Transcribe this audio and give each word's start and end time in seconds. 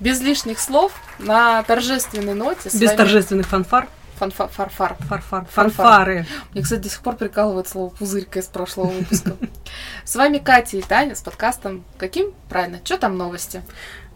Без 0.00 0.20
лишних 0.20 0.58
слов, 0.58 0.92
на 1.18 1.62
торжественной 1.62 2.34
ноте. 2.34 2.70
Без 2.72 2.80
вами- 2.80 2.96
торжественных 2.96 3.46
фанфар. 3.46 3.86
Фанфа- 4.18 4.48
Фарфар. 4.48 4.96
Фарфар. 5.08 5.22
Фанфар. 5.22 5.70
Фанфары. 5.70 6.26
Мне, 6.52 6.62
кстати, 6.62 6.80
до 6.80 6.88
сих 6.90 7.00
пор 7.00 7.16
прикалывает 7.16 7.68
слово 7.68 7.88
пузырька 7.90 8.40
из 8.40 8.46
прошлого 8.46 8.88
выпуска. 8.88 9.36
С 10.04 10.14
вами 10.16 10.38
Катя 10.38 10.76
и 10.76 10.82
Таня 10.82 11.14
с 11.16 11.22
подкастом 11.22 11.84
«Каким?» 11.96 12.32
Правильно, 12.50 12.80
что 12.84 12.98
там 12.98 13.16
новости? 13.16 13.62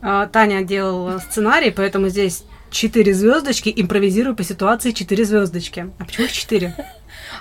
А, 0.03 0.27
Таня 0.27 0.63
делала 0.63 1.19
сценарий, 1.21 1.71
поэтому 1.71 2.09
здесь 2.11 2.45
четыре 2.71 3.15
звездочки, 3.15 3.73
импровизирую 3.75 4.37
по 4.37 4.45
ситуации 4.45 4.91
четыре 4.91 5.25
звездочки. 5.25 5.91
А 5.99 6.05
почему 6.05 6.27
их 6.27 6.33
четыре? 6.33 6.75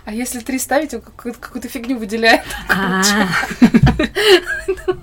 А 0.06 0.14
если 0.14 0.40
три 0.40 0.60
ставить, 0.60 0.94
он 0.94 1.02
какую-то, 1.02 1.40
какую-то 1.40 1.68
фигню 1.68 1.98
выделяет. 1.98 2.42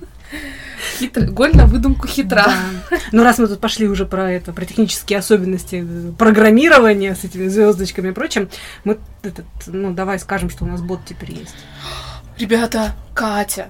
Хитро. 1.00 1.26
Голь 1.26 1.52
на 1.56 1.66
выдумку 1.66 2.06
хитра. 2.06 2.44
да. 2.90 2.98
Ну, 3.12 3.24
раз 3.24 3.38
мы 3.38 3.48
тут 3.48 3.60
пошли 3.60 3.88
уже 3.88 4.04
про 4.06 4.30
это, 4.30 4.52
про 4.52 4.64
технические 4.64 5.18
особенности 5.18 5.84
программирования 6.18 7.14
с 7.14 7.24
этими 7.24 7.48
звездочками 7.48 8.08
и 8.08 8.12
прочим, 8.12 8.48
мы 8.84 8.98
этот, 9.22 9.46
ну, 9.66 9.92
давай 9.92 10.18
скажем, 10.18 10.50
что 10.50 10.64
у 10.64 10.68
нас 10.68 10.80
бот 10.82 11.00
теперь 11.06 11.32
есть. 11.32 11.54
Ребята, 12.38 12.92
Катя, 13.14 13.68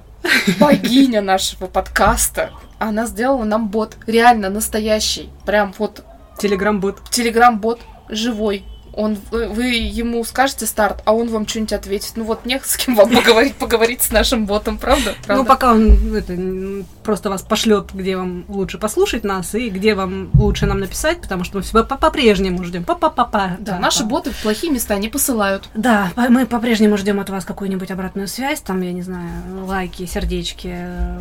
богиня 0.59 1.23
нашего 1.23 1.67
подкаста, 1.67 2.51
она 2.79 3.07
сделала 3.07 3.45
нам 3.45 3.69
бот. 3.69 3.97
Реально 4.07 4.49
настоящий. 4.51 5.31
Прям 5.47 5.75
вот 5.79 6.05
Телеграм-бот. 6.39 7.03
телеграм-бот 7.11 7.81
живой. 8.09 8.65
Он, 8.93 9.17
вы, 9.31 9.67
ему 9.67 10.25
скажете 10.25 10.67
старт, 10.67 11.03
а 11.05 11.13
он 11.13 11.29
вам 11.29 11.47
что-нибудь 11.47 11.73
ответит. 11.73 12.13
Ну 12.17 12.25
вот 12.25 12.45
не 12.45 12.59
с 12.59 12.77
кем 12.77 12.97
вам 12.97 13.11
поговорить, 13.11 13.55
поговорить 13.55 14.03
с 14.03 14.11
нашим 14.11 14.47
ботом, 14.47 14.79
правда? 14.79 15.15
Ну, 15.21 15.25
Правда? 15.27 15.45
пока 15.45 15.73
он 15.73 16.15
это, 16.15 16.85
просто 17.05 17.31
вас 17.31 17.43
пошлет, 17.43 17.91
где 17.95 18.17
вам 18.17 18.45
лучше 18.49 18.79
послушать 18.79 19.23
нас 19.25 19.55
и 19.55 19.71
где 19.71 19.95
вам 19.95 20.31
лучше 20.35 20.67
нам 20.67 20.81
написать, 20.81 21.21
потому 21.21 21.45
что 21.45 21.59
мы 21.59 21.63
всегда 21.63 21.85
по- 21.85 21.97
по-прежнему 21.97 22.65
ждем. 22.65 22.85
Па-па-па-па. 22.85 23.57
Да, 23.61 23.79
наши 23.79 24.05
боты 24.05 24.31
в 24.33 24.43
плохие 24.43 24.73
места 24.73 24.97
не 24.99 25.09
посылают. 25.09 25.69
Да, 25.75 26.11
мы 26.17 26.47
по-прежнему 26.47 26.97
ждем 26.97 27.21
от 27.21 27.31
вас 27.31 27.45
какую-нибудь 27.45 27.91
обратную 27.91 28.27
связь, 28.29 28.61
там, 28.61 28.81
я 28.83 28.93
не 28.93 29.03
знаю, 29.03 29.31
лайки, 29.67 30.05
сердечки, 30.07 30.71
э, 30.73 31.19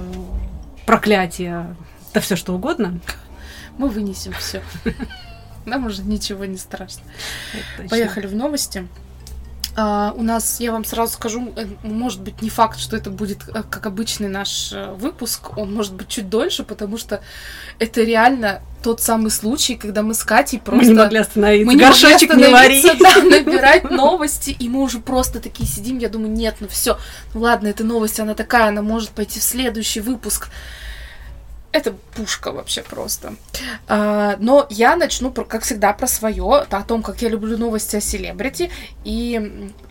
проклятия, 0.86 1.76
да 2.14 2.20
все 2.20 2.36
что 2.36 2.54
угодно. 2.56 3.00
Мы 3.78 3.90
вынесем 3.90 4.34
все. 4.34 4.62
Нам 5.66 5.86
уже 5.86 6.04
ничего 6.04 6.46
не 6.46 6.58
страшно. 6.58 7.04
Поехали 7.90 8.28
в 8.28 8.36
новости. 8.36 8.88
А, 9.76 10.14
у 10.18 10.24
нас, 10.24 10.60
я 10.60 10.72
вам 10.72 10.84
сразу 10.84 11.14
скажу, 11.14 11.54
э, 11.56 11.66
может 11.84 12.22
быть, 12.22 12.42
не 12.42 12.50
факт, 12.50 12.80
что 12.80 12.98
это 12.98 13.10
будет 13.10 13.48
э, 13.48 13.64
как 13.70 13.86
обычный 13.86 14.28
наш 14.28 14.74
э, 14.74 14.92
выпуск. 14.92 15.58
Он 15.58 15.74
может 15.74 15.94
быть 15.94 16.10
чуть 16.10 16.28
дольше, 16.30 16.64
потому 16.64 16.98
что 16.98 17.22
это 17.78 18.02
реально 18.02 18.62
тот 18.84 19.00
самый 19.00 19.32
случай, 19.32 19.76
когда 19.76 20.02
мы 20.02 20.16
с 20.16 20.24
Катей 20.24 20.58
Мы 20.58 20.64
просто... 20.72 20.88
не 20.92 20.94
могли 20.94 21.20
остановиться. 21.20 21.66
Мы 21.66 21.76
не 21.76 21.86
могли 21.86 22.02
Горшочек 22.02 22.36
не 22.36 22.48
вари. 22.48 22.78
остановиться, 22.80 23.22
да, 23.22 23.38
набирать 23.38 23.90
новости, 23.90 24.50
и 24.50 24.68
мы 24.68 24.82
уже 24.82 25.00
просто 25.00 25.40
такие 25.40 25.70
сидим, 25.70 25.98
я 26.00 26.10
думаю, 26.10 26.32
нет, 26.32 26.56
ну 26.60 26.68
все, 26.68 26.98
ну 27.34 27.42
ладно, 27.42 27.68
эта 27.68 27.84
новость, 27.84 28.20
она 28.20 28.34
такая, 28.34 28.70
она 28.70 28.82
может 28.82 29.12
пойти 29.12 29.40
в 29.40 29.44
следующий 29.44 30.02
выпуск. 30.02 30.50
Это 31.72 31.94
пушка 32.16 32.52
вообще 32.52 32.82
просто. 32.82 33.36
А, 33.88 34.38
но 34.40 34.66
я 34.72 34.96
начну, 34.96 35.32
как 35.32 35.62
всегда, 35.64 35.94
про 35.94 36.08
свое, 36.08 36.66
о 36.70 36.84
том, 36.84 37.04
как 37.04 37.22
я 37.22 37.30
люблю 37.30 37.58
новости 37.58 37.96
о 37.96 38.02
селебрити. 38.02 38.72
И, 39.04 39.38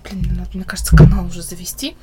блин, 0.04 0.36
надо, 0.36 0.50
мне 0.54 0.64
кажется, 0.64 0.96
канал 0.96 1.26
уже 1.26 1.42
завести. 1.42 1.96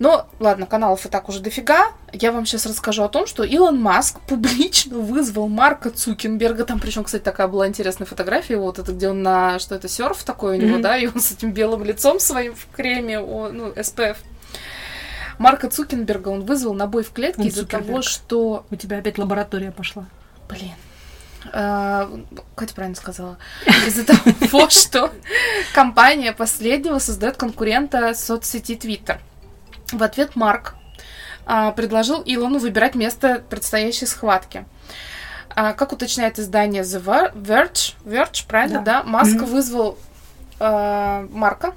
Но, 0.00 0.26
ладно, 0.40 0.66
каналов 0.66 1.06
и 1.06 1.08
так 1.08 1.28
уже 1.28 1.38
дофига. 1.38 1.92
Я 2.12 2.32
вам 2.32 2.44
сейчас 2.44 2.66
расскажу 2.66 3.04
о 3.04 3.08
том, 3.08 3.28
что 3.28 3.44
Илон 3.44 3.80
Маск 3.80 4.18
публично 4.26 4.98
вызвал 4.98 5.46
Марка 5.48 5.90
Цукенберга. 5.90 6.64
Там, 6.64 6.80
причем, 6.80 7.04
кстати, 7.04 7.22
такая 7.22 7.46
была 7.46 7.68
интересная 7.68 8.06
фотография. 8.06 8.56
Вот 8.56 8.80
это, 8.80 8.90
где 8.92 9.10
он 9.10 9.22
на... 9.22 9.60
Что 9.60 9.76
это, 9.76 9.86
серф 9.88 10.24
такой 10.24 10.58
у 10.58 10.60
него, 10.60 10.72
Мгм. 10.74 10.82
да? 10.82 10.96
И 10.96 11.06
он 11.06 11.20
с 11.20 11.30
этим 11.30 11.52
белым 11.52 11.84
лицом 11.84 12.18
своим 12.18 12.56
в 12.56 12.66
креме, 12.74 13.20
о, 13.20 13.50
ну, 13.52 13.68
SPF. 13.68 14.16
Марка 15.38 15.68
Цукенберга 15.68 16.28
он 16.28 16.44
вызвал 16.44 16.74
на 16.74 16.86
бой 16.86 17.02
в 17.02 17.12
клетке 17.12 17.44
из-за 17.44 17.66
того, 17.66 18.02
что... 18.02 18.66
У 18.70 18.76
тебя 18.76 18.98
опять 18.98 19.18
лаборатория 19.18 19.72
пошла. 19.72 20.06
Блин. 20.48 20.72
А, 21.52 22.08
Катя 22.54 22.74
правильно 22.74 22.94
сказала. 22.96 23.36
Из-за 23.86 24.04
того, 24.04 24.68
что 24.70 25.12
компания 25.74 26.32
последнего 26.32 26.98
создает 26.98 27.36
конкурента 27.36 28.14
соцсети 28.14 28.72
Twitter. 28.76 29.18
В 29.90 30.02
ответ 30.02 30.36
Марк 30.36 30.74
а, 31.44 31.72
предложил 31.72 32.22
Илону 32.24 32.58
выбирать 32.58 32.94
место 32.94 33.42
предстоящей 33.50 34.06
схватки. 34.06 34.64
А, 35.54 35.72
Как 35.72 35.92
уточняет 35.92 36.38
издание 36.38 36.82
The 36.82 37.02
Ver- 37.02 37.34
Verge, 37.34 37.94
Verge 38.04 38.46
правильно, 38.46 38.80
да? 38.80 39.02
Да. 39.02 39.08
Маск 39.08 39.34
Мгм. 39.34 39.46
вызвал 39.46 39.98
Марка. 40.62 41.74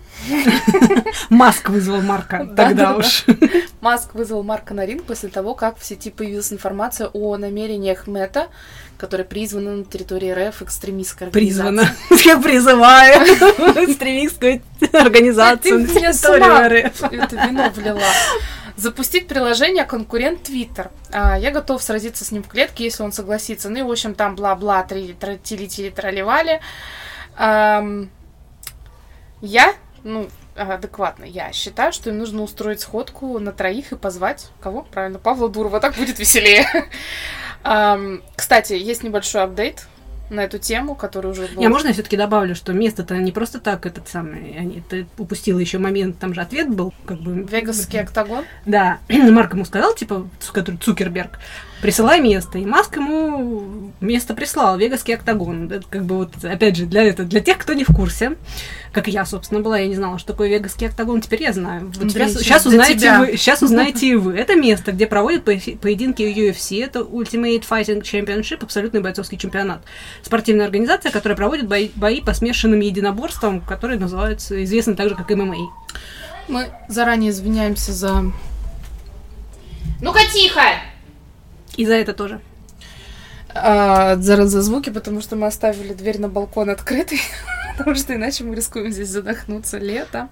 Маск 1.29 1.69
вызвал 1.69 2.01
Марка 2.01 2.46
Да, 2.46 2.68
тогда 2.68 2.91
да, 2.91 2.97
уж. 2.97 3.25
Маск 3.81 4.13
вызвал 4.13 4.44
Марка 4.44 4.73
на 4.73 4.85
ринг 4.85 5.03
после 5.03 5.29
того, 5.29 5.56
как 5.56 5.78
в 5.78 5.85
сети 5.85 6.12
появилась 6.12 6.53
информация 6.53 7.07
о 7.07 7.38
намерениях 7.38 8.07
Мета, 8.07 8.47
которые 8.97 9.25
призваны 9.25 9.78
на 9.78 9.84
территории 9.85 10.31
РФ 10.31 10.62
экстремистской. 10.62 11.28
Призвана. 11.28 11.90
Я 12.25 12.38
призываю 12.38 13.23
экстремистскую 13.25 14.62
организацию 14.94 15.79
на 15.79 16.35
ума 16.35 16.69
РФ. 16.69 17.03
Это 17.12 17.35
вино 17.47 17.72
влила. 17.75 18.02
Запустить 18.78 19.28
приложение 19.28 19.85
конкурент 19.85 20.50
Twitter. 20.50 20.90
А, 21.12 21.40
я 21.40 21.52
готов 21.52 21.81
сразиться 21.81 22.25
с 22.25 22.31
ним 22.31 22.44
в 22.44 22.50
клетке, 22.50 22.84
если 22.84 23.03
он 23.03 23.13
согласится. 23.13 23.69
Ну 23.69 23.79
и, 23.79 23.81
в 23.81 23.90
общем, 23.90 24.13
там 24.16 24.35
бла-бла, 24.35 24.84
тили-тили, 24.84 25.90
тролливали. 25.90 26.59
Я, 29.45 29.75
ну, 30.03 30.28
адекватно, 30.56 31.23
я 31.23 31.51
считаю, 31.51 31.94
что 31.94 32.09
им 32.09 32.17
нужно 32.17 32.41
устроить 32.41 32.81
сходку 32.81 33.38
на 33.39 33.51
троих 33.51 33.91
и 33.91 33.95
позвать 33.95 34.50
кого? 34.59 34.83
Правильно, 34.83 35.19
Павла 35.19 35.50
Дурова, 35.50 35.79
так 35.79 35.95
будет 35.95 36.17
веселее. 36.19 36.66
Кстати, 38.35 38.73
есть 38.73 39.03
небольшой 39.03 39.44
апдейт 39.44 39.88
на 40.29 40.41
эту 40.41 40.57
тему, 40.57 40.95
который 40.95 41.31
уже 41.31 41.47
был. 41.47 41.61
Я 41.61 41.69
можно 41.69 41.89
я 41.89 41.94
все-таки 41.94 42.17
добавлю, 42.17 42.55
что 42.55 42.73
место-то 42.73 43.16
не 43.17 43.31
просто 43.31 43.59
так 43.59 43.85
этот 43.85 44.07
самый, 44.07 44.84
ты 44.89 45.05
упустила 45.17 45.59
еще 45.59 45.78
момент, 45.78 46.17
там 46.17 46.34
же 46.34 46.41
ответ 46.41 46.69
был, 46.69 46.94
как 47.05 47.19
бы. 47.19 47.44
Вегасский 47.44 48.00
октагон. 48.00 48.44
Да, 48.66 49.00
Марк 49.09 49.53
ему 49.53 49.66
сказал, 49.66 49.94
типа, 49.94 50.28
который 50.51 50.78
Цукерберг, 50.78 51.39
присылай 51.85 52.19
место. 52.19 52.57
И 52.57 52.66
Маск 52.66 52.96
ему 52.96 53.91
место 54.01 54.34
прислал, 54.34 54.75
Вегасский 54.75 55.13
октагон. 55.13 55.72
Это 55.72 55.85
как 55.88 56.03
бы 56.03 56.16
вот, 56.16 56.44
опять 56.44 56.75
же, 56.78 56.88
для, 56.88 57.03
это, 57.03 57.25
для 57.25 57.41
тех, 57.41 57.59
кто 57.59 57.73
не 57.73 57.84
в 57.84 57.94
курсе, 57.94 58.38
как 58.91 59.07
я, 59.07 59.23
собственно, 59.23 59.62
была, 59.62 59.78
я 59.78 59.85
не 59.85 59.94
знала, 59.94 60.18
что 60.18 60.31
такое 60.31 60.50
Вегасский 60.50 60.88
октагон, 60.88 61.22
теперь 61.22 61.44
я 61.44 61.53
знаю. 61.53 61.85
Вот 61.85 62.01
Андрей, 62.01 62.28
сейчас, 62.28 62.41
сейчас 62.41 62.66
узнаете 62.66 63.00
тебя. 63.00 63.19
вы, 63.19 63.38
сейчас 63.38 63.62
узнаете 63.62 64.07
и 64.07 64.16
вы. 64.16 64.35
Это 64.35 64.56
место, 64.56 64.94
где 64.94 65.06
проводят 65.06 65.44
поединки 65.44 66.23
UFC, 66.23 66.84
это 66.84 67.01
Ultimate 67.01 67.63
Fighting 67.69 68.02
Championship, 68.02 68.63
абсолютный 68.63 69.02
бойцовский 69.02 69.38
чемпионат. 69.38 69.84
Спортивная 70.23 70.66
организация, 70.66 71.12
которая 71.12 71.38
проводит 71.38 71.67
бои, 71.67 71.91
бои 71.96 72.19
по 72.19 72.34
смешанным 72.34 72.79
единоборствам, 72.79 73.62
которые 73.62 74.00
называются, 74.00 74.63
известны 74.63 74.96
также 74.96 75.13
как 75.13 75.29
ММА. 75.29 75.56
Мы 76.47 76.67
заранее 76.88 77.29
извиняемся 77.29 77.94
за 77.94 78.25
Ну-ка 80.02 80.22
тихо! 80.34 80.62
И 81.77 81.85
за 81.85 81.93
это 81.93 82.13
тоже. 82.13 82.41
а, 83.53 84.15
за, 84.17 84.45
за 84.45 84.61
звуки, 84.61 84.89
потому 84.89 85.21
что 85.21 85.35
мы 85.35 85.47
оставили 85.47 85.93
дверь 85.93 86.19
на 86.19 86.29
балкон 86.29 86.69
открытой, 86.69 87.19
потому 87.77 87.95
что 87.95 88.13
иначе 88.13 88.43
мы 88.43 88.55
рискуем 88.55 88.91
здесь 88.91 89.09
задохнуться 89.09 89.77
лето. 89.77 90.29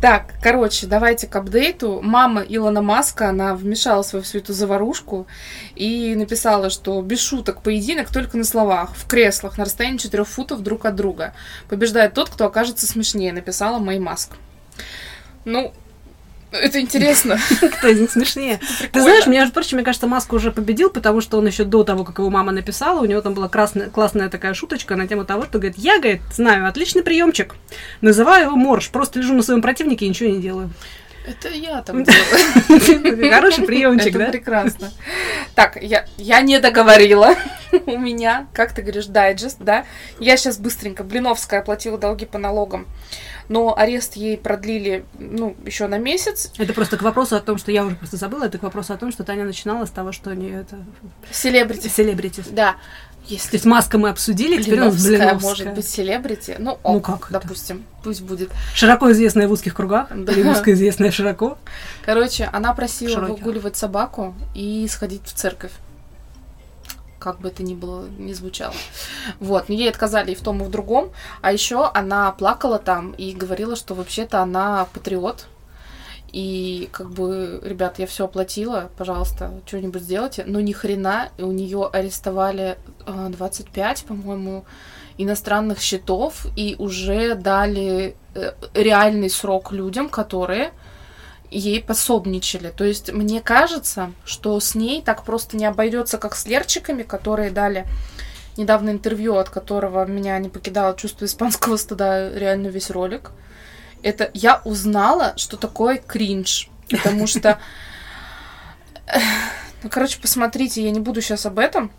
Так, 0.00 0.34
короче, 0.42 0.86
давайте 0.86 1.26
к 1.26 1.34
апдейту. 1.36 2.00
Мама 2.02 2.42
Илона 2.42 2.82
Маска, 2.82 3.30
она 3.30 3.54
вмешалась 3.54 4.12
во 4.12 4.20
всю 4.20 4.38
эту 4.38 4.52
заварушку 4.52 5.26
и 5.74 6.14
написала, 6.14 6.68
что 6.68 7.00
без 7.00 7.20
шуток 7.20 7.62
поединок 7.62 8.10
только 8.12 8.36
на 8.36 8.44
словах, 8.44 8.94
в 8.94 9.06
креслах, 9.06 9.56
на 9.56 9.64
расстоянии 9.64 9.96
4 9.96 10.24
футов 10.24 10.62
друг 10.62 10.84
от 10.84 10.96
друга. 10.96 11.32
Побеждает 11.70 12.12
тот, 12.12 12.28
кто 12.28 12.44
окажется 12.44 12.86
смешнее, 12.86 13.32
написала 13.32 13.78
Мэй 13.78 13.98
Маск. 13.98 14.32
Ну, 15.46 15.72
это 16.60 16.80
интересно. 16.80 17.38
Кто 17.78 17.88
из 17.88 18.00
них 18.00 18.10
смешнее? 18.10 18.60
Ты 18.92 19.00
знаешь, 19.00 19.26
мне, 19.26 19.38
между 19.38 19.54
прочим, 19.54 19.76
мне 19.76 19.84
кажется, 19.84 20.06
Маск 20.06 20.32
уже 20.32 20.50
победил, 20.50 20.90
потому 20.90 21.20
что 21.20 21.38
он 21.38 21.46
еще 21.46 21.64
до 21.64 21.84
того, 21.84 22.04
как 22.04 22.18
его 22.18 22.30
мама 22.30 22.52
написала, 22.52 23.00
у 23.00 23.04
него 23.04 23.20
там 23.20 23.34
была 23.34 23.48
красная, 23.48 23.90
классная 23.90 24.28
такая 24.28 24.54
шуточка 24.54 24.96
на 24.96 25.06
тему 25.06 25.24
того, 25.24 25.44
что 25.44 25.58
говорит, 25.58 25.78
я, 25.78 25.98
говорит, 25.98 26.22
знаю, 26.32 26.66
отличный 26.66 27.02
приемчик, 27.02 27.54
называю 28.00 28.46
его 28.46 28.56
морж, 28.56 28.90
просто 28.90 29.18
лежу 29.18 29.34
на 29.34 29.42
своем 29.42 29.62
противнике 29.62 30.06
и 30.06 30.08
ничего 30.08 30.30
не 30.30 30.40
делаю. 30.40 30.70
Это 31.26 31.48
я 31.48 31.82
там 31.82 32.04
делаю. 32.68 33.30
Хороший 33.30 33.64
приемчик, 33.64 34.16
да? 34.16 34.26
прекрасно. 34.26 34.92
Так, 35.56 35.76
я, 35.82 36.06
я 36.16 36.40
не 36.40 36.60
договорила. 36.60 37.34
у 37.86 37.98
меня, 37.98 38.46
как 38.52 38.72
ты 38.72 38.82
говоришь, 38.82 39.06
дайджест, 39.06 39.58
да? 39.60 39.84
Я 40.18 40.36
сейчас 40.36 40.58
быстренько, 40.58 41.04
Блиновская 41.04 41.60
оплатила 41.60 41.98
долги 41.98 42.26
по 42.26 42.38
налогам, 42.38 42.86
но 43.48 43.76
арест 43.76 44.16
ей 44.16 44.36
продлили, 44.36 45.04
ну, 45.18 45.56
еще 45.64 45.86
на 45.86 45.98
месяц. 45.98 46.52
Это 46.58 46.72
просто 46.72 46.96
к 46.96 47.02
вопросу 47.02 47.36
о 47.36 47.40
том, 47.40 47.58
что 47.58 47.70
я 47.72 47.84
уже 47.84 47.96
просто 47.96 48.16
забыла, 48.16 48.44
это 48.44 48.58
к 48.58 48.62
вопросу 48.62 48.92
о 48.92 48.96
том, 48.96 49.12
что 49.12 49.24
Таня 49.24 49.44
начинала 49.44 49.84
с 49.86 49.90
того, 49.90 50.12
что 50.12 50.34
не 50.34 50.50
это... 50.50 50.78
Селебрити. 51.30 51.88
Селебрити. 51.88 52.42
Да. 52.50 52.72
То 52.72 53.32
Если 53.34 53.56
есть 53.56 53.64
маска 53.64 53.98
мы 53.98 54.10
обсудили, 54.10 54.62
теперь 54.62 54.80
у 54.80 54.84
нас 54.84 55.04
Блиновская 55.04 55.34
может 55.40 55.74
быть 55.74 55.88
селебрити, 55.88 56.54
ну, 56.60 56.78
Ну 56.84 56.96
ок, 56.98 57.04
как 57.04 57.30
это? 57.30 57.40
допустим, 57.40 57.84
пусть 58.04 58.22
будет. 58.22 58.50
Широко 58.72 59.10
известная 59.10 59.48
в 59.48 59.52
узких 59.52 59.74
кругах, 59.74 60.08
Да. 60.14 60.32
или 60.32 60.48
узкоизвестная 60.48 61.10
широко. 61.10 61.58
Короче, 62.04 62.48
она 62.52 62.72
просила 62.72 63.10
Широких. 63.14 63.38
выгуливать 63.44 63.76
собаку 63.76 64.34
и 64.54 64.86
сходить 64.88 65.22
в 65.24 65.32
церковь. 65.32 65.72
Как 67.26 67.40
бы 67.40 67.48
это 67.48 67.64
ни 67.64 67.74
было, 67.74 68.06
не 68.18 68.34
звучало. 68.34 68.72
Вот, 69.40 69.68
но 69.68 69.74
ей 69.74 69.90
отказали 69.90 70.30
и 70.30 70.34
в 70.36 70.42
том, 70.42 70.62
и 70.62 70.64
в 70.64 70.70
другом. 70.70 71.10
А 71.42 71.52
еще 71.52 71.90
она 71.92 72.30
плакала 72.30 72.78
там 72.78 73.10
и 73.10 73.32
говорила, 73.32 73.74
что 73.74 73.94
вообще-то 73.94 74.42
она 74.42 74.86
патриот. 74.94 75.48
И 76.30 76.88
как 76.92 77.10
бы, 77.10 77.60
ребят, 77.64 77.98
я 77.98 78.06
все 78.06 78.26
оплатила, 78.26 78.90
пожалуйста, 78.96 79.60
что-нибудь 79.66 80.02
сделайте. 80.02 80.44
Но 80.46 80.60
ни 80.60 80.70
хрена, 80.70 81.30
у 81.38 81.50
нее 81.50 81.90
арестовали 81.92 82.78
а, 83.06 83.28
25, 83.30 84.04
по-моему, 84.04 84.64
иностранных 85.18 85.80
счетов 85.80 86.46
и 86.54 86.76
уже 86.78 87.34
дали 87.34 88.14
э, 88.36 88.52
реальный 88.72 89.30
срок 89.30 89.72
людям, 89.72 90.08
которые 90.08 90.70
ей 91.50 91.82
пособничали. 91.82 92.72
То 92.76 92.84
есть 92.84 93.12
мне 93.12 93.40
кажется, 93.40 94.12
что 94.24 94.58
с 94.58 94.74
ней 94.74 95.02
так 95.02 95.24
просто 95.24 95.56
не 95.56 95.64
обойдется, 95.64 96.18
как 96.18 96.34
с 96.34 96.46
Лерчиками, 96.46 97.02
которые 97.02 97.50
дали 97.50 97.86
недавно 98.56 98.90
интервью, 98.90 99.36
от 99.36 99.50
которого 99.50 100.04
меня 100.06 100.38
не 100.38 100.48
покидало 100.48 100.96
чувство 100.96 101.24
испанского 101.24 101.76
стыда, 101.76 102.30
реально 102.32 102.68
весь 102.68 102.90
ролик. 102.90 103.32
Это 104.02 104.30
я 104.34 104.60
узнала, 104.64 105.34
что 105.36 105.56
такое 105.56 105.98
кринж, 105.98 106.70
потому 106.90 107.26
что... 107.26 107.58
Ну, 109.82 109.90
короче, 109.90 110.18
посмотрите, 110.20 110.82
я 110.82 110.90
не 110.90 110.98
буду 110.98 111.20
сейчас 111.20 111.46
об 111.46 111.60
этом. 111.60 111.92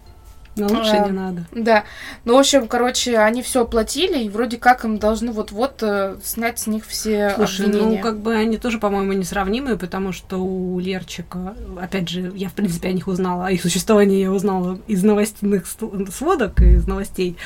Но 0.57 0.67
лучше 0.67 0.91
А, 0.91 1.05
не 1.05 1.11
надо. 1.11 1.45
Да. 1.53 1.83
Ну, 2.25 2.35
в 2.35 2.39
общем, 2.39 2.67
короче, 2.67 3.17
они 3.17 3.41
все 3.41 3.61
оплатили, 3.63 4.23
и 4.23 4.29
вроде 4.29 4.57
как 4.57 4.83
им 4.85 4.97
должны 4.97 5.31
вот-вот 5.31 5.81
э, 5.83 6.17
снять 6.23 6.59
с 6.59 6.67
них 6.67 6.85
все 6.85 7.33
Слушай, 7.35 7.67
ну 7.67 7.77
обвинения. 7.79 8.01
как 8.01 8.19
бы 8.19 8.35
они 8.35 8.57
тоже, 8.57 8.79
по-моему, 8.79 9.13
несравнимые, 9.13 9.77
потому 9.77 10.11
что 10.11 10.37
у 10.37 10.79
Лерчика, 10.79 11.55
опять 11.79 12.09
же, 12.09 12.31
я 12.35 12.49
в 12.49 12.53
принципе 12.53 12.89
о 12.89 12.91
них 12.91 13.07
узнала, 13.07 13.47
о 13.47 13.51
их 13.51 13.61
существовании 13.61 14.21
я 14.21 14.31
узнала 14.31 14.79
из 14.87 15.03
новостных 15.03 15.67
ст- 15.67 15.83
сводок, 16.13 16.59
из 16.61 16.87
новостей. 16.87 17.37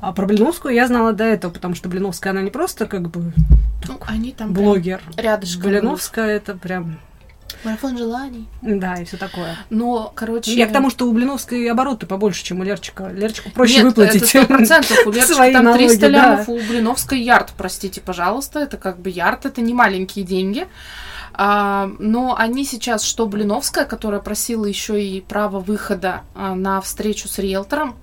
А 0.00 0.12
про 0.12 0.26
Блиновскую 0.26 0.74
я 0.74 0.86
знала 0.86 1.12
до 1.12 1.24
этого, 1.24 1.50
потому 1.50 1.74
что 1.74 1.88
Блиновская, 1.88 2.32
она 2.32 2.42
не 2.42 2.50
просто 2.50 2.86
как 2.86 3.10
бы 3.10 3.32
Ну, 3.86 3.98
они 4.06 4.32
там 4.32 4.52
блогер. 4.52 5.02
рядышком. 5.16 5.62
Блиновская 5.70 6.26
это 6.36 6.54
прям. 6.54 6.98
Марафон 7.64 7.98
желаний. 7.98 8.48
да, 8.62 8.94
и 8.94 9.04
все 9.04 9.16
такое. 9.16 9.56
Но, 9.68 10.12
короче... 10.14 10.52
Я 10.54 10.66
к 10.66 10.72
тому, 10.72 10.90
что 10.90 11.06
у 11.08 11.12
Блиновской 11.12 11.70
обороты 11.70 12.06
побольше, 12.06 12.44
чем 12.44 12.60
у 12.60 12.62
Лерчика. 12.62 13.08
Лерчику 13.08 13.50
проще 13.50 13.76
Нет, 13.76 13.84
выплатить. 13.84 14.22
это 14.22 14.26
сто 14.26 14.46
процентов. 14.46 14.98
У 15.06 15.10
Лерчика 15.10 15.52
там 15.52 15.64
налоги, 15.64 15.86
300 15.86 16.00
да. 16.00 16.08
лямов, 16.08 16.48
у 16.48 16.58
Блиновской 16.58 17.20
ярд, 17.20 17.52
простите, 17.56 18.00
пожалуйста. 18.00 18.60
Это 18.60 18.76
как 18.76 19.00
бы 19.00 19.10
ярд, 19.10 19.46
это 19.46 19.60
не 19.60 19.74
маленькие 19.74 20.24
деньги. 20.24 20.66
А, 21.32 21.90
но 21.98 22.34
они 22.36 22.64
сейчас, 22.64 23.02
что 23.02 23.26
Блиновская, 23.26 23.84
которая 23.84 24.20
просила 24.20 24.64
еще 24.64 25.02
и 25.02 25.20
право 25.20 25.60
выхода 25.60 26.22
а, 26.34 26.54
на 26.54 26.80
встречу 26.80 27.28
с 27.28 27.38
риэлтором, 27.38 27.96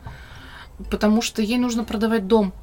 потому 0.90 1.22
что 1.22 1.42
ей 1.42 1.58
нужно 1.58 1.84
продавать 1.84 2.28
дом. 2.28 2.54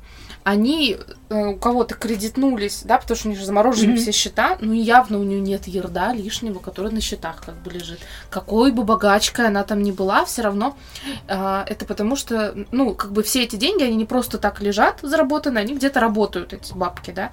Они 0.45 0.99
э, 1.31 1.47
у 1.47 1.57
кого-то 1.57 1.95
кредитнулись, 1.95 2.83
да, 2.85 2.99
потому 2.99 3.17
что 3.17 3.29
у 3.29 3.31
них 3.31 3.41
же 3.41 3.47
заморожены 3.47 3.93
Мгм. 3.93 4.01
все 4.01 4.13
счета, 4.13 4.59
ну 4.61 4.75
и 4.75 4.79
явно 4.79 5.19
у 5.19 5.23
нее 5.23 5.41
нет 5.41 5.67
ерда 5.67 6.13
лишнего, 6.13 6.59
который 6.59 6.93
на 6.93 7.01
счетах 7.01 7.43
как 7.45 7.55
бы 7.63 7.71
лежит. 7.71 7.99
Какой 8.29 8.71
бы 8.71 8.85
богачкой 8.85 9.47
она 9.47 9.65
там 9.65 9.83
ни 9.83 9.91
была, 9.91 10.27
все 10.27 10.43
равно 10.43 10.77
а, 11.29 11.65
это 11.67 11.87
потому 11.87 12.15
что, 12.15 12.55
ну, 12.73 12.95
как 12.95 13.13
бы 13.13 13.23
все 13.23 13.43
эти 13.43 13.57
деньги, 13.57 13.83
они 13.83 13.97
не 13.97 14.05
просто 14.05 14.37
так 14.37 14.61
лежат 14.61 15.01
заработанные, 15.03 15.63
они 15.63 15.75
где-то 15.75 15.99
работают, 15.99 16.53
эти 16.53 16.75
бабки, 16.75 17.11
да. 17.11 17.33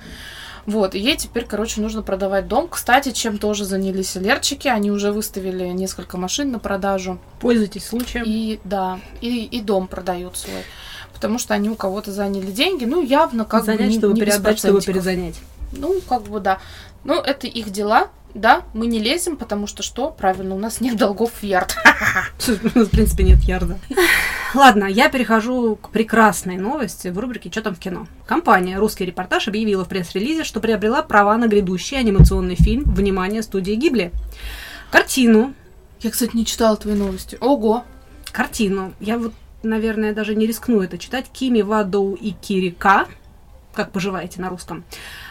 Вот, 0.65 0.95
и 0.95 0.99
ей 0.99 1.17
теперь, 1.17 1.45
короче, 1.45 1.81
нужно 1.81 2.03
продавать 2.03 2.47
дом. 2.47 2.67
Кстати, 2.67 3.11
чем 3.11 3.39
тоже 3.39 3.65
занялись 3.65 4.15
лерчики, 4.15 4.67
они 4.67 4.91
уже 4.91 5.11
выставили 5.11 5.65
несколько 5.65 6.17
машин 6.17 6.51
на 6.51 6.59
продажу. 6.59 7.19
Пользуйтесь 7.39 7.87
случаем. 7.87 8.23
И, 8.27 8.59
да, 8.63 8.99
и, 9.21 9.45
и 9.45 9.61
дом 9.61 9.87
продают 9.87 10.37
свой. 10.37 10.63
Потому 11.21 11.37
что 11.37 11.53
они 11.53 11.69
у 11.69 11.75
кого-то 11.75 12.11
заняли 12.11 12.49
деньги, 12.49 12.85
ну, 12.85 13.03
явно 13.03 13.45
как 13.45 13.63
Занять, 13.63 13.81
бы 13.81 13.87
не, 13.89 13.99
чтобы 13.99 14.13
не 14.15 14.21
переотдать, 14.21 14.57
чтобы 14.57 14.81
перезанять. 14.81 15.35
Ну, 15.71 16.01
как 16.09 16.23
бы 16.23 16.39
да. 16.39 16.57
Ну, 17.03 17.21
это 17.21 17.45
их 17.45 17.69
дела, 17.69 18.09
да, 18.33 18.63
мы 18.73 18.87
не 18.87 18.99
лезем, 18.99 19.37
потому 19.37 19.67
что 19.67 19.83
что? 19.83 20.09
Правильно, 20.09 20.55
у 20.55 20.57
нас 20.57 20.81
нет 20.81 20.97
долгов 20.97 21.29
в 21.39 21.43
ярд. 21.43 21.75
У 22.73 22.79
нас, 22.79 22.87
в 22.87 22.89
принципе, 22.89 23.23
нет 23.23 23.37
ярда. 23.41 23.77
Ладно, 24.55 24.85
я 24.85 25.09
перехожу 25.09 25.75
к 25.75 25.91
прекрасной 25.91 26.57
новости 26.57 27.09
в 27.09 27.19
рубрике 27.19 27.51
«Что 27.51 27.61
там 27.61 27.75
в 27.75 27.79
кино?». 27.79 28.07
Компания 28.25 28.79
«Русский 28.79 29.05
репортаж» 29.05 29.47
объявила 29.47 29.85
в 29.85 29.89
пресс-релизе, 29.89 30.43
что 30.43 30.59
приобрела 30.59 31.03
права 31.03 31.37
на 31.37 31.47
грядущий 31.47 31.99
анимационный 31.99 32.55
фильм 32.55 32.83
«Внимание! 32.85 33.43
Студии 33.43 33.73
Гибли». 33.73 34.11
Картину, 34.89 35.53
Я, 35.99 36.09
кстати, 36.09 36.35
не 36.35 36.47
читала 36.47 36.77
твои 36.77 36.95
новости. 36.95 37.37
Ого! 37.39 37.83
картину, 38.31 38.93
я 38.99 39.17
вот, 39.17 39.33
наверное, 39.63 40.13
даже 40.13 40.35
не 40.35 40.45
рискну 40.47 40.81
это 40.81 40.97
читать, 40.97 41.25
Кими 41.31 41.61
Вадоу 41.61 42.15
и 42.15 42.31
Кирика, 42.31 43.07
как 43.73 43.91
поживаете 43.91 44.41
на 44.41 44.49
русском, 44.49 44.83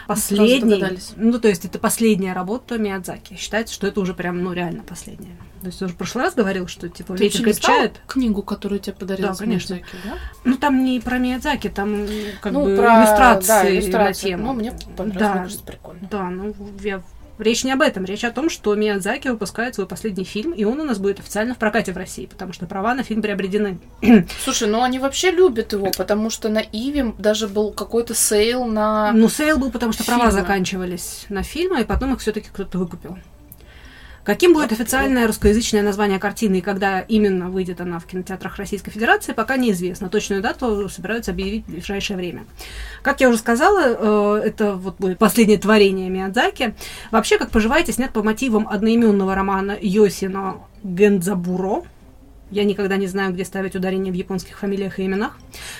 последний, 0.07 0.83
ну, 1.15 1.39
то 1.39 1.47
есть 1.47 1.63
это 1.65 1.77
последняя 1.77 2.33
работа 2.33 2.77
Миядзаки. 2.79 3.35
Считается, 3.35 3.73
что 3.73 3.87
это 3.87 3.99
уже 4.01 4.13
прям, 4.13 4.41
ну, 4.43 4.51
реально 4.53 4.83
последняя. 4.83 5.35
То 5.61 5.67
есть 5.67 5.79
уже 5.79 5.93
в 5.93 5.95
прошлый 5.97 6.23
раз 6.23 6.33
говорил, 6.33 6.67
что, 6.67 6.89
типа, 6.89 7.15
Ты 7.15 7.25
ветер 7.25 7.43
крепчает. 7.43 8.01
книгу, 8.07 8.41
которую 8.41 8.79
тебе 8.79 8.93
подарил 8.93 9.27
Да, 9.27 9.35
конечно. 9.35 9.75
Миядзаки, 9.75 9.95
да? 10.03 10.17
Ну, 10.43 10.57
там 10.57 10.83
не 10.83 10.99
про 10.99 11.19
Миядзаки, 11.19 11.69
там 11.69 12.07
как 12.41 12.51
ну, 12.51 12.65
бы 12.65 12.75
про 12.77 12.99
иллюстрации, 13.03 13.47
да, 13.47 13.63
на 13.63 13.69
иллюстрации. 13.69 14.27
тему. 14.29 14.45
Ну, 14.47 14.53
мне 14.53 14.71
понравилось, 14.97 15.19
Да. 15.19 15.33
мне 15.33 15.43
кажется, 15.43 15.63
прикольно. 15.63 16.07
Да, 16.09 16.29
ну, 16.29 16.55
я... 16.81 17.03
Речь 17.41 17.63
не 17.63 17.71
об 17.71 17.81
этом, 17.81 18.05
речь 18.05 18.23
о 18.23 18.31
том, 18.31 18.51
что 18.51 18.75
Миядзаки 18.75 19.27
выпускает 19.27 19.73
свой 19.73 19.87
последний 19.87 20.23
фильм, 20.23 20.51
и 20.51 20.63
он 20.63 20.79
у 20.79 20.83
нас 20.83 20.99
будет 20.99 21.19
официально 21.19 21.55
в 21.55 21.57
прокате 21.57 21.91
в 21.91 21.97
России, 21.97 22.27
потому 22.27 22.53
что 22.53 22.67
права 22.67 22.93
на 22.93 23.03
фильм 23.03 23.23
приобретены. 23.23 23.79
Слушай, 24.43 24.67
ну 24.67 24.83
они 24.83 24.99
вообще 24.99 25.31
любят 25.31 25.73
его, 25.73 25.89
потому 25.97 26.29
что 26.29 26.49
на 26.49 26.59
Иви 26.59 27.13
даже 27.17 27.47
был 27.47 27.71
какой-то 27.71 28.13
sale 28.13 28.65
на... 28.65 29.11
Ну, 29.11 29.27
sale 29.27 29.57
был, 29.57 29.71
потому 29.71 29.91
что 29.91 30.03
права 30.03 30.27
Фильмы. 30.27 30.39
заканчивались 30.39 31.25
на 31.29 31.41
фильмы, 31.41 31.81
и 31.81 31.83
потом 31.83 32.13
их 32.13 32.19
все-таки 32.19 32.49
кто-то 32.53 32.77
выкупил. 32.77 33.17
Каким 34.23 34.53
будет 34.53 34.71
официальное 34.71 35.25
русскоязычное 35.25 35.81
название 35.81 36.19
картины 36.19 36.57
и 36.57 36.61
когда 36.61 36.99
именно 36.99 37.49
выйдет 37.49 37.81
она 37.81 37.99
в 37.99 38.05
кинотеатрах 38.05 38.57
Российской 38.57 38.91
Федерации, 38.91 39.33
пока 39.33 39.57
неизвестно. 39.57 40.09
Точную 40.09 40.41
дату 40.41 40.87
собираются 40.89 41.31
объявить 41.31 41.65
в 41.65 41.71
ближайшее 41.71 42.17
время. 42.17 42.45
Как 43.01 43.19
я 43.21 43.29
уже 43.29 43.39
сказала, 43.39 44.39
э, 44.39 44.41
это 44.45 44.75
вот 44.75 44.97
будет 44.99 45.17
последнее 45.17 45.57
творение 45.57 46.09
Миядзаки. 46.09 46.75
Вообще, 47.09 47.37
как 47.37 47.49
поживаете, 47.49 47.93
снят 47.93 48.11
по 48.11 48.21
мотивам 48.21 48.67
одноименного 48.67 49.33
романа 49.33 49.75
Йосино 49.81 50.57
Гензабуро. 50.83 51.83
Я 52.51 52.65
никогда 52.65 52.97
не 52.97 53.07
знаю, 53.07 53.33
где 53.33 53.45
ставить 53.45 53.75
ударение 53.75 54.11
в 54.11 54.15
японских 54.15 54.59
фамилиях 54.59 54.99
и 54.99 55.05
именах. 55.05 55.37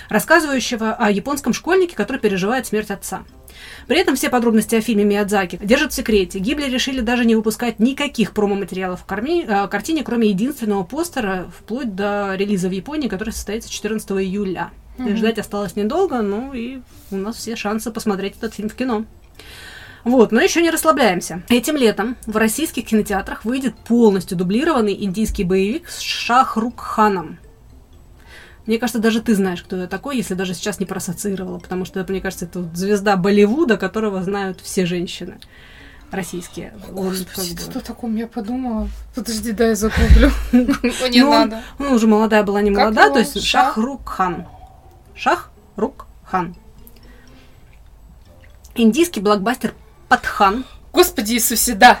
Рассказывающего 0.08 0.94
о 0.94 1.10
японском 1.10 1.52
школьнике, 1.52 1.94
который 1.94 2.18
переживает 2.18 2.66
смерть 2.66 2.90
отца. 2.90 3.24
При 3.86 3.98
этом 3.98 4.16
все 4.16 4.30
подробности 4.30 4.74
о 4.74 4.80
фильме 4.80 5.04
Миядзаки 5.04 5.58
держат 5.62 5.92
в 5.92 5.94
секрете. 5.94 6.38
Гибли 6.38 6.64
решили 6.64 7.00
даже 7.00 7.24
не 7.24 7.36
выпускать 7.36 7.78
никаких 7.78 8.32
промо-материалов 8.32 9.02
в 9.02 9.06
корми- 9.06 9.44
э, 9.46 9.68
картине, 9.68 10.02
кроме 10.02 10.30
единственного 10.30 10.82
постера, 10.84 11.50
вплоть 11.56 11.94
до 11.94 12.34
релиза 12.34 12.68
в 12.68 12.72
Японии, 12.72 13.08
который 13.08 13.30
состоится 13.30 13.70
14 13.70 14.10
июля. 14.22 14.70
Мгм. 14.98 15.16
Ждать 15.16 15.38
осталось 15.38 15.76
недолго, 15.76 16.22
ну 16.22 16.52
и 16.52 16.80
у 17.10 17.16
нас 17.16 17.36
все 17.36 17.56
шансы 17.56 17.90
посмотреть 17.90 18.36
этот 18.38 18.54
фильм 18.54 18.68
в 18.68 18.74
кино. 18.74 19.04
Вот, 20.04 20.32
но 20.32 20.40
еще 20.40 20.62
не 20.62 20.70
расслабляемся. 20.70 21.42
Этим 21.48 21.76
летом 21.76 22.16
в 22.26 22.36
российских 22.36 22.86
кинотеатрах 22.86 23.44
выйдет 23.44 23.76
полностью 23.76 24.36
дублированный 24.36 24.94
индийский 25.04 25.44
боевик 25.44 25.88
с 25.88 26.00
Шахрукханом. 26.00 27.38
Мне 28.66 28.78
кажется, 28.78 29.00
даже 29.00 29.20
ты 29.20 29.34
знаешь, 29.34 29.62
кто 29.62 29.76
это 29.76 29.88
такой, 29.88 30.16
если 30.16 30.34
даже 30.34 30.54
сейчас 30.54 30.78
не 30.78 30.86
проассоциировала, 30.86 31.58
потому 31.58 31.84
что, 31.84 32.04
мне 32.08 32.20
кажется, 32.20 32.44
это 32.44 32.60
вот 32.60 32.76
звезда 32.76 33.16
Болливуда, 33.16 33.76
которого 33.76 34.22
знают 34.22 34.60
все 34.60 34.86
женщины 34.86 35.38
российские. 36.12 36.74
Господи, 36.90 37.56
кто 37.56 37.80
таком 37.80 38.14
я 38.16 38.26
подумала? 38.26 38.88
Подожди, 39.14 39.52
дай 39.52 39.70
я 39.70 39.74
загуглю. 39.74 40.30
Ну, 40.52 41.08
Не 41.08 41.22
Ну, 41.22 41.30
надо. 41.30 41.62
Ну, 41.78 41.94
уже 41.94 42.06
молодая 42.06 42.42
была, 42.42 42.60
не 42.62 42.70
молодая, 42.70 43.10
то 43.10 43.18
есть 43.18 43.42
Шах? 43.42 43.74
Шахрукхан. 43.74 44.46
Шахрукхан. 45.14 46.54
Индийский 48.74 49.20
блокбастер 49.20 49.74
Патхан. 50.12 50.64
Господи 50.92 51.32
Иисусе, 51.32 51.72
да. 51.72 51.98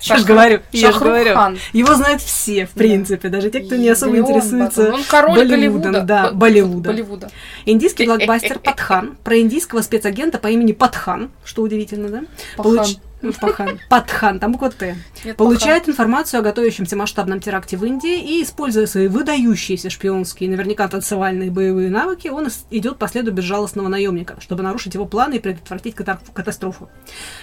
Я 0.00 0.16
же 0.16 0.24
говорю, 0.24 0.60
я 0.72 0.90
же 0.90 0.98
говорю. 0.98 1.32
Хан. 1.34 1.58
Его 1.72 1.94
знают 1.94 2.20
все, 2.22 2.66
в 2.66 2.70
принципе, 2.70 3.28
даже 3.28 3.50
те, 3.50 3.60
кто 3.60 3.76
не 3.76 3.88
особо 3.88 4.16
интересуется. 4.18 4.92
Он 4.92 5.04
король 5.04 5.36
Болливудом, 5.38 5.92
Голливуда. 5.92 6.00
да, 6.00 6.30
Болливуда. 6.32 6.90
Болливуда. 6.90 7.30
Индийский 7.66 8.06
блокбастер 8.06 8.58
«Патхан» 8.58 9.16
про 9.22 9.38
индийского 9.38 9.82
спецагента 9.82 10.38
по 10.38 10.48
имени 10.48 10.72
Патхан, 10.72 11.30
что 11.44 11.62
удивительно, 11.62 12.08
да? 12.08 12.22
Пахан. 12.56 12.72
Получ- 12.78 12.98
Пахан. 13.40 13.78
Патхан, 13.88 14.38
там 14.38 14.52
буква 14.52 14.70
Т. 14.70 14.96
Нет, 15.24 15.36
Получает 15.36 15.88
информацию 15.88 16.40
о 16.40 16.42
готовящемся 16.42 16.96
масштабном 16.96 17.40
теракте 17.40 17.76
в 17.76 17.84
Индии 17.84 18.18
и, 18.20 18.42
используя 18.42 18.86
свои 18.86 19.08
выдающиеся 19.08 19.90
шпионские, 19.90 20.50
наверняка 20.50 20.88
танцевальные 20.88 21.50
боевые 21.50 21.90
навыки, 21.90 22.28
он 22.28 22.48
идет 22.70 22.98
по 22.98 23.08
следу 23.08 23.32
безжалостного 23.32 23.88
наемника, 23.88 24.36
чтобы 24.40 24.62
нарушить 24.62 24.94
его 24.94 25.04
планы 25.04 25.34
и 25.34 25.38
предотвратить 25.38 25.94
ката- 25.94 26.20
катастрофу. 26.32 26.88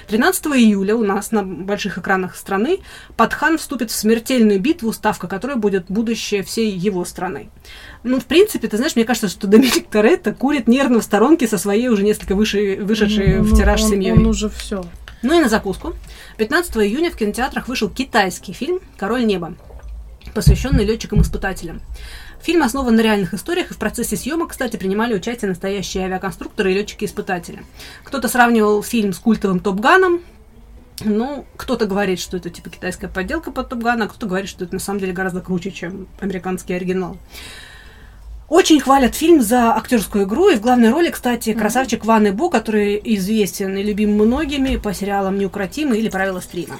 13 0.07 0.47
июля 0.47 0.95
у 0.95 1.03
нас 1.03 1.31
на 1.31 1.43
больших 1.43 1.97
экранах 1.97 2.35
страны 2.35 2.79
Патхан 3.15 3.57
вступит 3.57 3.91
в 3.91 3.95
смертельную 3.95 4.59
битву, 4.59 4.91
ставка 4.93 5.27
которой 5.27 5.57
будет 5.57 5.85
будущее 5.89 6.43
всей 6.43 6.71
его 6.71 7.05
страны. 7.05 7.49
Ну, 8.03 8.19
в 8.19 8.25
принципе, 8.25 8.67
ты 8.67 8.77
знаешь, 8.77 8.95
мне 8.95 9.05
кажется, 9.05 9.27
что 9.27 9.47
Доминик 9.47 9.89
Торетто 9.89 10.33
курит 10.33 10.67
нервно 10.67 10.99
в 10.99 11.03
сторонке 11.03 11.47
со 11.47 11.57
своей 11.57 11.89
уже 11.89 12.03
несколько 12.03 12.35
выше, 12.35 12.77
вышедшей 12.81 13.39
в 13.39 13.55
тираж 13.55 13.83
он, 13.83 13.89
семьей. 13.89 14.13
Он 14.13 14.27
уже 14.27 14.49
все. 14.49 14.85
Ну 15.21 15.37
и 15.37 15.41
на 15.41 15.49
закуску. 15.49 15.95
15 16.37 16.77
июня 16.77 17.11
в 17.11 17.15
кинотеатрах 17.15 17.67
вышел 17.67 17.89
китайский 17.89 18.53
фильм 18.53 18.79
«Король 18.97 19.25
неба», 19.25 19.55
посвященный 20.33 20.85
летчикам-испытателям. 20.85 21.81
Фильм 22.41 22.61
основан 22.61 22.95
на 22.95 23.01
реальных 23.01 23.33
историях, 23.33 23.71
и 23.71 23.73
в 23.73 23.77
процессе 23.77 24.15
съемок, 24.15 24.51
кстати, 24.51 24.77
принимали 24.77 25.15
участие 25.15 25.49
настоящие 25.49 26.05
авиаконструкторы 26.05 26.71
и 26.71 26.75
летчики-испытатели. 26.75 27.63
Кто-то 28.03 28.27
сравнивал 28.27 28.83
фильм 28.83 29.11
с 29.11 29.17
культовым 29.17 29.59
Топ-Ганом, 29.59 30.21
ну, 31.03 31.45
кто-то 31.57 31.85
говорит, 31.85 32.19
что 32.19 32.37
это 32.37 32.49
типа 32.49 32.69
китайская 32.69 33.07
подделка 33.07 33.51
под 33.51 33.69
Топ-Гана, 33.69 34.05
а 34.05 34.07
кто-то 34.07 34.25
говорит, 34.25 34.49
что 34.49 34.65
это 34.65 34.73
на 34.73 34.79
самом 34.79 34.99
деле 34.99 35.13
гораздо 35.13 35.41
круче, 35.41 35.71
чем 35.71 36.07
американский 36.19 36.73
оригинал. 36.73 37.17
Очень 38.49 38.79
хвалят 38.79 39.13
фильм 39.13 39.41
за 39.41 39.75
актерскую 39.75 40.23
игру, 40.23 40.49
и 40.49 40.55
в 40.55 40.61
главной 40.61 40.91
роли, 40.91 41.09
кстати, 41.09 41.53
красавчик 41.53 42.05
Ван 42.05 42.33
Бо, 42.33 42.49
который 42.49 42.99
известен 43.03 43.75
и 43.75 43.83
любим 43.83 44.13
многими 44.13 44.77
по 44.77 44.93
сериалам 44.93 45.37
«Неукротимый» 45.37 45.99
или 45.99 46.07
«Правила 46.07 46.39
стрима». 46.39 46.79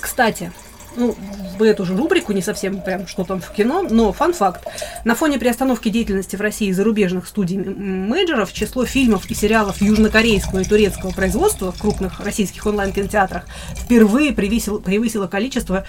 Кстати, 0.00 0.52
ну, 0.94 1.16
в 1.58 1.62
эту 1.62 1.84
же 1.84 1.96
рубрику, 1.96 2.32
не 2.32 2.40
совсем 2.40 2.80
прям 2.80 3.08
что 3.08 3.24
там 3.24 3.40
в 3.40 3.50
кино, 3.52 3.82
но 3.82 4.12
фан-факт. 4.12 4.64
На 5.04 5.14
фоне 5.14 5.38
приостановки 5.38 5.88
деятельности 5.88 6.36
в 6.36 6.40
России 6.40 6.70
зарубежных 6.70 7.26
студий 7.26 7.56
м- 7.56 8.08
мейджеров 8.08 8.52
число 8.52 8.84
фильмов 8.86 9.28
и 9.28 9.34
сериалов 9.34 9.82
южнокорейского 9.82 10.60
и 10.60 10.64
турецкого 10.64 11.10
производства 11.10 11.72
в 11.72 11.80
крупных 11.80 12.20
российских 12.20 12.64
онлайн-кинотеатрах 12.64 13.44
впервые 13.76 14.32
превысило, 14.32 14.78
превысило 14.78 15.26
количество 15.26 15.84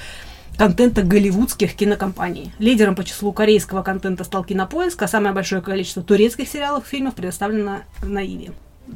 контента 0.58 1.04
голливудских 1.04 1.76
кинокомпаний. 1.76 2.52
Лидером 2.60 2.96
по 2.96 3.04
числу 3.04 3.32
корейского 3.32 3.84
контента 3.84 4.24
стал 4.24 4.44
Кинопоиск, 4.44 5.02
а 5.02 5.08
самое 5.08 5.34
большое 5.34 5.62
количество 5.62 6.04
турецких 6.04 6.48
сериалов 6.48 6.86
и 6.86 6.90
фильмов 6.90 7.16
предоставлено 7.16 7.80
на 8.02 8.26
Иви. 8.26 8.52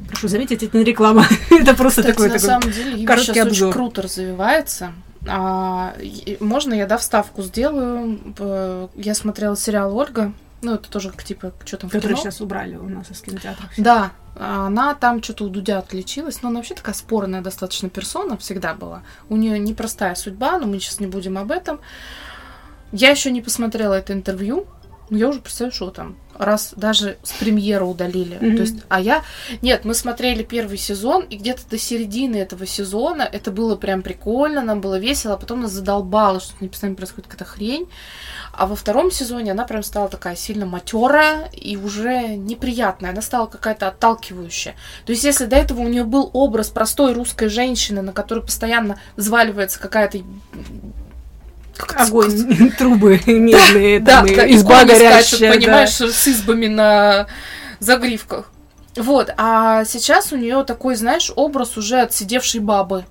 Прошу 0.08 0.28
заметить, 0.28 0.62
это 0.62 0.76
не 0.76 0.84
реклама. 0.84 1.26
это 1.50 1.74
просто 1.74 2.02
Кстати, 2.02 2.16
такой, 2.16 2.28
на 2.28 2.34
такой 2.34 2.46
самом 2.46 2.70
деле, 2.70 2.96
Иви 2.96 3.06
короткий 3.06 3.32
сейчас 3.32 3.46
обзор. 3.46 3.68
очень 3.68 3.78
круто 3.78 4.02
развивается. 4.02 4.92
А, 5.26 5.94
можно 6.40 6.74
я, 6.74 6.86
да, 6.86 6.98
вставку 6.98 7.42
сделаю? 7.42 8.18
Я 8.96 9.14
смотрела 9.14 9.56
сериал 9.56 9.96
«Ольга». 9.96 10.32
Ну, 10.62 10.74
это 10.74 10.88
тоже 10.88 11.12
типа, 11.24 11.52
что 11.64 11.76
там 11.76 11.90
кино. 11.90 12.16
сейчас 12.16 12.40
убрали 12.40 12.76
у 12.76 12.88
нас 12.88 13.10
из 13.10 13.20
кинотеатров. 13.20 13.68
Да, 13.76 14.12
она 14.36 14.94
там 14.94 15.20
что-то 15.22 15.44
у 15.44 15.48
Дудя 15.48 15.78
отличилась, 15.78 16.40
но 16.40 16.48
она 16.48 16.58
вообще 16.58 16.74
такая 16.74 16.94
спорная 16.94 17.42
достаточно 17.42 17.90
персона 17.90 18.38
всегда 18.38 18.72
была. 18.74 19.02
У 19.28 19.36
нее 19.36 19.58
непростая 19.58 20.14
судьба, 20.14 20.58
но 20.58 20.66
мы 20.66 20.78
сейчас 20.78 21.00
не 21.00 21.08
будем 21.08 21.36
об 21.36 21.50
этом. 21.50 21.80
Я 22.92 23.10
еще 23.10 23.32
не 23.32 23.42
посмотрела 23.42 23.94
это 23.94 24.12
интервью, 24.12 24.66
но 25.10 25.18
я 25.18 25.28
уже 25.28 25.40
представляю, 25.40 25.74
что 25.74 25.90
там. 25.90 26.16
Раз 26.44 26.74
даже 26.76 27.18
с 27.22 27.32
премьеры 27.32 27.84
удалили. 27.84 28.36
Мгм. 28.40 28.56
То 28.56 28.62
есть, 28.62 28.76
а 28.88 29.00
я... 29.00 29.22
Нет, 29.62 29.84
мы 29.84 29.94
смотрели 29.94 30.42
первый 30.42 30.78
сезон, 30.78 31.22
и 31.24 31.36
где-то 31.36 31.62
до 31.70 31.78
середины 31.78 32.36
этого 32.36 32.66
сезона 32.66 33.22
это 33.22 33.50
было 33.50 33.76
прям 33.76 34.02
прикольно, 34.02 34.62
нам 34.62 34.80
было 34.80 34.98
весело, 34.98 35.34
а 35.34 35.36
потом 35.36 35.62
нас 35.62 35.72
задолбало, 35.72 36.40
что 36.40 36.56
с 36.56 36.60
ней 36.60 36.68
постоянно 36.68 36.96
происходит 36.96 37.28
какая-то 37.28 37.44
хрень. 37.44 37.88
А 38.52 38.66
во 38.66 38.76
втором 38.76 39.10
сезоне 39.10 39.52
она 39.52 39.64
прям 39.64 39.82
стала 39.82 40.08
такая 40.08 40.36
сильно 40.36 40.66
матерая 40.66 41.48
и 41.52 41.76
уже 41.76 42.36
неприятная. 42.36 43.10
Она 43.10 43.22
стала 43.22 43.46
какая-то 43.46 43.88
отталкивающая. 43.88 44.74
То 45.06 45.12
есть, 45.12 45.24
если 45.24 45.46
до 45.46 45.56
этого 45.56 45.80
у 45.80 45.88
нее 45.88 46.04
был 46.04 46.30
образ 46.32 46.68
простой 46.68 47.14
русской 47.14 47.48
женщины, 47.48 48.02
на 48.02 48.12
которую 48.12 48.44
постоянно 48.44 48.98
взваливается 49.16 49.78
какая-то 49.78 50.18
Огонь, 51.96 52.70
трубы 52.78 53.20
медные, 53.26 54.00
да, 54.00 54.24
изба 54.26 54.84
горящая. 54.84 55.52
понимаешь, 55.52 56.00
с 56.00 56.28
избами 56.28 56.66
на 56.66 57.26
загривках. 57.80 58.50
Вот, 58.96 59.32
а 59.38 59.84
сейчас 59.84 60.32
у 60.32 60.36
нее 60.36 60.64
такой, 60.64 60.96
знаешь, 60.96 61.32
образ 61.34 61.76
уже 61.76 62.00
отсидевшей 62.00 62.60
бабы. 62.60 63.04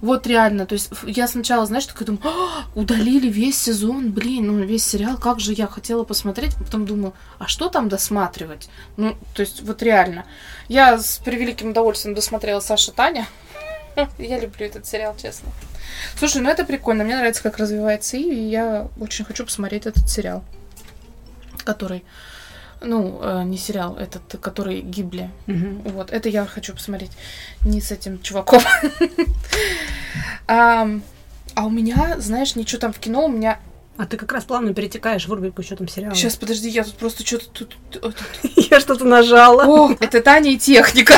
Вот 0.00 0.26
реально, 0.26 0.64
то 0.64 0.72
есть 0.72 0.90
я 1.04 1.28
сначала, 1.28 1.66
знаешь, 1.66 1.84
такая 1.84 2.06
думаю, 2.06 2.22
«А, 2.24 2.64
удалили 2.74 3.28
весь 3.28 3.60
сезон, 3.60 4.12
блин, 4.12 4.46
ну 4.46 4.64
весь 4.64 4.86
сериал, 4.86 5.18
как 5.18 5.40
же 5.40 5.52
я 5.52 5.66
хотела 5.66 6.04
посмотреть, 6.04 6.56
потом 6.56 6.86
думаю, 6.86 7.12
а 7.38 7.46
что 7.46 7.68
там 7.68 7.90
досматривать? 7.90 8.70
Ну, 8.96 9.14
то 9.34 9.40
есть 9.40 9.60
вот 9.62 9.82
реально. 9.82 10.24
Я 10.68 10.98
с 10.98 11.18
превеликим 11.18 11.70
удовольствием 11.70 12.14
досмотрела 12.14 12.60
Саша 12.60 12.92
Таня. 12.92 13.26
Я 14.18 14.38
люблю 14.38 14.66
этот 14.66 14.86
сериал, 14.86 15.14
честно. 15.20 15.50
Слушай, 16.18 16.42
ну 16.42 16.50
это 16.50 16.64
прикольно, 16.64 17.04
мне 17.04 17.16
нравится, 17.16 17.42
как 17.42 17.58
развивается 17.58 18.16
Иви, 18.16 18.46
и 18.46 18.50
я 18.50 18.88
очень 19.00 19.24
хочу 19.24 19.44
посмотреть 19.44 19.86
этот 19.86 20.08
сериал, 20.08 20.44
который, 21.64 22.04
ну, 22.82 23.18
э, 23.22 23.42
не 23.44 23.58
сериал, 23.58 23.96
этот, 23.96 24.40
который 24.40 24.80
Гибли. 24.80 25.30
Мгм. 25.46 25.82
Вот, 25.92 26.10
это 26.10 26.28
я 26.28 26.46
хочу 26.46 26.74
посмотреть. 26.74 27.12
Не 27.64 27.80
с 27.80 27.90
этим 27.92 28.20
чуваком. 28.22 28.62
Ам, 30.46 31.02
А 31.54 31.66
у 31.66 31.70
меня, 31.70 32.16
знаешь, 32.18 32.54
ничего 32.56 32.80
там 32.80 32.92
в 32.92 32.98
кино, 32.98 33.24
у 33.26 33.28
меня... 33.28 33.58
А 33.96 34.06
ты 34.06 34.16
как 34.16 34.32
раз 34.32 34.44
плавно 34.44 34.72
перетекаешь 34.72 35.26
в 35.26 35.32
рубрику, 35.32 35.62
что 35.62 35.76
там 35.76 35.88
сериал. 35.88 36.14
Сейчас, 36.14 36.36
подожди, 36.36 36.68
я 36.68 36.84
тут 36.84 36.94
просто 36.94 37.26
что-то 37.26 37.46
тут... 37.50 37.76
Я 38.70 38.80
что-то 38.80 39.04
нажала. 39.04 39.64
О, 39.66 39.96
это 40.00 40.22
Таня 40.22 40.52
и 40.52 40.58
техника. 40.58 41.14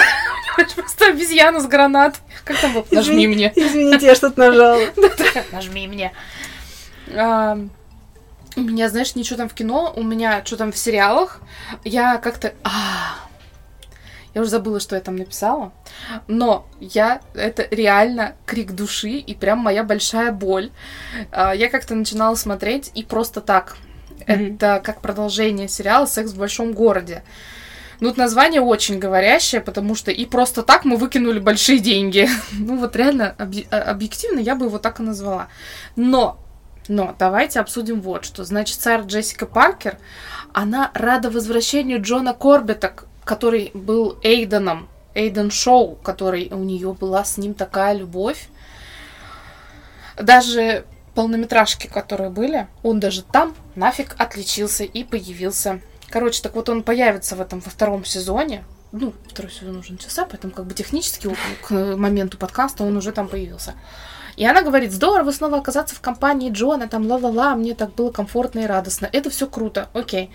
Просто 0.74 1.06
обезьяна 1.06 1.60
с 1.60 1.66
гранатой. 1.66 2.20
Как 2.44 2.60
там 2.60 2.74
было? 2.74 2.86
Нажми 2.90 3.26
мне. 3.26 3.52
Извините, 3.54 4.06
я 4.06 4.14
что-то 4.14 4.38
нажала. 4.38 4.80
Нажми 5.52 5.86
мне. 5.86 6.12
У 7.08 8.60
меня, 8.60 8.88
знаешь, 8.90 9.14
ничего 9.14 9.38
там 9.38 9.48
в 9.48 9.54
кино, 9.54 9.92
у 9.96 10.02
меня 10.02 10.44
что 10.44 10.56
там 10.56 10.72
в 10.72 10.76
сериалах. 10.76 11.40
Я 11.84 12.18
как-то... 12.18 12.52
Я 14.34 14.40
уже 14.40 14.50
забыла, 14.50 14.80
что 14.80 14.94
я 14.94 15.00
там 15.02 15.16
написала. 15.16 15.72
Но 16.26 16.66
я... 16.80 17.20
Это 17.34 17.66
реально 17.70 18.34
крик 18.46 18.72
души 18.72 19.10
и 19.10 19.34
прям 19.34 19.58
моя 19.58 19.84
большая 19.84 20.32
боль. 20.32 20.70
А, 21.30 21.52
Я 21.54 21.68
как-то 21.68 21.94
начинала 21.94 22.34
смотреть 22.34 22.90
и 22.94 23.02
просто 23.02 23.40
так. 23.40 23.76
Мгм. 24.26 24.54
Это 24.56 24.80
как 24.82 25.00
продолжение 25.00 25.68
сериала 25.68 26.06
«Секс 26.06 26.32
в 26.32 26.38
большом 26.38 26.72
городе». 26.72 27.22
Ну, 28.00 28.08
вот 28.08 28.16
название 28.16 28.60
очень 28.60 28.98
говорящее, 28.98 29.60
потому 29.60 29.94
что 29.94 30.10
и 30.10 30.24
просто 30.26 30.62
так 30.64 30.84
мы 30.84 30.96
выкинули 30.96 31.38
большие 31.38 31.78
деньги. 31.78 32.28
Ну, 32.52 32.76
вот 32.78 32.96
реально, 32.96 33.34
объ- 33.38 33.66
а- 33.70 33.90
объективно, 33.90 34.40
я 34.40 34.54
бы 34.56 34.66
его 34.66 34.78
так 34.78 34.98
и 34.98 35.02
назвала. 35.04 35.48
Но, 35.94 36.38
но, 36.88 37.14
давайте 37.18 37.60
обсудим 37.60 38.00
вот 38.00 38.24
что. 38.24 38.44
Значит, 38.44 38.80
Сара 38.80 39.02
Джессика 39.02 39.46
Паркер, 39.46 39.98
она 40.52 40.90
рада 40.94 41.30
возвращению 41.30 42.02
Джона 42.02 42.34
Корбета, 42.34 42.92
который 43.24 43.70
был 43.74 44.18
Эйденом, 44.22 44.88
Эйден 45.14 45.50
Шоу, 45.50 45.96
который 45.96 46.48
у 46.50 46.58
нее 46.58 46.92
была 46.92 47.24
с 47.24 47.36
ним 47.36 47.54
такая 47.54 47.94
любовь. 47.94 48.48
Даже 50.16 50.84
полнометражки, 51.14 51.86
которые 51.86 52.30
были, 52.30 52.68
он 52.82 53.00
даже 53.00 53.22
там 53.22 53.54
нафиг 53.74 54.14
отличился 54.18 54.84
и 54.84 55.04
появился. 55.04 55.80
Короче, 56.08 56.42
так 56.42 56.54
вот 56.54 56.68
он 56.68 56.82
появится 56.82 57.36
в 57.36 57.40
этом 57.40 57.60
во 57.60 57.70
втором 57.70 58.04
сезоне. 58.04 58.64
Ну, 58.92 59.14
второй 59.28 59.50
сезон 59.50 59.78
уже 59.78 59.92
начался, 59.92 60.26
поэтому 60.26 60.52
как 60.52 60.66
бы 60.66 60.74
технически 60.74 61.34
к 61.62 61.70
моменту 61.70 62.36
подкаста 62.36 62.84
он 62.84 62.96
уже 62.96 63.12
там 63.12 63.28
появился. 63.28 63.74
И 64.36 64.46
она 64.46 64.62
говорит, 64.62 64.92
здорово 64.92 65.30
снова 65.30 65.58
оказаться 65.58 65.94
в 65.94 66.00
компании 66.00 66.50
Джона, 66.50 66.88
там 66.88 67.06
ла-ла-ла, 67.06 67.54
мне 67.54 67.74
так 67.74 67.94
было 67.94 68.10
комфортно 68.10 68.60
и 68.60 68.66
радостно. 68.66 69.08
Это 69.12 69.30
все 69.30 69.46
круто, 69.46 69.88
окей. 69.92 70.30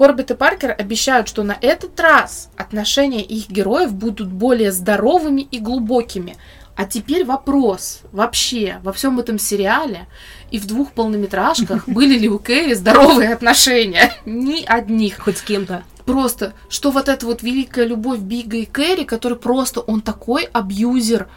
Корбет 0.00 0.30
и 0.30 0.34
Паркер 0.34 0.74
обещают, 0.78 1.28
что 1.28 1.42
на 1.42 1.58
этот 1.60 2.00
раз 2.00 2.48
отношения 2.56 3.20
их 3.22 3.50
героев 3.50 3.92
будут 3.92 4.32
более 4.32 4.72
здоровыми 4.72 5.42
и 5.42 5.58
глубокими. 5.58 6.38
А 6.74 6.86
теперь 6.86 7.26
вопрос. 7.26 8.00
Вообще, 8.10 8.78
во 8.82 8.94
всем 8.94 9.20
этом 9.20 9.38
сериале 9.38 10.06
и 10.50 10.58
в 10.58 10.66
двух 10.66 10.92
полнометражках 10.92 11.86
были 11.86 12.18
ли 12.18 12.30
у 12.30 12.38
Кэрри 12.38 12.72
здоровые 12.72 13.34
отношения? 13.34 14.14
Ни 14.24 14.64
одних. 14.64 15.18
Хоть 15.18 15.36
с 15.36 15.42
кем-то. 15.42 15.82
Просто, 16.06 16.54
что 16.70 16.90
вот 16.92 17.10
эта 17.10 17.26
вот 17.26 17.42
великая 17.42 17.84
любовь 17.84 18.20
Бига 18.20 18.56
и 18.56 18.64
Кэрри, 18.64 19.04
который 19.04 19.36
просто, 19.36 19.80
он 19.80 20.00
такой 20.00 20.44
абьюзер. 20.44 21.28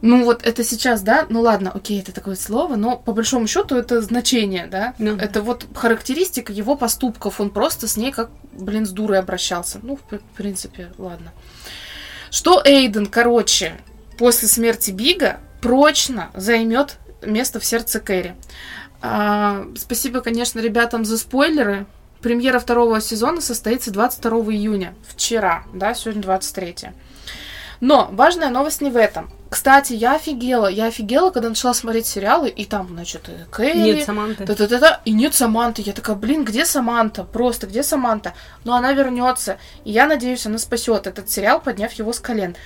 Ну 0.00 0.24
вот 0.24 0.46
это 0.46 0.62
сейчас, 0.62 1.02
да, 1.02 1.26
ну 1.28 1.40
ладно, 1.40 1.72
окей, 1.74 2.00
это 2.00 2.12
такое 2.12 2.36
слово, 2.36 2.76
но 2.76 2.96
по 2.96 3.12
большому 3.12 3.48
счету 3.48 3.74
это 3.74 4.00
значение, 4.00 4.68
да. 4.68 4.94
Ну 4.98 5.16
да. 5.16 5.24
Это 5.24 5.42
вот 5.42 5.66
характеристика 5.74 6.52
его 6.52 6.76
поступков. 6.76 7.40
Он 7.40 7.50
просто 7.50 7.88
с 7.88 7.96
ней 7.96 8.12
как, 8.12 8.30
блин, 8.52 8.86
с 8.86 8.90
дурой 8.90 9.18
обращался. 9.18 9.80
Ну, 9.82 9.96
в 9.96 10.36
принципе, 10.36 10.92
ладно. 10.98 11.32
Что 12.30 12.62
Эйден, 12.64 13.06
короче, 13.06 13.80
после 14.18 14.46
смерти 14.46 14.92
Бига 14.92 15.40
прочно 15.60 16.30
займет 16.34 16.98
место 17.22 17.58
в 17.58 17.64
сердце 17.64 17.98
Кэрри. 17.98 18.36
А, 19.00 19.66
спасибо, 19.76 20.20
конечно, 20.20 20.60
ребятам 20.60 21.04
за 21.04 21.18
спойлеры. 21.18 21.86
Премьера 22.20 22.58
второго 22.58 23.00
сезона 23.00 23.40
состоится 23.40 23.92
22 23.92 24.30
июня. 24.52 24.94
Вчера, 25.08 25.64
да, 25.72 25.94
сегодня 25.94 26.22
23. 26.22 26.90
Но 27.80 28.08
важная 28.12 28.50
новость 28.50 28.80
не 28.80 28.90
в 28.90 28.96
этом. 28.96 29.30
Кстати, 29.50 29.94
я 29.94 30.16
офигела. 30.16 30.66
Я 30.66 30.86
офигела, 30.86 31.30
когда 31.30 31.48
начала 31.48 31.72
смотреть 31.72 32.06
сериалы, 32.06 32.50
и 32.50 32.66
там, 32.66 32.88
значит, 32.88 33.28
и 33.28 33.50
Кэрри, 33.50 33.78
Нет, 33.78 34.04
Саманты. 34.04 34.44
да-да-да-да, 34.44 35.00
и 35.06 35.12
нет 35.12 35.34
Саманты. 35.34 35.80
Я 35.80 35.94
такая, 35.94 36.16
блин, 36.16 36.44
где 36.44 36.66
Саманта? 36.66 37.24
Просто, 37.24 37.66
где 37.66 37.82
Саманта? 37.82 38.34
Но 38.64 38.74
она 38.74 38.92
вернется, 38.92 39.56
и 39.84 39.92
я 39.92 40.06
надеюсь, 40.06 40.44
она 40.44 40.58
спасет 40.58 41.06
этот 41.06 41.30
сериал, 41.30 41.60
подняв 41.60 41.92
его 41.92 42.12
с 42.12 42.20
колен. 42.20 42.56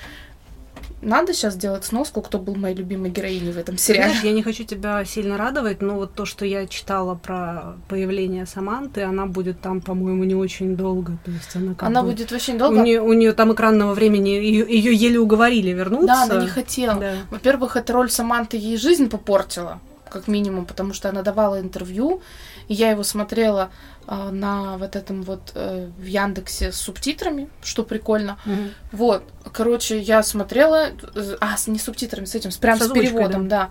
Надо 1.05 1.33
сейчас 1.33 1.53
сделать 1.55 1.83
сноску, 1.85 2.21
кто 2.21 2.39
был 2.39 2.55
моей 2.55 2.75
любимой 2.75 3.09
героиней 3.11 3.51
в 3.51 3.57
этом 3.57 3.77
сериале. 3.77 4.09
Знаешь, 4.11 4.23
я 4.25 4.31
не 4.31 4.41
хочу 4.43 4.63
тебя 4.63 5.03
сильно 5.05 5.37
радовать, 5.37 5.81
но 5.81 5.95
вот 5.95 6.13
то, 6.13 6.25
что 6.25 6.45
я 6.45 6.65
читала 6.67 7.15
про 7.15 7.75
появление 7.89 8.45
Саманты, 8.45 9.01
она 9.03 9.25
будет 9.25 9.59
там, 9.61 9.81
по-моему, 9.81 10.23
не 10.23 10.35
очень 10.35 10.75
долго. 10.75 11.17
То 11.25 11.31
есть 11.31 11.55
она 11.55 11.73
как 11.73 11.83
Она 11.89 12.01
бы- 12.03 12.11
будет 12.11 12.31
очень 12.31 12.55
У 12.55 12.59
долго. 12.59 12.81
нее, 12.81 13.33
там 13.33 13.53
экранного 13.53 13.93
времени, 13.93 14.29
ее, 14.29 14.93
еле 14.95 15.19
уговорили 15.19 15.71
вернуться. 15.71 16.07
Да, 16.07 16.23
она 16.23 16.41
не 16.41 16.47
хотела. 16.47 16.95
Да. 16.99 17.13
Во-первых, 17.31 17.75
эта 17.75 17.93
роль 17.93 18.09
Саманты 18.09 18.57
ей 18.57 18.77
жизнь 18.77 19.09
попортила, 19.09 19.79
как 20.09 20.27
минимум, 20.27 20.65
потому 20.65 20.93
что 20.93 21.09
она 21.09 21.21
давала 21.21 21.59
интервью, 21.59 22.21
и 22.67 22.73
я 22.75 22.91
его 22.91 23.03
смотрела 23.03 23.71
на 24.07 24.77
вот 24.77 24.95
этом 24.95 25.23
вот 25.23 25.51
э, 25.55 25.89
в 25.97 26.05
Яндексе 26.05 26.71
с 26.71 26.77
субтитрами, 26.77 27.49
что 27.61 27.83
прикольно. 27.83 28.37
Мгм. 28.45 28.71
Вот, 28.91 29.23
короче, 29.51 29.99
я 29.99 30.23
смотрела, 30.23 30.89
э, 31.15 31.37
а, 31.39 31.57
с, 31.57 31.67
не 31.67 31.79
с 31.79 31.83
субтитрами, 31.83 32.25
с 32.25 32.35
этим, 32.35 32.51
с, 32.51 32.57
прям 32.57 32.79
С 32.79 32.87
с, 32.87 32.91
переводом, 32.91 33.47
да. 33.47 33.69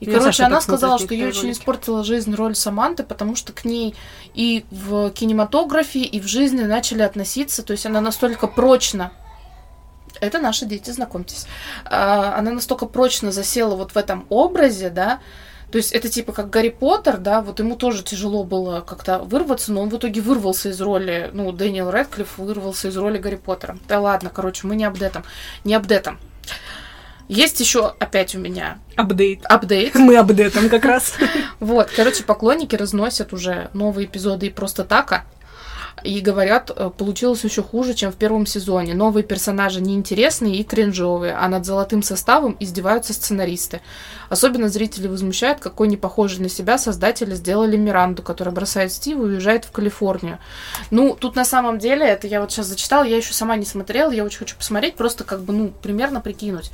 И, 0.00 0.06
Я 0.10 0.18
короче, 0.18 0.42
она 0.42 0.60
сказала, 0.60 0.98
что 0.98 1.14
ей 1.14 1.22
некоторые 1.22 1.50
очень 1.52 1.60
испортила 1.60 2.02
жизнь 2.02 2.34
роль 2.34 2.56
Саманты, 2.56 3.04
потому 3.04 3.36
что 3.36 3.52
к 3.52 3.64
ней 3.64 3.94
и 4.34 4.64
в 4.70 5.10
кинематографе, 5.10 6.00
и 6.00 6.20
в 6.20 6.26
жизни 6.26 6.62
начали 6.62 7.02
относиться, 7.02 7.62
то 7.62 7.72
есть 7.72 7.86
она 7.86 8.00
настолько 8.00 8.48
прочно 8.48 9.12
это 10.20 10.38
наши 10.38 10.66
дети, 10.66 10.90
знакомьтесь. 10.90 11.46
А, 11.84 12.36
Она 12.38 12.52
настолько 12.52 12.86
прочно 12.86 13.32
засела 13.32 13.74
вот 13.74 13.92
в 13.92 13.96
этом 13.96 14.26
образе, 14.28 14.90
да, 14.90 15.20
то 15.72 15.78
есть 15.78 15.92
это 15.92 16.10
типа 16.10 16.32
как 16.32 16.50
Гарри 16.50 16.68
Поттер, 16.68 17.16
да, 17.16 17.40
вот 17.40 17.58
ему 17.58 17.76
тоже 17.76 18.04
тяжело 18.04 18.44
было 18.44 18.82
как-то 18.82 19.20
вырваться, 19.20 19.72
но 19.72 19.80
он 19.80 19.88
в 19.88 19.96
итоге 19.96 20.20
вырвался 20.20 20.68
из 20.68 20.80
роли, 20.82 21.30
ну, 21.32 21.50
Дэниел 21.50 21.90
Рэдклифф 21.90 22.36
вырвался 22.36 22.88
из 22.88 22.96
роли 22.98 23.16
Гарри 23.16 23.36
Поттера. 23.36 23.78
Да 23.88 23.98
ладно, 23.98 24.30
короче, 24.32 24.66
мы 24.66 24.76
не 24.76 24.84
об 24.84 25.00
этом, 25.00 25.24
не 25.64 25.74
об 25.74 25.90
этом. 25.90 26.18
Есть 27.26 27.58
еще 27.60 27.94
опять 27.98 28.34
у 28.34 28.38
меня 28.38 28.78
Апдейт. 28.96 29.46
апдейт. 29.46 29.94
Мы 29.94 30.18
апдейтом 30.18 30.68
как 30.68 30.84
раз. 30.84 31.14
Вот, 31.60 31.90
короче, 31.96 32.24
поклонники 32.24 32.76
разносят 32.76 33.32
уже 33.32 33.70
новые 33.72 34.06
эпизоды 34.06 34.48
и 34.48 34.50
просто 34.50 34.84
така. 34.84 35.24
И 36.04 36.20
говорят, 36.20 36.70
э, 36.74 36.90
получилось 36.96 37.44
еще 37.44 37.62
хуже, 37.62 37.94
чем 37.94 38.10
в 38.10 38.16
первом 38.16 38.44
сезоне. 38.46 38.94
Новые 38.94 39.22
персонажи 39.22 39.80
неинтересные 39.80 40.56
и 40.56 40.64
кринжовые, 40.64 41.34
а 41.34 41.48
над 41.48 41.64
золотым 41.64 42.02
составом 42.02 42.56
издеваются 42.58 43.12
сценаристы. 43.12 43.80
Особенно 44.28 44.68
зрители 44.68 45.06
возмущают, 45.06 45.60
какой 45.60 45.88
непохожий 45.88 46.40
на 46.40 46.48
себя 46.48 46.78
создатели 46.78 47.34
сделали 47.34 47.76
Миранду, 47.76 48.22
которая 48.22 48.54
бросает 48.54 48.92
Стива 48.92 49.22
и 49.26 49.30
уезжает 49.30 49.64
в 49.64 49.70
Калифорнию. 49.70 50.38
Ну, 50.90 51.14
тут 51.18 51.36
на 51.36 51.44
самом 51.44 51.78
деле, 51.78 52.06
это 52.06 52.26
я 52.26 52.40
вот 52.40 52.50
сейчас 52.50 52.66
зачитала, 52.66 53.04
я 53.04 53.16
еще 53.16 53.32
сама 53.32 53.56
не 53.56 53.64
смотрела, 53.66 54.10
я 54.10 54.24
очень 54.24 54.38
хочу 54.38 54.56
посмотреть, 54.56 54.96
просто 54.96 55.24
как 55.24 55.42
бы, 55.42 55.52
ну, 55.52 55.72
примерно 55.82 56.20
прикинуть. 56.20 56.70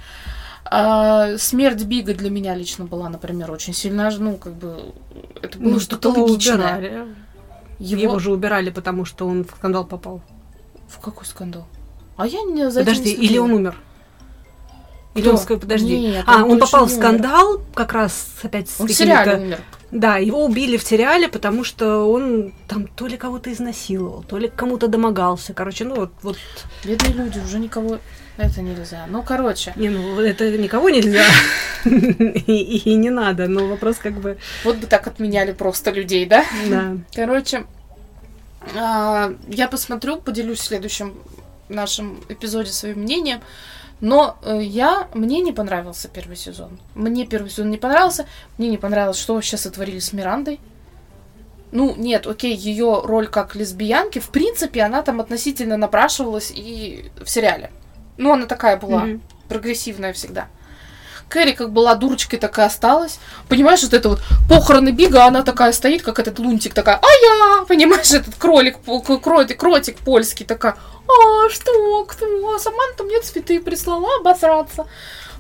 А, 0.71 1.37
смерть 1.39 1.83
Бига 1.85 2.15
для 2.15 2.31
меня 2.31 2.55
лично 2.55 2.85
была, 2.85 3.09
например, 3.09 3.51
очень 3.51 3.75
сильно, 3.75 4.11
ну, 4.19 4.37
как 4.37 4.53
бы, 4.55 4.93
это 5.43 5.59
было 5.59 5.75
Ну, 5.75 5.81
что-то 5.81 6.11
логичное. 6.11 6.55
убирали. 6.57 7.07
Его... 7.79 8.03
Его 8.03 8.19
же 8.19 8.33
убирали, 8.33 8.71
потому 8.71 9.05
что 9.05 9.27
он 9.27 9.45
в 9.45 9.51
скандал 9.51 9.85
попал. 9.85 10.21
В 10.89 10.99
какой 10.99 11.27
скандал? 11.27 11.67
А 12.17 12.27
я 12.27 12.43
не 12.43 12.71
за 12.71 12.81
Подожди, 12.81 13.17
не 13.17 13.25
или 13.27 13.39
он 13.39 13.53
умер? 13.53 13.77
Или 15.15 15.29
Кто? 15.29 15.37
он, 15.55 15.61
подожди. 15.61 15.99
Нет, 15.99 16.25
а, 16.27 16.45
он 16.45 16.53
он 16.53 16.59
попал 16.59 16.87
в 16.87 16.91
не 16.91 16.97
умер. 16.97 17.07
скандал, 17.07 17.61
как 17.75 17.93
раз 17.93 18.29
опять 18.43 18.69
с 18.69 18.81
Он 18.81 18.87
какими-то-. 18.87 19.61
Да, 19.91 20.19
его 20.19 20.45
убили 20.45 20.77
в 20.77 20.83
сериале, 20.83 21.29
потому 21.29 21.65
что 21.65 22.05
он 22.11 22.53
там 22.67 22.87
то 22.87 23.07
ли 23.07 23.17
кого-то 23.17 23.51
изнасиловал, 23.51 24.23
то 24.23 24.37
ли 24.37 24.51
кому-то 24.55 24.87
домогался. 24.87 25.55
Короче, 25.55 25.85
ну 25.85 25.97
вот, 25.97 26.13
вот 26.23 26.37
Бедные 26.85 27.15
люди, 27.15 27.39
уже 27.39 27.59
никого... 27.59 27.99
Это 28.37 28.63
нельзя. 28.63 29.07
Ну, 29.09 29.23
короче, 29.23 29.73
не, 29.77 29.89
ну 29.89 30.21
это 30.21 30.57
никого 30.57 30.91
нельзя. 30.91 31.25
И 31.85 32.91
и 32.91 32.95
не 32.95 33.11
надо, 33.11 33.49
но 33.49 33.67
вопрос 33.67 33.97
как 33.97 34.21
бы, 34.21 34.39
вот 34.63 34.77
бы 34.77 34.87
так 34.87 35.07
отменяли 35.07 35.53
просто 35.53 35.91
людей, 35.91 36.27
да? 36.27 36.45
да. 36.69 36.97
Короче, 37.15 37.65
а, 38.77 39.33
я 39.49 39.69
посмотрю, 39.69 40.17
поделюсь 40.19 40.61
в 40.61 40.65
следующем 40.65 41.15
нашем 41.69 42.21
эпизоде 42.29 42.71
своим 42.71 43.01
мнением. 43.01 43.41
Но 44.01 44.39
э, 44.43 44.61
я, 44.63 45.09
мне 45.15 45.41
не 45.41 45.53
понравился 45.53 46.09
первый 46.09 46.37
сезон. 46.37 46.79
Мне 46.95 47.27
первый 47.27 47.51
сезон 47.51 47.71
не 47.71 47.79
понравился. 47.79 48.27
Мне 48.57 48.69
не 48.69 48.79
понравилось, 48.79 49.19
что 49.19 49.41
сейчас 49.41 49.63
сотворили 49.63 49.99
с 49.99 50.13
Мирандой. 50.13 50.61
Ну, 51.73 51.95
нет, 51.97 52.27
окей, 52.27 52.55
ее 52.57 53.03
роль 53.05 53.27
как 53.29 53.55
лесбиянки, 53.55 54.21
в 54.21 54.31
принципе, 54.31 54.83
она 54.83 55.03
там 55.03 55.21
относительно 55.21 55.77
напрашивалась 55.77 56.51
и 56.55 57.11
в 57.23 57.29
сериале. 57.29 57.71
Ну, 58.17 58.33
она 58.33 58.47
такая 58.47 58.79
была, 58.79 59.05
Мгм. 59.05 59.23
прогрессивная 59.49 60.13
всегда. 60.13 60.49
Кэрри 61.29 61.53
как 61.53 61.73
была 61.73 61.95
дурочкой, 61.95 62.39
такая 62.39 62.67
осталась. 62.67 63.19
Понимаешь, 63.49 63.83
вот 63.83 63.95
это 63.95 64.09
вот 64.09 64.21
похороны 64.49 64.91
Бига, 64.91 65.27
она 65.27 65.43
такая 65.43 65.73
стоит, 65.73 66.03
как 66.03 66.19
этот 66.19 66.39
лунтик, 66.39 66.75
такая, 66.75 66.97
а 66.97 67.07
я, 67.07 67.65
понимаешь, 67.65 68.11
этот 68.13 68.35
кролик, 68.37 68.79
кротик, 69.23 69.59
кротик 69.59 69.99
польский, 69.99 70.47
такая, 70.47 70.77
а 71.07 71.49
что, 71.51 72.05
кто, 72.05 72.59
Саманта 72.59 73.05
мне 73.05 73.21
цветы 73.21 73.61
прислала 73.61 74.09
обосраться. 74.21 74.87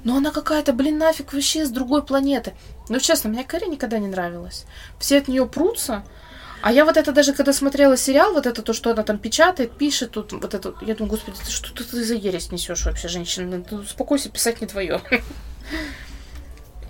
Но 0.05 0.16
она 0.16 0.31
какая-то, 0.31 0.72
блин, 0.72 0.98
нафиг 0.98 1.33
вообще 1.33 1.66
с 1.66 1.70
другой 1.70 2.03
планеты. 2.03 2.55
Ну, 2.88 3.01
честно, 3.01 3.31
мне 3.31 3.44
Кэрри 3.44 3.66
никогда 3.66 3.98
не 3.98 4.07
нравилась. 4.07 4.64
Все 4.98 5.18
от 5.18 5.29
нее 5.29 5.44
прутся. 5.46 6.05
А 6.61 6.72
я 6.72 6.85
вот 6.85 6.96
это 6.96 7.12
даже, 7.12 7.33
когда 7.33 7.53
смотрела 7.53 7.96
сериал, 7.96 8.33
вот 8.33 8.46
это 8.46 8.62
то, 8.62 8.72
что 8.72 8.90
она 8.90 9.03
там 9.03 9.18
печатает, 9.18 9.72
пишет, 9.72 10.12
тут 10.12 10.33
вот 10.33 10.55
это, 10.55 10.74
я 10.83 10.94
думаю, 10.94 11.11
господи, 11.11 11.37
ты 11.44 11.51
что 11.51 11.85
ты 11.85 12.05
за 12.05 12.14
ересь 12.14 12.51
несешь 12.51 12.85
вообще, 12.85 13.09
женщина? 13.09 13.62
Ты 13.62 13.77
успокойся, 13.77 14.29
писать 14.29 14.61
не 14.61 14.66
твое. 14.66 15.01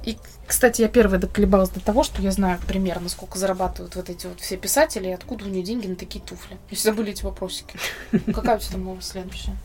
И, 0.04 0.16
кстати, 0.46 0.82
я 0.82 0.88
первая 0.88 1.20
доколебалась 1.20 1.70
до 1.70 1.80
того, 1.80 2.02
что 2.02 2.22
я 2.22 2.30
знаю 2.30 2.58
примерно, 2.66 3.08
сколько 3.08 3.38
зарабатывают 3.38 3.94
вот 3.96 4.08
эти 4.08 4.26
вот 4.26 4.40
все 4.40 4.56
писатели, 4.56 5.08
и 5.08 5.12
откуда 5.12 5.44
у 5.44 5.48
нее 5.48 5.62
деньги 5.62 5.86
на 5.86 5.96
такие 5.96 6.24
туфли. 6.24 6.56
Если 6.70 6.84
забыли 6.84 7.10
эти 7.12 7.24
вопросики. 7.24 7.78
Какая 8.32 8.56
у 8.56 8.60
тебя 8.60 8.72
там 8.72 8.84
новость 8.84 9.10
следующая? 9.10 9.56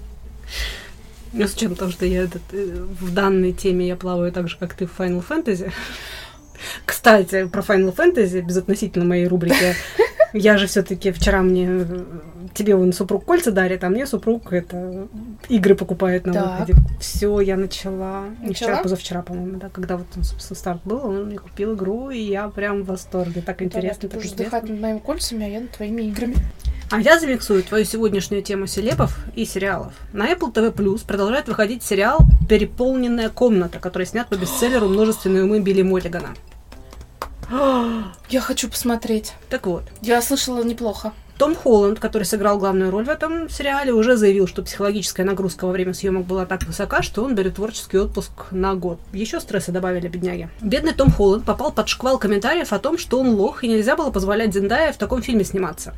Ну, 1.32 1.48
с 1.48 1.56
учетом 1.56 1.76
того, 1.76 1.92
что 1.92 2.06
я 2.06 2.24
этот, 2.24 2.44
э, 2.52 2.86
в 3.00 3.12
данной 3.14 3.54
теме 3.54 3.88
я 3.88 3.96
плаваю 3.96 4.32
так 4.32 4.50
же, 4.50 4.58
как 4.58 4.76
ты 4.76 4.86
в 4.86 5.00
Final 5.00 5.26
Fantasy. 5.28 5.72
Кстати, 6.86 7.46
про 7.48 7.62
Final 7.62 7.96
Fantasy, 7.96 8.42
безотносительно 8.42 9.06
моей 9.06 9.28
рубрики, 9.28 9.76
я 10.34 10.58
же 10.58 10.68
все-таки 10.68 11.12
вчера 11.12 11.42
мне 11.42 11.68
э, 11.70 12.04
тебе 12.54 12.76
он 12.76 12.94
супруг 12.94 13.26
кольца 13.26 13.52
дарит, 13.52 13.84
а 13.84 13.90
мне 13.90 14.06
супруг 14.08 14.52
это 14.52 15.08
игры 15.50 15.76
покупает 15.76 16.26
на 16.26 16.34
Так. 16.34 16.60
выходе. 16.60 16.80
Все, 17.00 17.40
я 17.40 17.56
начала. 17.58 18.26
Вчера, 18.38 18.48
Начала? 18.48 18.84
позавчера, 18.84 19.22
по-моему, 19.22 19.58
да, 19.60 19.70
когда 19.70 19.98
вот 19.98 20.08
он, 20.16 20.24
собственно, 20.24 20.58
старт 20.58 20.82
был, 20.86 21.06
он 21.06 21.26
мне 21.26 21.38
купил 21.38 21.76
игру, 21.76 22.10
и 22.10 22.20
я 22.20 22.48
прям 22.50 22.84
в 22.84 22.88
восторге. 22.88 23.42
Так 23.42 23.62
интересно, 23.62 24.02
ты 24.02 24.08
так 24.10 24.18
будешь 24.20 24.32
вздыхать 24.32 24.64
над 24.70 24.80
моими 24.80 25.00
кольцами, 25.00 25.46
а 25.46 25.50
я 25.50 25.60
над 25.62 25.72
твоими 25.72 26.04
играми. 26.04 26.36
А 26.92 27.00
я 27.00 27.20
замиксую 27.20 27.64
твою 27.64 27.86
сегодняшнюю 27.86 28.44
тему 28.44 28.68
селепов 28.68 29.18
и 29.36 29.46
сериалов. 29.46 29.94
На 30.12 30.32
Apple 30.32 30.54
TV 30.54 30.72
Plus 30.72 31.06
продолжает 31.08 31.48
выходить 31.48 31.82
сериал 31.82 32.20
«Переполненная 32.48 33.30
комната», 33.30 33.80
который 33.80 34.06
снят 34.06 34.28
по 34.30 34.36
бестселлеру 34.36 34.88
«Множественные 34.90 35.44
умы» 35.46 35.60
Билли 35.60 35.82
Моллигана. 35.82 36.30
Я 38.30 38.42
хочу 38.42 38.70
посмотреть. 38.70 39.34
Так 39.50 39.68
вот, 39.68 39.84
Я 40.02 40.22
слышала 40.22 40.64
неплохо. 40.64 41.14
Том 41.38 41.56
Холланд, 41.56 42.00
который 42.00 42.24
сыграл 42.24 42.60
главную 42.60 42.92
роль 42.92 43.06
в 43.06 43.10
этом 43.10 43.50
сериале, 43.50 43.92
уже 43.92 44.18
заявил, 44.18 44.48
что 44.48 44.62
психологическая 44.62 45.26
нагрузка 45.26 45.66
во 45.66 45.72
время 45.72 45.94
съемок 45.94 46.26
была 46.26 46.46
так 46.46 46.64
высока, 46.64 47.02
что 47.02 47.24
он 47.24 47.34
берет 47.34 47.56
творческий 47.56 47.98
отпуск 47.98 48.52
на 48.52 48.76
год. 48.76 49.00
Еще 49.14 49.40
стресса 49.40 49.72
добавили 49.72 50.08
бедняги. 50.08 50.50
Бедный 50.62 50.94
Том 50.94 51.12
Холланд 51.12 51.44
попал 51.44 51.72
под 51.72 51.88
шквал 51.90 52.20
комментариев 52.20 52.72
о 52.72 52.80
том, 52.80 52.98
что 52.98 53.20
он 53.20 53.30
лох, 53.30 53.64
и 53.64 53.68
нельзя 53.68 53.96
было 53.96 54.12
позволять 54.12 54.54
Зендая 54.54 54.94
в 54.94 54.98
таком 54.98 55.22
фильме 55.22 55.44
сниматься. 55.44 55.94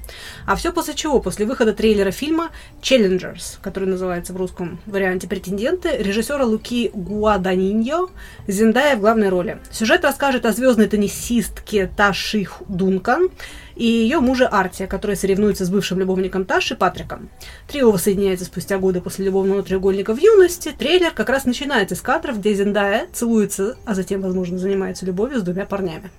А 0.46 0.56
все 0.56 0.72
после 0.72 0.94
чего? 0.94 1.20
После 1.20 1.46
выхода 1.46 1.74
трейлера 1.74 2.12
фильма 2.12 2.50
«Challengers», 2.82 3.58
который 3.62 3.90
называется 3.90 4.34
в 4.34 4.38
русском 4.38 4.80
варианте 4.86 5.28
«Претенденты», 5.28 5.98
режиссера 5.98 6.46
Луки 6.46 6.92
Гуаданиньо, 6.94 8.10
Зендая 8.48 8.96
в 8.96 9.02
главной 9.02 9.30
роли. 9.30 9.60
Сюжет 9.72 10.04
расскажет 10.04 10.46
о 10.46 10.54
звездной 10.54 10.88
теннисистке 10.88 11.90
Таши 11.96 12.48
Дункан, 12.68 13.30
и 13.76 13.86
ее 13.86 14.20
мужа 14.20 14.48
Артия, 14.48 14.88
который 14.88 15.16
соревнуется 15.16 15.66
с 15.66 15.70
бывшим 15.70 16.00
любовником 16.00 16.46
Таши 16.46 16.76
Патриком. 16.76 17.30
Трио 17.68 17.92
воссоединяется 17.92 18.46
спустя 18.46 18.78
годы 18.78 19.02
после 19.02 19.26
любовного 19.26 19.64
треугольника 19.64 20.14
в 20.14 20.20
юности. 20.20 20.74
Трейлер 20.78 21.12
как 21.12 21.30
раз 21.30 21.46
начинается 21.46 21.96
с 21.96 22.02
кадров, 22.02 22.40
где 22.40 22.54
Зендая 22.54 23.08
целуется, 23.12 23.78
а 23.86 23.94
затем, 23.94 24.22
возможно, 24.22 24.58
занимается 24.58 25.06
любовью 25.06 25.40
с 25.40 25.44
двумя 25.44 25.66
парнями. 25.66 26.10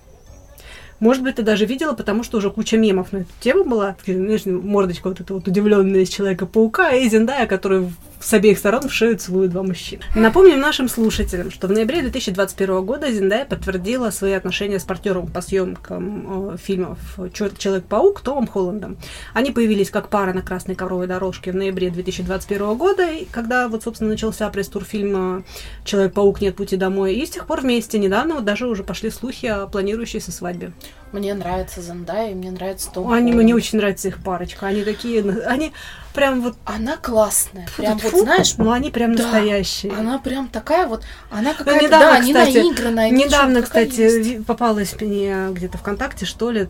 Может 0.99 1.21
быть, 1.21 1.35
ты 1.35 1.43
даже 1.43 1.65
видела, 1.65 1.93
потому 1.93 2.23
что 2.23 2.37
уже 2.37 2.49
куча 2.49 2.75
мемов 2.75 3.11
на 3.11 3.17
эту 3.17 3.29
тему 3.39 3.63
была. 3.63 3.95
Знаешь, 4.05 4.45
мордочка 4.45 5.09
вот 5.09 5.19
эта 5.19 5.33
вот 5.33 5.47
удивленная 5.47 6.01
из 6.01 6.09
Человека-паука 6.09 6.91
и 6.93 7.07
Зендая, 7.07 7.45
который 7.45 7.91
с 8.19 8.33
обеих 8.33 8.57
сторон 8.57 8.87
в 8.87 8.93
шею 8.93 9.17
целуют 9.17 9.51
два 9.51 9.63
мужчины. 9.63 10.01
Напомним 10.15 10.59
нашим 10.59 10.89
слушателям, 10.89 11.51
что 11.51 11.67
в 11.67 11.71
ноябре 11.71 12.01
2021 12.01 12.85
года 12.85 13.11
Зендая 13.11 13.45
подтвердила 13.45 14.09
свои 14.09 14.33
отношения 14.33 14.79
с 14.79 14.83
партнером 14.83 15.27
по 15.27 15.41
съемкам 15.41 16.53
э, 16.53 16.57
фильмов 16.57 16.97
Человек-паук 17.33 18.21
Томом 18.21 18.47
Холландом. 18.47 18.97
Они 19.33 19.51
появились 19.51 19.89
как 19.89 20.09
пара 20.09 20.33
на 20.33 20.41
красной 20.41 20.75
ковровой 20.75 21.07
дорожке 21.07 21.51
в 21.51 21.55
ноябре 21.55 21.89
2021 21.89 22.75
года, 22.75 23.07
когда 23.31 23.67
вот, 23.67 23.83
собственно, 23.83 24.11
начался 24.11 24.49
пресс-тур 24.49 24.83
фильма 24.83 25.43
Человек-паук 25.85 26.41
Нет 26.41 26.55
пути 26.55 26.75
домой. 26.75 27.15
И 27.15 27.25
с 27.25 27.29
тех 27.29 27.45
пор 27.45 27.61
вместе. 27.61 27.99
Недавно 27.99 28.35
вот 28.35 28.45
даже 28.45 28.67
уже 28.67 28.83
пошли 28.83 29.09
слухи 29.09 29.45
о 29.45 29.67
планирующейся 29.67 30.31
свадьбе. 30.31 30.73
Мне 31.11 31.33
нравится 31.33 31.81
Зендая, 31.81 32.31
и 32.31 32.35
мне 32.35 32.51
нравится 32.51 32.91
Том 32.91 33.11
Они, 33.11 33.31
Холланд. 33.31 33.43
мне 33.43 33.55
очень 33.55 33.77
нравится 33.77 34.09
их 34.09 34.21
парочка. 34.21 34.67
Они 34.67 34.83
такие, 34.83 35.21
они 35.45 35.71
прям 36.13 36.41
вот... 36.41 36.55
Она 36.65 36.97
классная. 36.97 37.65
фу, 37.67 37.81
Прям 37.81 37.99
фу, 37.99 38.09
вот, 38.11 38.21
знаешь, 38.23 38.57
ну 38.57 38.71
они 38.71 38.91
прям 38.91 39.15
да, 39.15 39.23
настоящие. 39.23 39.93
Она 39.93 40.19
прям 40.19 40.49
такая 40.49 40.87
вот, 40.87 41.03
она 41.29 41.51
Ну, 41.51 41.57
какая-то, 41.57 41.85
недавно, 41.85 42.07
да, 42.07 42.19
не 42.19 42.33
кстати, 42.33 42.57
наигранная. 42.57 43.09
Недавно, 43.09 43.61
кстати, 43.61 43.99
есть. 44.01 44.45
попалась 44.45 44.99
мне 44.99 45.47
где-то 45.51 45.77
ВКонтакте, 45.77 46.25
что 46.25 46.51
ли, 46.51 46.67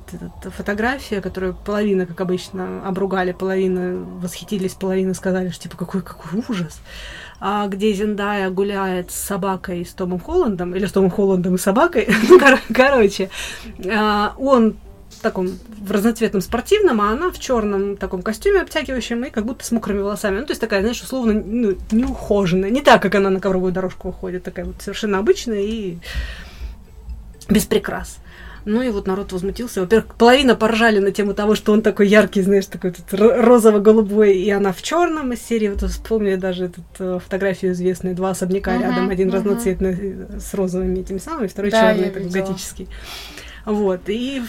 фотография, 0.55 1.21
которую 1.21 1.55
половина, 1.55 2.05
как 2.05 2.21
обычно, 2.21 2.87
обругали, 2.87 3.31
половина 3.31 4.05
восхитились, 4.19 4.73
половина 4.73 5.13
сказали, 5.13 5.49
что 5.49 5.63
типа 5.63 5.77
какой, 5.77 6.01
какой 6.01 6.43
ужас. 6.47 6.79
А 7.39 7.67
где 7.67 7.93
Зендая 7.93 8.49
гуляет 8.49 9.11
с 9.11 9.15
собакой 9.15 9.85
с 9.85 9.93
Томом 9.93 10.19
Холландом, 10.19 10.75
или 10.75 10.85
с 10.85 10.91
Томом 10.91 11.11
Холландом 11.11 11.55
и 11.55 11.57
собакой, 11.57 12.09
ну, 12.29 12.39
кор- 12.39 12.59
короче, 12.73 13.29
а, 13.85 14.33
он 14.37 14.75
в 15.09 15.21
таком 15.21 15.49
в 15.79 15.91
разноцветном 15.91 16.41
спортивном, 16.41 16.99
а 17.01 17.11
она 17.11 17.31
в 17.31 17.39
черном 17.39 17.97
таком 17.97 18.21
костюме 18.21 18.61
обтягивающем 18.61 19.23
и 19.23 19.29
как 19.29 19.45
будто 19.45 19.63
с 19.63 19.71
мокрыми 19.71 19.99
волосами. 20.01 20.39
Ну, 20.39 20.45
то 20.45 20.51
есть 20.51 20.61
такая, 20.61 20.81
знаешь, 20.81 21.01
условно, 21.01 21.33
ну, 21.33 21.77
неухоженная. 21.91 22.69
Не 22.69 22.81
так, 22.81 23.01
как 23.01 23.15
она 23.15 23.29
на 23.29 23.39
ковровую 23.39 23.71
дорожку 23.71 24.09
выходит, 24.09 24.43
такая 24.43 24.65
вот 24.65 24.75
совершенно 24.81 25.19
обычная 25.19 25.61
и 25.61 25.97
без 27.49 27.65
прикрас. 27.65 28.17
Ну 28.69 28.81
и 28.81 28.89
вот 28.89 29.07
народ 29.07 29.31
возмутился. 29.31 29.79
Во-первых, 29.79 30.15
половина 30.15 30.53
поржали 30.53 30.99
на 30.99 31.11
тему 31.11 31.33
того, 31.33 31.55
что 31.55 31.71
он 31.71 31.81
такой 31.81 32.09
яркий, 32.09 32.41
знаешь, 32.41 32.65
такой 32.65 32.91
тут 32.91 33.05
ро- 33.13 33.39
розово-голубой, 33.41 34.35
и 34.37 34.49
она 34.49 34.73
в 34.73 34.81
черном 34.81 35.31
из 35.31 35.41
серии. 35.41 35.69
Вот 35.69 35.89
вспомнили 35.89 36.35
даже 36.35 36.65
эту 36.65 36.81
э, 36.99 37.19
фотографию 37.23 37.71
известную. 37.71 38.13
Два 38.13 38.31
особняка 38.31 38.73
Мгм, 38.73 38.81
рядом, 38.81 39.09
один 39.09 39.27
мгм. 39.29 39.37
разноцветный 39.37 39.95
э, 39.99 40.39
с 40.39 40.53
розовыми 40.53 40.99
этими 40.99 41.17
самыми, 41.17 41.47
второй 41.47 41.71
Да, 41.71 41.93
черный, 41.93 42.09
такой 42.09 42.29
готический. 42.29 42.89
Вот. 43.65 44.01
И 44.07 44.41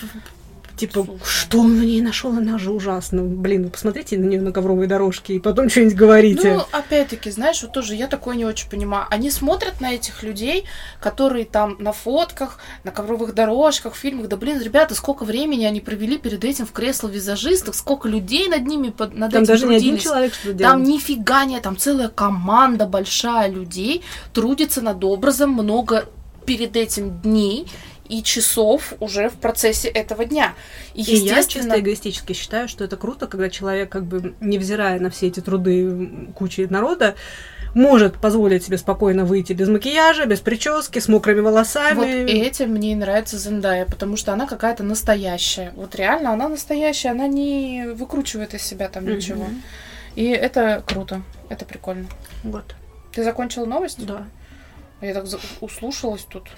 типа, 0.79 1.05
Слушай. 1.05 1.21
что 1.25 1.61
он 1.61 1.79
на 1.79 1.83
ней 1.83 2.01
нашел, 2.01 2.31
она 2.33 2.59
же 2.59 2.73
ужасна. 2.73 3.23
Блин, 3.23 3.65
вы 3.65 3.71
посмотрите 3.71 4.17
на 4.19 4.25
нее 4.25 4.41
на 4.41 4.53
ковровой 4.53 4.87
дорожке 4.87 5.35
и 5.35 5.39
потом 5.39 5.69
что-нибудь 5.69 5.95
говорите. 5.95 6.55
Ну, 6.55 6.63
опять-таки, 6.73 7.31
знаешь, 7.31 7.63
вот 7.63 7.73
тоже 7.73 7.95
я 7.95 8.07
такое 8.07 8.37
не 8.37 8.45
очень 8.45 8.71
понимаю. 8.71 9.07
Они 9.11 9.31
смотрят 9.31 9.81
на 9.81 9.93
этих 9.93 10.23
людей, 10.23 10.65
которые 11.01 11.45
там 11.45 11.77
на 11.79 11.93
фотках, 11.93 12.59
на 12.85 12.91
ковровых 12.91 13.35
дорожках, 13.35 13.95
в 13.95 13.99
фильмах. 13.99 14.29
Да 14.29 14.37
блин, 14.37 14.61
ребята, 14.61 14.95
сколько 14.95 15.25
времени 15.25 15.65
они 15.65 15.81
провели 15.81 16.17
перед 16.19 16.45
этим 16.45 16.67
в 16.67 16.73
кресло 16.73 17.09
визажистов, 17.09 17.77
сколько 17.77 18.09
людей 18.09 18.49
над 18.49 18.67
ними 18.67 18.91
под, 18.91 19.15
над 19.15 19.33
Там 19.33 19.43
этим 19.43 19.53
даже 19.53 19.67
не 19.67 19.77
один 19.77 19.89
трудились. 19.91 20.05
человек 20.05 20.35
что 20.35 20.49
Там 20.55 20.57
делает. 20.85 20.87
нифига 20.89 21.45
нет, 21.45 21.63
там 21.63 21.77
целая 21.77 22.09
команда 22.09 22.87
большая 22.87 23.49
людей 23.51 24.03
трудится 24.33 24.81
над 24.81 25.03
образом 25.05 25.51
много 25.51 26.07
перед 26.47 26.77
этим 26.77 27.21
дней 27.21 27.67
и 28.09 28.23
часов 28.23 28.95
уже 29.01 29.29
в 29.29 29.35
процессе 29.35 29.89
этого 29.89 30.25
дня. 30.25 30.55
И, 30.95 31.03
И 31.03 31.15
я 31.17 31.39
естественно, 31.39 31.65
чисто 31.75 31.81
эгоистически 31.81 32.33
считаю, 32.33 32.69
что 32.69 32.85
это 32.85 32.97
круто, 32.97 33.27
когда 33.27 33.51
человек, 33.51 33.91
как 33.91 34.05
бы 34.05 34.35
невзирая 34.41 34.99
на 35.01 35.11
все 35.11 35.27
эти 35.29 35.41
труды 35.41 36.29
кучи 36.35 36.67
народа, 36.71 37.15
может 37.75 38.19
позволить 38.19 38.65
себе 38.65 38.79
спокойно 38.79 39.25
выйти 39.25 39.53
без 39.53 39.69
макияжа, 39.69 40.25
без 40.25 40.41
прически, 40.41 40.99
с 41.01 41.09
мокрыми 41.09 41.41
волосами. 41.41 41.95
Вот 41.97 42.07
этим 42.31 42.71
мне 42.71 42.93
и 42.93 42.95
нравится 42.95 43.37
Зендая, 43.37 43.85
потому 43.85 44.17
что 44.17 44.33
она 44.33 44.47
какая-то 44.47 44.83
настоящая. 44.83 45.73
Вот 45.77 45.95
реально 45.95 46.33
она 46.33 46.49
настоящая, 46.49 47.11
она 47.11 47.27
не 47.27 47.85
выкручивает 47.95 48.55
из 48.55 48.63
себя 48.63 48.89
там 48.89 49.05
Мгм. 49.05 49.17
ничего. 49.17 49.47
И 50.17 50.25
это 50.31 50.83
круто, 50.87 51.23
это 51.51 51.65
прикольно. 51.67 52.07
Вот, 52.43 52.75
Ты 53.13 53.23
закончила 53.23 53.67
новость? 53.67 54.05
да. 54.05 54.27
Я 55.01 55.15
так 55.15 55.25
услушалась 55.61 56.23
тут. 56.23 56.49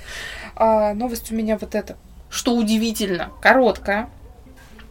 А, 0.57 0.95
новость 0.95 1.31
у 1.31 1.35
меня 1.35 1.59
вот 1.59 1.75
эта. 1.75 1.97
Что 2.31 2.55
удивительно, 2.55 3.31
короткая. 3.43 4.09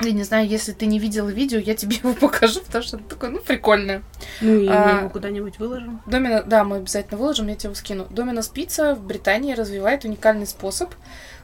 Я 0.02 0.12
не 0.14 0.24
знаю, 0.24 0.48
если 0.48 0.72
ты 0.72 0.86
не 0.86 0.98
видела 0.98 1.30
видео, 1.30 1.60
я 1.60 1.76
тебе 1.76 1.96
его 2.04 2.14
покажу, 2.14 2.62
потому 2.62 2.84
что 2.84 2.98
это 2.98 3.06
такое, 3.06 3.32
ну, 3.32 3.40
прикольное. 3.40 4.04
Ну 4.40 4.62
и 4.62 4.68
А, 4.68 4.86
мы 4.86 5.00
его 5.00 5.10
куда-нибудь 5.10 5.60
выложим. 5.60 6.02
Домина, 6.06 6.44
да, 6.44 6.64
мы 6.64 6.78
обязательно 6.78 7.18
выложим, 7.18 7.48
я 7.48 7.56
тебе 7.56 7.70
его 7.70 7.76
скину. 7.76 8.06
Доминос 8.10 8.48
Пицца 8.48 8.96
в 8.96 9.04
Британии 9.04 9.54
развивает 9.54 10.06
уникальный 10.06 10.48
способ 10.48 10.94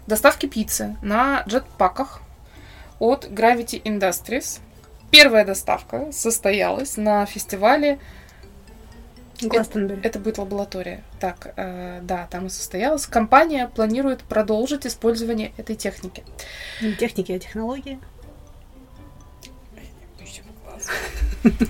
доставки 0.07 0.45
пиццы 0.45 0.95
на 1.01 1.43
джетпаках 1.47 2.21
от 2.99 3.25
Gravity 3.25 3.81
Industries. 3.81 4.59
Первая 5.11 5.45
доставка 5.45 6.11
состоялась 6.11 6.97
на 6.97 7.25
фестивале 7.25 7.99
Гластенберри. 9.41 10.01
Это 10.03 10.19
будет 10.19 10.37
лаборатория. 10.37 11.03
Так, 11.19 11.53
э, 11.55 11.99
да, 12.03 12.27
там 12.29 12.47
и 12.47 12.49
состоялась. 12.49 13.05
Компания 13.05 13.67
планирует 13.67 14.23
продолжить 14.23 14.85
использование 14.85 15.53
этой 15.57 15.75
техники. 15.75 16.23
Не 16.81 16.93
техники, 16.93 17.31
а 17.31 17.39
технологии. 17.39 17.99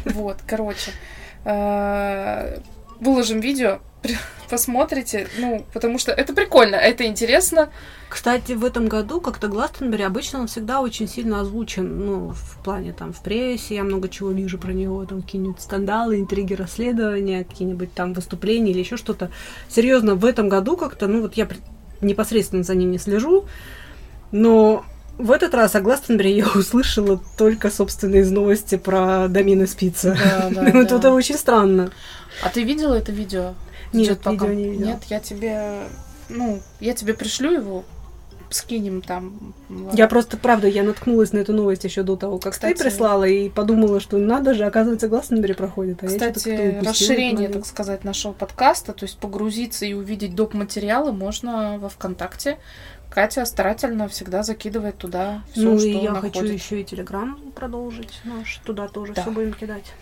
Вот, 0.06 0.38
короче. 0.48 0.92
э, 1.44 2.60
Выложим 3.00 3.42
видео, 3.42 3.80
посмотрите, 4.50 5.28
ну, 5.38 5.66
потому 5.74 5.98
что 5.98 6.12
это 6.12 6.34
прикольно, 6.34 6.76
это 6.76 7.06
интересно. 7.06 7.70
Кстати, 8.10 8.54
в 8.54 8.64
этом 8.64 8.88
году 8.88 9.20
как-то 9.20 9.48
Гластенберри 9.48 10.04
обычно 10.04 10.40
он 10.40 10.48
всегда 10.48 10.82
очень 10.82 11.08
сильно 11.08 11.42
озвучен, 11.42 12.06
ну, 12.06 12.30
в 12.30 12.64
плане 12.64 12.94
там 12.94 13.14
в 13.14 13.22
прессе, 13.22 13.76
я 13.76 13.84
много 13.84 14.08
чего 14.10 14.32
вижу 14.32 14.58
про 14.58 14.72
него, 14.72 15.06
там 15.06 15.22
какие-нибудь 15.22 15.62
скандалы, 15.62 16.20
интриги, 16.20 16.54
расследования, 16.54 17.44
какие-нибудь 17.44 17.94
там 17.94 18.14
выступления 18.14 18.72
или 18.72 18.80
еще 18.80 18.98
что-то. 18.98 19.32
Серьезно, 19.70 20.16
в 20.16 20.26
этом 20.26 20.50
году 20.50 20.78
как-то, 20.78 21.08
ну, 21.08 21.22
вот 21.22 21.36
я 21.36 21.48
непосредственно 22.02 22.64
за 22.64 22.76
ним 22.76 22.92
не 22.92 22.98
слежу, 22.98 23.46
но 24.32 24.86
в 25.18 25.32
этот 25.32 25.54
раз 25.54 25.76
о 25.76 25.82
Гластенберри 25.82 26.36
я 26.36 26.48
услышала 26.56 27.20
только, 27.38 27.70
собственно, 27.70 28.16
из 28.16 28.32
новости 28.32 28.76
про 28.78 29.28
Домина 29.28 29.68
Спица. 29.68 30.18
Да, 30.18 30.50
да, 30.52 30.72
Вот 30.74 30.90
да. 30.90 30.98
это 30.98 31.12
очень 31.12 31.36
странно. 31.36 31.92
А 32.44 32.50
ты 32.50 32.64
видела 32.64 32.96
это 32.96 33.12
видео? 33.12 33.54
Нет, 33.94 34.10
джетпаком? 34.10 34.50
видео 34.50 34.54
не 34.64 34.70
видела. 34.72 34.88
Нет, 34.88 35.04
я 35.10 35.20
тебе, 35.20 35.80
ну, 36.30 36.60
я 36.80 36.94
тебе 36.94 37.14
пришлю 37.14 37.52
его, 37.52 37.84
скинем 38.50 39.02
там. 39.02 39.54
Я 39.94 40.08
просто, 40.08 40.38
правда, 40.38 40.68
я 40.68 40.84
наткнулась 40.84 41.34
на 41.34 41.40
эту 41.40 41.52
новость 41.54 41.84
еще 41.84 42.04
до 42.04 42.16
того, 42.16 42.38
как 42.38 42.54
Кстати- 42.54 42.78
ты 42.78 42.84
прислала, 42.86 43.24
и 43.26 43.50
подумала, 43.50 44.00
что 44.00 44.18
надо 44.18 44.54
же, 44.54 44.64
оказывается, 44.66 45.08
Гластенберри 45.08 45.54
проходит. 45.56 46.04
А 46.04 46.06
я 46.06 46.12
Кстати, 46.12 46.50
этот 46.50 46.88
расширение, 46.88 47.50
так 47.50 47.66
сказать, 47.66 48.04
нашего 48.04 48.34
подкаста, 48.34 48.94
то 48.94 49.04
есть 49.06 49.18
погрузиться 49.18 49.86
и 49.86 49.94
увидеть 49.94 50.36
доп. 50.36 50.54
материалы 50.54 51.12
можно 51.12 51.78
во 51.80 51.90
ВКонтакте. 51.90 52.58
Катя 53.10 53.46
старательно 53.46 54.08
всегда 54.10 54.44
закидывает 54.44 54.98
туда 54.98 55.42
все, 55.54 55.62
ну 55.62 55.78
что 55.80 55.88
и 55.88 55.92
я 55.98 56.12
находит. 56.12 56.36
хочу 56.36 56.46
еще 56.48 56.82
и 56.82 56.84
Телеграм 56.84 57.40
продолжить 57.56 58.20
наш, 58.26 58.58
туда 58.66 58.88
тоже 58.90 59.14
Да. 59.14 59.22
все 59.22 59.32
будем 59.32 59.54
кидать. 59.54 59.94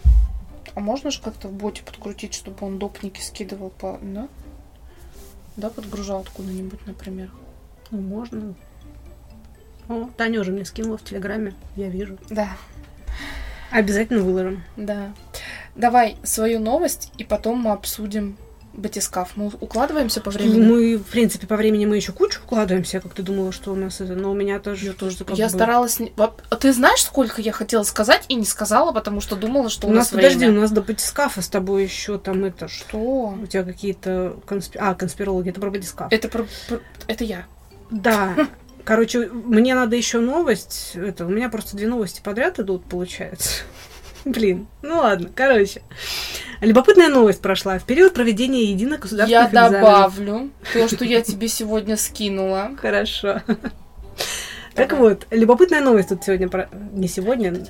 А 0.76 0.80
можно 0.80 1.12
же 1.12 1.22
как-то 1.22 1.48
в 1.48 1.54
боте 1.54 1.84
подкрутить, 1.84 2.34
чтобы 2.34 2.66
он 2.66 2.80
допники 2.80 3.22
скидывал 3.22 3.70
по... 3.70 4.00
Да? 4.02 4.28
Да, 5.56 5.70
подгружал 5.70 6.22
откуда-нибудь, 6.22 6.86
например. 6.88 7.30
Ну, 7.92 8.02
можно. 8.02 8.56
О, 9.88 10.10
Таня 10.18 10.42
уже 10.42 10.52
мне 10.52 10.66
скинула 10.66 10.98
в 10.98 11.04
Телеграме, 11.04 11.54
я 11.76 11.90
вижу. 11.90 12.18
Да. 12.30 12.50
Обязательно 13.70 14.24
выложим. 14.24 14.64
Да. 14.78 15.14
Давай 15.76 16.18
свою 16.24 16.60
новость, 16.60 17.12
и 17.18 17.24
потом 17.24 17.60
мы 17.60 17.72
обсудим 17.72 18.38
батискаф. 18.74 19.32
Мы 19.36 19.52
укладываемся 19.60 20.20
по 20.22 20.32
времени? 20.32 20.60
Мы, 20.62 20.98
в 20.98 21.04
принципе, 21.04 21.48
по 21.48 21.56
времени 21.56 21.86
мы 21.86 21.96
еще 21.96 22.12
кучу 22.12 22.40
укладываемся, 22.44 23.00
как 23.00 23.14
ты 23.14 23.22
думала, 23.24 23.52
что 23.52 23.72
у 23.72 23.76
нас 23.76 24.02
это, 24.02 24.16
но 24.16 24.32
у 24.32 24.34
меня 24.34 24.60
тоже... 24.60 24.88
Я 24.88 24.94
тоже 24.94 25.18
я 25.36 25.46
бы- 25.46 25.50
старалась... 25.52 26.00
не- 26.00 26.12
А 26.18 26.56
Ты 26.56 26.74
знаешь, 26.74 27.04
сколько 27.04 27.42
я 27.42 27.52
хотела 27.52 27.84
сказать 27.84 28.26
и 28.30 28.36
не 28.36 28.46
сказала, 28.46 28.92
потому 28.92 29.22
что 29.22 29.36
думала, 29.36 29.70
что 29.70 29.88
У 29.88 29.92
у 29.92 29.94
нас, 29.94 30.12
время. 30.12 30.30
подожди, 30.30 30.48
у 30.50 30.60
нас 30.60 30.72
до 30.72 30.82
батискафа 30.82 31.42
с 31.42 31.48
тобой 31.48 31.84
еще 31.84 32.18
там 32.18 32.44
это... 32.46 32.68
Что? 32.68 32.84
Что? 32.90 33.00
У 33.42 33.48
тебя 33.48 33.64
какие-то... 33.64 34.38
конспи- 34.48 34.78
А, 34.80 34.96
конспирологи, 34.96 35.50
это 35.50 35.62
про 35.62 35.70
батискаф. 35.70 36.12
Это 36.12 36.28
про... 36.28 36.46
про- 36.68 36.80
Это 37.08 37.24
я. 37.24 37.46
Да. 37.92 38.36
Короче, 38.84 39.28
мне 39.30 39.76
надо 39.76 39.96
еще 39.96 40.20
новость. 40.20 40.92
Это, 40.96 41.26
у 41.26 41.30
меня 41.30 41.48
просто 41.50 41.78
две 41.78 41.88
новости 41.88 42.22
подряд 42.22 42.60
идут, 42.60 42.84
получается. 42.86 43.62
Блин, 44.26 44.68
ну 44.82 44.98
ладно, 45.00 45.30
короче. 45.34 45.82
Любопытная 46.62 47.10
новость 47.10 47.42
прошла. 47.42 47.78
В 47.78 47.84
период 47.84 48.14
проведения 48.14 48.64
единых 48.64 48.94
Я 48.94 49.02
государственных 49.02 49.50
экзаменов. 49.50 49.82
добавлю 49.82 50.50
то, 50.74 50.88
что 50.88 51.06
я 51.06 51.22
тебе 51.22 51.48
сегодня 51.50 51.98
скинула. 51.98 52.72
Хорошо. 52.82 53.42
Так 54.74 54.94
вот, 54.94 55.28
любопытная 55.30 55.82
новость 55.82 56.10
тут 56.10 56.24
сегодня... 56.24 56.50
Не 56.94 57.08
сегодня, 57.08 57.66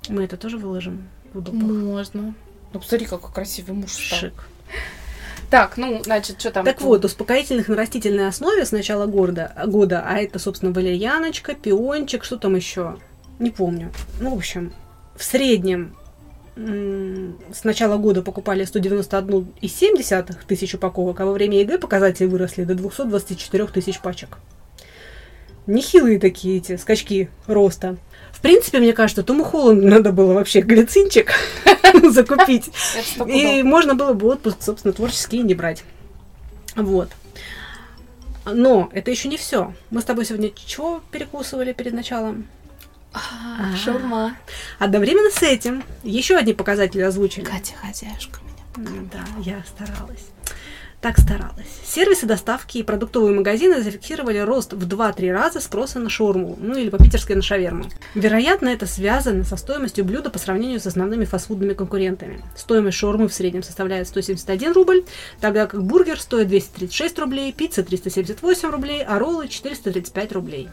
Мы 0.10 0.24
это 0.24 0.38
тоже 0.38 0.58
выложим 0.58 1.08
в 1.34 1.40
удобах. 1.40 1.62
Можно. 1.62 2.34
Ну, 2.74 2.80
посмотри, 2.80 3.06
какой 3.06 3.32
красивый 3.32 3.76
муж 3.76 3.92
стал. 3.94 4.20
Шик. 4.20 4.48
Так, 5.50 5.78
ну, 5.78 6.04
значит, 6.04 6.40
что 6.40 6.52
там? 6.52 6.66
Так 6.66 6.82
вот, 6.82 7.06
успокоительных 7.06 7.70
на 7.70 7.78
растительной 7.78 8.28
основе 8.28 8.66
с 8.66 8.72
начала 8.72 9.06
года, 9.06 9.54
года, 9.66 10.04
а 10.06 10.18
это, 10.18 10.40
собственно, 10.40 10.74
валерьяночка, 10.74 11.56
пиончик, 11.56 12.26
что 12.26 12.38
там 12.38 12.56
еще? 12.56 12.98
Не 13.40 13.52
помню. 13.52 13.92
Ну, 14.20 14.32
в 14.36 14.38
общем, 14.38 14.74
в 15.16 15.24
среднем 15.24 15.96
с 16.58 17.64
начала 17.64 17.98
года 17.98 18.24
покупали 18.24 18.66
191,7 18.66 20.36
тысяч 20.48 20.74
упаковок, 20.74 21.20
а 21.20 21.26
во 21.26 21.32
время 21.32 21.60
ЕГЭ 21.60 21.78
показатели 21.78 22.26
выросли 22.26 22.64
до 22.64 22.74
224 22.74 23.68
тысяч 23.68 24.00
пачек. 24.00 24.40
Нехилые 25.68 26.20
такие 26.20 26.58
эти 26.58 26.78
скачки 26.78 27.30
роста. 27.46 27.98
В 28.38 28.42
принципе, 28.42 28.78
мне 28.78 28.94
кажется, 28.94 29.24
Тому 29.24 29.44
Холланду 29.44 29.88
надо 29.88 30.12
было 30.12 30.34
вообще 30.34 30.62
глицинчик 30.62 31.32
закупить. 32.12 32.70
И 33.26 33.64
можно 33.64 33.96
было 33.96 34.14
бы 34.14 34.28
отпуск, 34.28 34.58
собственно, 34.62 34.94
творческий 34.94 35.40
не 35.40 35.56
брать. 35.56 35.84
Вот. 36.76 37.10
Но 38.46 38.90
это 38.94 39.10
еще 39.10 39.28
не 39.28 39.38
все. 39.38 39.74
Мы 39.90 40.02
с 40.02 40.06
тобой 40.06 40.24
сегодня 40.24 40.52
чего 40.56 41.02
перекусывали 41.12 41.74
перед 41.74 41.94
началом? 41.94 42.46
А, 43.12 43.76
Шаурма. 43.76 44.38
Одновременно 44.78 45.32
с 45.32 45.42
этим 45.42 45.84
еще 46.04 46.36
одни 46.36 46.54
показатели 46.54 47.02
озвучили. 47.02 47.44
Катя 47.44 47.74
хозяюшка 47.82 48.40
меня. 48.76 49.10
Да, 49.12 49.26
я 49.42 49.64
старалась. 49.68 50.28
Так 51.08 51.20
старалась. 51.20 51.54
Сервисы 51.86 52.26
доставки 52.26 52.80
и 52.80 52.84
продуктовые 52.84 53.34
магазины 53.34 53.82
зафиксировали 53.82 54.40
рост 54.40 54.74
в 54.74 54.86
2-3 54.86 55.32
раза 55.32 55.62
спроса 55.62 56.00
на 56.00 56.10
шаурму, 56.10 56.58
ну 56.60 56.78
или 56.78 56.90
по-питерски 56.90 57.32
на 57.32 57.42
шаверму. 57.42 57.86
Вероятно, 58.14 58.68
это 58.68 58.88
связано 58.88 59.46
со 59.46 59.56
стоимостью 59.56 60.04
блюда 60.04 60.30
по 60.30 60.38
сравнению 60.38 60.82
с 60.82 60.86
основными 60.86 61.24
фастфудными 61.24 61.76
конкурентами. 61.76 62.44
Стоимость 62.58 62.98
шаурмы 62.98 63.30
в 63.30 63.34
среднем 63.34 63.64
составляет 63.64 64.10
171 64.10 64.74
рубль, 64.74 65.06
тогда 65.40 65.66
как 65.66 65.82
бургер 65.82 66.20
стоит 66.20 66.50
236 66.50 67.20
рублей, 67.20 67.54
пицца 67.54 67.84
378 67.84 68.70
рублей, 68.70 69.02
а 69.02 69.18
роллы 69.18 69.48
435 69.48 70.34
рублей. 70.34 70.68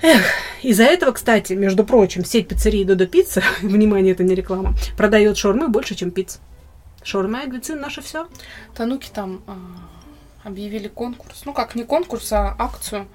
Эх, 0.00 0.22
из-за 0.62 0.84
этого, 0.84 1.12
кстати, 1.12 1.52
между 1.52 1.84
прочим, 1.84 2.24
сеть 2.24 2.48
пиццерий 2.48 2.84
Додо 2.84 3.06
Пицца, 3.06 3.42
внимание, 3.60 4.14
это 4.14 4.24
не 4.24 4.34
реклама, 4.34 4.74
продает 4.96 5.36
шаурмы 5.36 5.68
больше, 5.68 5.94
чем 5.96 6.12
пиц. 6.12 6.40
Шаурма 7.04 7.44
и 7.44 7.48
глицин 7.48 7.80
наше 7.80 8.00
все. 8.02 8.28
Тануки 8.74 9.10
там 9.12 9.42
а, 9.46 9.56
объявили 10.44 10.88
конкурс. 10.88 11.42
Ну 11.44 11.52
как, 11.52 11.74
не 11.74 11.84
конкурс, 11.84 12.32
а 12.32 12.54
акцию 12.58 13.08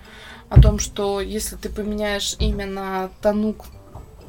о 0.50 0.62
том, 0.62 0.80
что 0.80 1.22
если 1.22 1.56
ты 1.56 1.70
поменяешь 1.70 2.36
имя 2.40 2.66
на 2.66 3.10
Танук, 3.22 3.66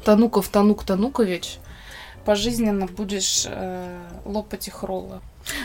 Тануков 0.03 0.49
Танук 0.49 0.83
Танукович, 0.83 1.59
пожизненно 2.25 2.85
будешь 2.85 3.45
э, 3.47 3.99
лопать 4.25 4.67
их 4.67 4.83
роллы. 4.83 5.21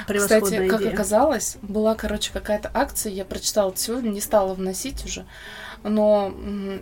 Кстати, 0.06 0.68
как 0.68 0.86
оказалось, 0.86 1.56
была, 1.62 1.94
короче, 1.94 2.32
какая-то 2.32 2.70
акция, 2.72 3.12
я 3.12 3.24
прочитала 3.24 3.70
это 3.70 3.78
сегодня, 3.80 4.10
не 4.10 4.20
стала 4.20 4.54
вносить 4.54 5.04
уже, 5.04 5.26
но 5.82 6.32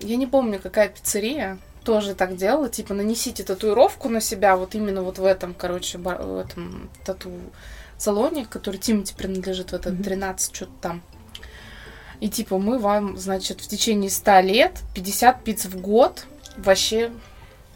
я 0.01 0.16
не 0.16 0.27
помню, 0.27 0.61
какая 0.62 0.88
пиццерия 0.88 1.59
тоже 1.82 2.14
так 2.14 2.36
делала, 2.36 2.68
типа, 2.68 2.94
нанесите 2.94 3.42
татуировку 3.44 4.08
на 4.08 4.20
себя, 4.20 4.56
вот 4.56 4.74
именно 4.74 5.02
вот 5.02 5.18
в 5.18 5.24
этом, 5.24 5.54
короче, 5.54 5.98
в 5.98 6.38
этом 6.38 6.90
тату-салоне, 7.04 8.46
который 8.46 8.76
Тимати 8.78 9.14
принадлежит, 9.14 9.70
в 9.72 9.74
этот 9.74 9.94
Мгм. 9.94 10.02
13, 10.04 10.54
что-то 10.54 10.72
там. 10.80 11.02
И 12.20 12.28
типа, 12.28 12.58
мы 12.58 12.78
вам, 12.78 13.16
значит, 13.16 13.60
в 13.60 13.66
течение 13.68 14.08
100 14.10 14.40
лет 14.40 14.80
50 14.94 15.42
пиц 15.44 15.64
в 15.64 15.80
год 15.80 16.26
вообще 16.56 17.10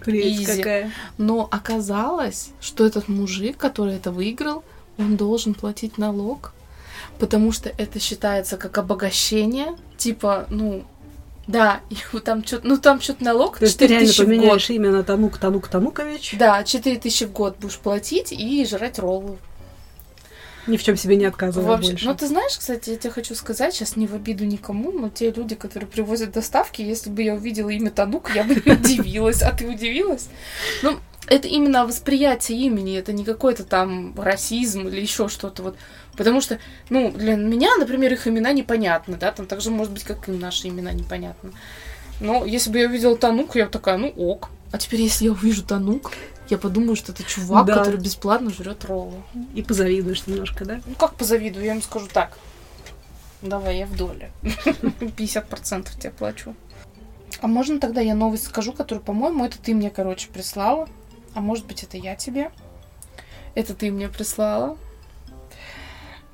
Прелесть 0.00 0.42
изи. 0.42 0.58
какая. 0.58 0.92
но 1.18 1.48
оказалось, 1.50 2.50
что 2.60 2.86
этот 2.86 3.08
мужик, 3.08 3.56
который 3.56 3.96
это 3.96 4.12
выиграл, 4.12 4.62
он 4.98 5.16
должен 5.16 5.54
платить 5.54 5.98
налог, 5.98 6.52
потому 7.18 7.50
что 7.50 7.70
это 7.76 7.98
считается 7.98 8.56
как 8.56 8.78
обогащение. 8.78 9.76
Типа, 9.96 10.46
ну, 10.50 10.84
да, 11.46 11.80
и 11.90 12.18
там 12.20 12.44
что-то, 12.44 12.66
ну 12.66 12.76
там 12.76 13.00
что-то 13.00 13.22
налог 13.24 13.58
То 13.58 13.64
есть 13.66 13.78
ты 13.78 13.84
4 13.84 13.94
реально 13.94 14.06
тысячи 14.08 14.20
в 14.20 14.24
год. 14.24 14.34
поменяешь 14.36 14.70
имя 14.70 14.90
на 14.90 15.02
Танук 15.04 15.38
Танук 15.38 15.68
Танукович, 15.68 16.34
Да, 16.38 16.64
4 16.64 16.96
тысячи 16.98 17.24
в 17.24 17.32
год 17.32 17.56
будешь 17.60 17.78
платить 17.78 18.32
и 18.32 18.66
жрать 18.66 18.98
роллы. 18.98 19.36
ни 20.66 20.76
в 20.76 20.82
чем 20.82 20.96
себе 20.96 21.14
не 21.16 21.24
отказывай 21.26 21.64
Вообще, 21.66 21.90
больше. 21.90 22.06
ну 22.08 22.14
ты 22.16 22.26
знаешь, 22.26 22.56
кстати, 22.58 22.90
я 22.90 22.96
тебе 22.96 23.12
хочу 23.12 23.34
сказать, 23.36 23.72
сейчас 23.74 23.94
не 23.94 24.08
в 24.08 24.14
обиду 24.14 24.44
никому, 24.44 24.90
но 24.90 25.08
те 25.08 25.30
люди, 25.30 25.54
которые 25.54 25.88
привозят 25.88 26.32
доставки, 26.32 26.82
если 26.82 27.10
бы 27.10 27.22
я 27.22 27.34
увидела 27.34 27.68
имя 27.70 27.90
Танук, 27.92 28.32
я 28.34 28.42
бы 28.42 28.54
не 28.56 28.72
удивилась. 28.72 29.42
А 29.42 29.52
ты 29.52 29.68
удивилась? 29.68 30.26
Ну, 30.82 30.98
это 31.28 31.46
именно 31.46 31.86
восприятие 31.86 32.58
имени, 32.58 32.96
это 32.98 33.12
не 33.12 33.24
какой-то 33.24 33.62
там 33.64 34.14
расизм 34.18 34.88
или 34.88 35.00
еще 35.00 35.28
что-то 35.28 35.62
вот. 35.62 35.76
Потому 36.16 36.40
что, 36.40 36.58
ну, 36.88 37.10
для 37.10 37.36
меня, 37.36 37.76
например, 37.76 38.12
их 38.12 38.26
имена 38.26 38.52
непонятны, 38.52 39.16
да, 39.16 39.32
там 39.32 39.46
также 39.46 39.70
может 39.70 39.92
быть, 39.92 40.04
как 40.04 40.28
и 40.28 40.32
наши 40.32 40.68
имена 40.68 40.92
непонятны. 40.92 41.52
Но 42.20 42.44
если 42.44 42.70
бы 42.70 42.78
я 42.78 42.86
увидела 42.86 43.16
Танук, 43.16 43.56
я 43.56 43.66
бы 43.66 43.70
такая, 43.70 43.98
ну 43.98 44.08
ок. 44.08 44.48
А 44.72 44.78
теперь, 44.78 45.02
если 45.02 45.26
я 45.26 45.32
увижу 45.32 45.62
Танук, 45.62 46.12
я 46.48 46.58
подумаю, 46.58 46.96
что 46.96 47.12
это 47.12 47.22
чувак, 47.22 47.66
Да. 47.66 47.76
который 47.78 48.00
бесплатно 48.00 48.50
жрет 48.50 48.84
роллы. 48.84 49.22
И 49.54 49.62
позавидуешь 49.62 50.26
немножко, 50.26 50.64
да? 50.64 50.80
Ну 50.86 50.94
как 50.94 51.14
позавидую, 51.14 51.64
я 51.64 51.72
ему 51.72 51.82
скажу 51.82 52.06
так. 52.12 52.38
Давай, 53.42 53.78
я 53.78 53.86
в 53.86 53.96
доле. 53.96 54.30
50% 54.42 55.88
тебе 56.00 56.10
плачу. 56.10 56.54
А 57.42 57.46
можно 57.48 57.78
тогда 57.78 58.00
я 58.00 58.14
новость 58.14 58.44
скажу, 58.46 58.72
которую, 58.72 59.04
по-моему, 59.04 59.44
это 59.44 59.58
ты 59.58 59.74
мне, 59.74 59.90
короче, 59.90 60.28
прислала. 60.28 60.88
А 61.34 61.40
может 61.40 61.66
быть, 61.66 61.82
это 61.82 61.98
я 61.98 62.16
тебе. 62.16 62.50
Это 63.54 63.74
ты 63.74 63.90
мне 63.90 64.08
прислала. 64.08 64.78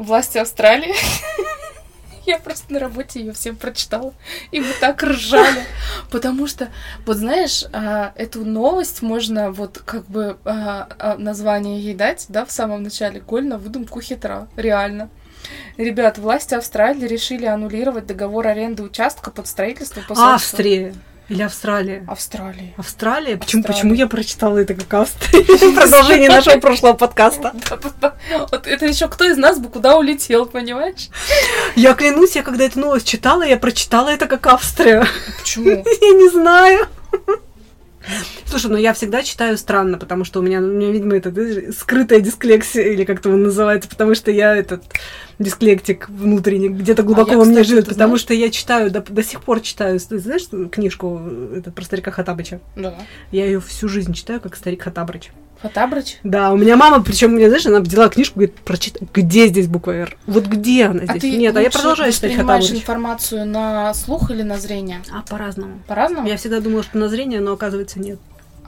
Власти 0.03 0.39
Австралии. 0.39 0.95
Я 2.27 2.39
просто 2.39 2.73
на 2.73 2.79
работе 2.79 3.21
ее 3.21 3.33
всем 3.33 3.57
прочитала. 3.57 4.15
И 4.53 4.61
мы 4.61 4.69
так 4.81 5.03
ржали. 5.03 5.65
Потому 6.11 6.47
что, 6.47 6.69
вот 7.05 7.17
знаешь, 7.17 7.65
а, 7.73 8.13
эту 8.15 8.45
новость 8.45 9.03
можно 9.03 9.51
вот 9.51 9.83
как 9.85 10.07
бы 10.07 10.39
а, 10.45 10.89
а, 10.99 11.17
название 11.19 11.81
ей 11.81 11.95
дать, 11.95 12.27
да, 12.29 12.45
в 12.45 12.53
самом 12.53 12.85
начале. 12.85 13.21
Голь 13.21 13.47
на 13.47 13.59
выдумку 13.59 14.01
хитра. 14.01 14.49
Реально. 14.57 15.11
Ребят, 15.77 16.19
власти 16.19 16.55
Австралии 16.55 17.07
решили 17.07 17.47
аннулировать 17.47 18.07
договор 18.07 18.47
аренды 18.47 18.85
участка 18.85 19.33
под 19.33 19.49
строительство 19.49 20.01
посольства. 20.01 20.35
Австрия. 20.35 20.95
Или 21.29 21.43
Австралия. 21.43 22.05
Австралии. 22.09 22.75
Австралия? 22.77 23.37
Почему, 23.37 23.61
Австралия. 23.61 23.81
почему 23.81 23.95
я 23.95 24.07
прочитала 24.07 24.59
это 24.59 24.75
как 24.75 24.93
Австрия? 24.95 25.75
Продолжение 25.81 26.29
нашего 26.29 26.59
прошлого 26.59 26.95
подкаста. 26.95 27.55
Вот 28.51 28.67
это 28.67 28.87
еще 28.87 29.09
кто 29.09 29.25
из 29.25 29.37
нас 29.37 29.59
бы 29.59 29.69
куда 29.69 29.97
улетел, 29.97 30.47
понимаешь? 30.47 31.09
Я 31.77 31.95
клянусь, 31.95 32.37
я 32.37 32.43
когда 32.43 32.65
эту 32.65 32.81
новость 32.81 33.07
читала, 33.07 33.43
я 33.45 33.57
прочитала 33.57 34.11
это 34.11 34.27
как 34.27 34.47
Австрия. 34.47 35.07
Почему? 35.39 35.71
Я 36.03 36.15
не 36.15 36.29
знаю. 36.31 36.87
Слушай, 38.47 38.71
ну 38.71 38.77
я 38.77 38.93
всегда 38.93 39.23
читаю 39.23 39.57
странно, 39.57 39.99
потому 39.99 40.25
что 40.25 40.41
у 40.41 40.43
меня, 40.43 40.59
у 40.59 40.63
меня 40.67 40.91
видимо, 40.91 41.17
это 41.17 41.31
знаешь, 41.31 41.75
скрытая 41.75 42.21
дисклексия, 42.21 42.85
или 42.85 43.05
как-то 43.05 43.31
он 43.31 43.43
называется, 43.43 43.89
потому 43.89 44.15
что 44.15 44.31
я 44.31 44.55
этот 44.55 44.83
дисклектик 45.39 46.09
внутренний, 46.09 46.69
где-то 46.69 47.03
глубоко 47.03 47.31
А 47.31 47.33
я, 47.33 47.39
во 47.39 47.45
мне 47.45 47.63
живет, 47.65 47.89
потому 47.89 48.17
знаешь- 48.17 48.21
что 48.21 48.35
я 48.35 48.51
читаю, 48.51 48.91
до, 48.91 49.01
до 49.01 49.23
сих 49.23 49.43
пор 49.43 49.61
читаю, 49.61 49.99
ты 49.99 50.19
знаешь 50.19 50.49
книжку 50.71 51.21
это, 51.57 51.71
про 51.71 51.85
старика 51.85 52.11
Хатабыча? 52.11 52.61
Да. 52.77 52.95
Я 53.31 53.47
ее 53.47 53.61
всю 53.61 53.89
жизнь 53.89 54.13
читаю, 54.13 54.41
как 54.41 54.57
старик 54.57 54.83
Хатабыч. 54.83 55.31
Фотабрыч? 55.63 56.19
Да, 56.25 56.53
у 56.53 56.57
меня 56.57 56.77
мама, 56.77 57.03
причем, 57.03 57.31
мне, 57.33 57.49
знаешь, 57.49 57.67
она 57.67 57.81
взяла 57.81 58.09
книжку, 58.09 58.35
говорит, 58.41 58.55
прочитай, 58.57 59.07
где 59.15 59.47
здесь 59.47 59.69
буква 59.69 59.93
«Р»? 59.93 60.17
Вот 60.27 60.47
где 60.47 60.87
она 60.87 61.03
А 61.03 61.07
здесь? 61.17 61.23
ты 61.23 61.37
Нет, 61.37 61.57
а 61.57 61.63
я 61.63 61.71
продолжаю 61.71 62.13
читать 62.13 62.31
воспринимаешь 62.31 62.65
Хатабыч. 62.65 62.83
информацию 62.83 63.47
на 63.47 63.95
слух 63.95 64.31
или 64.31 64.43
на 64.43 64.59
зрение? 64.59 65.01
А, 65.13 65.23
по-разному. 65.29 65.81
По-разному? 65.87 66.27
Я 66.27 66.37
всегда 66.37 66.61
думала, 66.61 66.83
что 66.83 66.99
на 66.99 67.09
зрение, 67.09 67.41
но 67.41 67.53
оказывается 67.53 68.01
нет. 68.01 68.19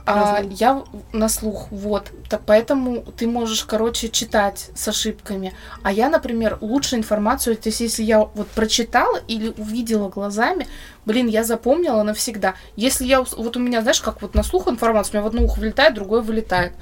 А, 0.05 0.41
я 0.49 0.83
на 1.13 1.29
слух, 1.29 1.67
вот. 1.71 2.11
Так 2.29 2.41
поэтому 2.45 3.01
ты 3.17 3.27
можешь, 3.27 3.63
короче, 3.65 4.09
читать 4.09 4.69
с 4.75 4.87
ошибками. 4.87 5.53
А 5.83 5.91
я, 5.91 6.09
например, 6.09 6.57
лучше 6.61 6.95
информацию, 6.95 7.55
то 7.55 7.69
есть 7.69 7.79
если 7.79 8.03
я 8.03 8.19
вот 8.19 8.47
прочитала 8.49 9.19
или 9.27 9.53
увидела 9.57 10.09
глазами, 10.09 10.67
блин, 11.05 11.27
я 11.27 11.43
запомнила 11.43 12.03
навсегда. 12.03 12.55
Если 12.75 13.05
я, 13.05 13.21
вот 13.21 13.57
у 13.57 13.59
меня, 13.59 13.81
знаешь, 13.81 14.01
как 14.01 14.21
вот 14.21 14.35
на 14.35 14.43
слух 14.43 14.67
информация, 14.67 15.11
у 15.11 15.13
меня 15.15 15.23
в 15.23 15.27
одно 15.27 15.43
ухо 15.43 15.59
влетает, 15.59 15.95
другое 15.95 16.21
вылетает. 16.21 16.73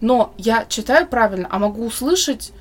Но 0.00 0.32
я 0.38 0.64
читаю 0.68 1.06
правильно, 1.06 1.48
а 1.50 1.58
могу 1.58 1.86
услышать 1.86 2.52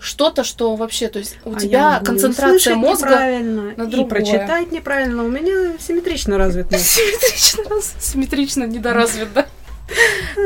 что-то, 0.00 0.44
что 0.44 0.76
вообще, 0.76 1.08
то 1.08 1.18
есть 1.18 1.38
у 1.44 1.54
А 1.54 1.58
тебя 1.58 1.98
и 2.00 2.04
концентрация 2.04 2.76
мозга 2.76 3.08
неправильно, 3.10 3.62
на 3.76 3.82
и 3.82 3.86
другое. 3.86 4.04
прочитать 4.04 4.70
неправильно. 4.70 5.24
У 5.24 5.28
меня 5.28 5.76
симметрично 5.80 6.38
развит 6.38 6.70
мозг. 6.70 6.84
Симметрично, 6.84 7.64
симметрично 8.00 8.64
недоразвит, 8.64 9.32
да? 9.32 9.47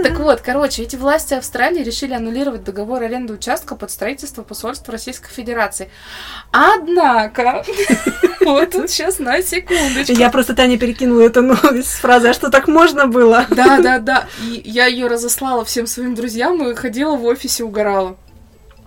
Так 0.02 0.18
вот, 0.18 0.40
короче, 0.40 0.82
эти 0.82 0.96
власти 0.96 1.34
Австралии 1.34 1.82
решили 1.82 2.12
аннулировать 2.12 2.64
договор 2.64 3.02
аренды 3.02 3.32
участка 3.32 3.76
под 3.76 3.90
строительство 3.90 4.42
посольства 4.42 4.92
Российской 4.92 5.30
Федерации. 5.30 5.90
Однако, 6.50 7.64
вот 8.40 8.70
тут 8.70 8.90
сейчас 8.90 9.18
на 9.18 9.42
секундочку. 9.42 10.12
Я 10.12 10.30
просто 10.30 10.54
Таня 10.54 10.78
перекинула 10.78 11.22
эту 11.22 11.42
новость 11.42 11.90
с 11.90 11.94
фразы, 11.98 12.28
а 12.28 12.34
что 12.34 12.50
так 12.50 12.68
можно 12.68 13.06
было? 13.06 13.46
Да, 13.50 13.78
да, 13.80 13.98
да. 13.98 14.26
И 14.42 14.62
я 14.64 14.86
ее 14.86 15.06
разослала 15.06 15.64
всем 15.64 15.86
своим 15.86 16.14
друзьям 16.14 16.68
и 16.68 16.74
ходила 16.74 17.16
в 17.16 17.24
офисе, 17.24 17.64
угорала. 17.64 18.16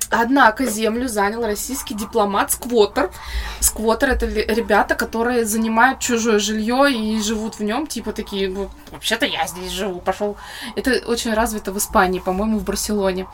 Однако 0.10 0.66
землю 0.66 1.08
занял 1.08 1.46
российский 1.46 1.94
дипломат 1.94 2.52
Сквотер. 2.52 3.12
Сквотер 3.60 4.10
это 4.10 4.26
ребята, 4.26 4.96
которые 4.96 5.46
занимают 5.46 6.00
чужое 6.00 6.40
жилье 6.40 6.92
и 6.92 7.22
живут 7.22 7.60
в 7.60 7.64
нем, 7.64 7.88
типа 7.88 8.12
такие, 8.12 8.54
вообще-то 8.92 9.26
я 9.26 9.48
здесь 9.48 9.72
живу, 9.72 10.00
пошел. 10.00 10.38
Это 10.76 11.02
очень 11.08 11.34
развито 11.34 11.72
в 11.72 11.78
Испании, 11.78 12.20
по-моему, 12.20 12.60
в 12.60 12.64
Барселоне. 12.64 13.28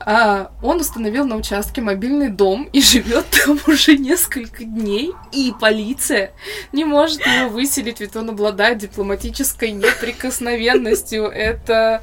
А, 0.00 0.50
он 0.62 0.80
установил 0.80 1.24
на 1.24 1.36
участке 1.36 1.80
мобильный 1.80 2.28
дом 2.28 2.68
и 2.72 2.82
живет 2.82 3.24
там 3.44 3.58
уже 3.66 3.96
несколько 3.96 4.64
дней, 4.64 5.12
и 5.32 5.54
полиция 5.58 6.32
не 6.72 6.84
может 6.84 7.24
его 7.26 7.48
выселить, 7.48 8.00
ведь 8.00 8.16
он 8.16 8.30
обладает 8.30 8.78
дипломатической 8.78 9.72
неприкосновенностью. 9.72 11.24
Это... 11.24 12.02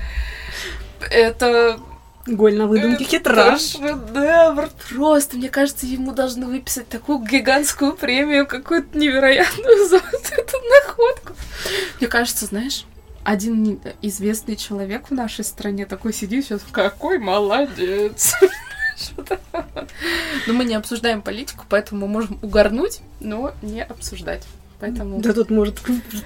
Это... 1.12 1.80
Голь 2.28 2.56
на 2.56 2.68
выдумке 2.68 3.04
это 3.04 3.12
хитра. 3.12 3.58
шедевр. 3.58 4.70
Просто, 4.90 5.38
мне 5.38 5.50
кажется, 5.50 5.86
ему 5.86 6.12
должны 6.12 6.46
выписать 6.46 6.88
такую 6.88 7.20
гигантскую 7.20 7.94
премию, 7.94 8.48
какую-то 8.48 8.98
невероятную 8.98 9.86
за 9.90 10.00
вот 10.00 10.32
эту 10.32 10.58
находку. 10.88 11.34
Мне 12.00 12.08
кажется, 12.08 12.46
знаешь, 12.46 12.86
один 13.24 13.80
известный 14.02 14.56
человек 14.56 15.10
в 15.10 15.14
нашей 15.14 15.44
стране 15.44 15.86
такой 15.86 16.14
сидит 16.14 16.46
сейчас, 16.46 16.62
какой 16.72 17.18
молодец. 17.18 18.34
Но 20.48 20.54
мы 20.54 20.66
не 20.66 20.76
обсуждаем 20.76 21.22
политику, 21.22 21.66
поэтому 21.70 22.08
мы 22.08 22.14
можем 22.14 22.40
угорнуть, 22.42 23.02
но 23.20 23.54
не 23.62 23.84
обсуждать. 23.84 24.44
Поэтому... 24.82 25.22
Да 25.22 25.32
тут 25.34 25.50
может, 25.52 25.80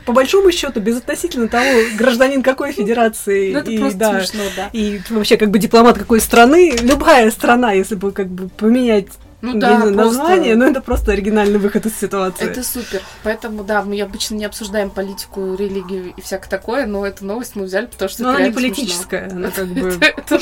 по 0.06 0.14
большому 0.14 0.52
счету, 0.52 0.80
безотносительно 0.80 1.48
того, 1.50 1.66
гражданин 1.98 2.42
какой 2.42 2.72
федерации, 2.72 3.52
Ну, 3.54 3.60
это 3.60 3.70
и, 3.70 3.78
просто 3.78 4.00
да, 4.00 4.20
смешно, 4.20 4.44
да. 4.56 4.70
и 4.72 5.02
вообще 5.10 5.36
как 5.38 5.50
бы 5.52 5.60
дипломат 5.60 5.98
какой 5.98 6.22
страны, 6.22 6.74
любая 6.82 7.30
страна, 7.32 7.74
если 7.74 7.96
бы 7.96 8.14
как 8.14 8.28
бы 8.28 8.48
поменять 8.48 9.08
Ну 9.42 9.56
да, 9.60 9.76
знаю, 9.78 9.94
просто- 9.94 10.18
название, 10.20 10.56
ну 10.56 10.66
это 10.66 10.80
просто 10.82 11.12
оригинальный 11.12 11.60
выход 11.60 11.86
из 11.86 11.98
ситуации. 12.00 12.46
Это 12.50 12.64
супер. 12.64 13.02
Поэтому, 13.24 13.64
да, 13.66 13.84
мы 13.84 14.00
обычно 14.02 14.36
не 14.36 14.46
обсуждаем 14.46 14.90
политику, 14.90 15.56
религию 15.56 16.14
и 16.16 16.22
всякое 16.22 16.50
такое, 16.50 16.86
но 16.88 17.06
эту 17.06 17.26
новость 17.26 17.56
мы 17.58 17.66
взяли, 17.66 17.88
потому 17.88 18.08
что 18.10 18.24
Но 18.24 18.30
это 18.30 18.38
она 18.40 18.48
не 18.48 18.54
реально 18.54 18.68
смешно. 18.70 18.86
политическая, 18.86 19.30
она 19.32 19.52
как 19.56 19.68
бы... 19.68 20.00
Это, 20.02 20.40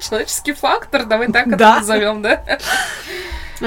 человеческий 0.00 0.52
фактор, 0.52 1.06
давай 1.06 1.28
так 1.32 1.46
это 1.46 1.58
назовем, 1.78 2.22
да? 2.22 2.42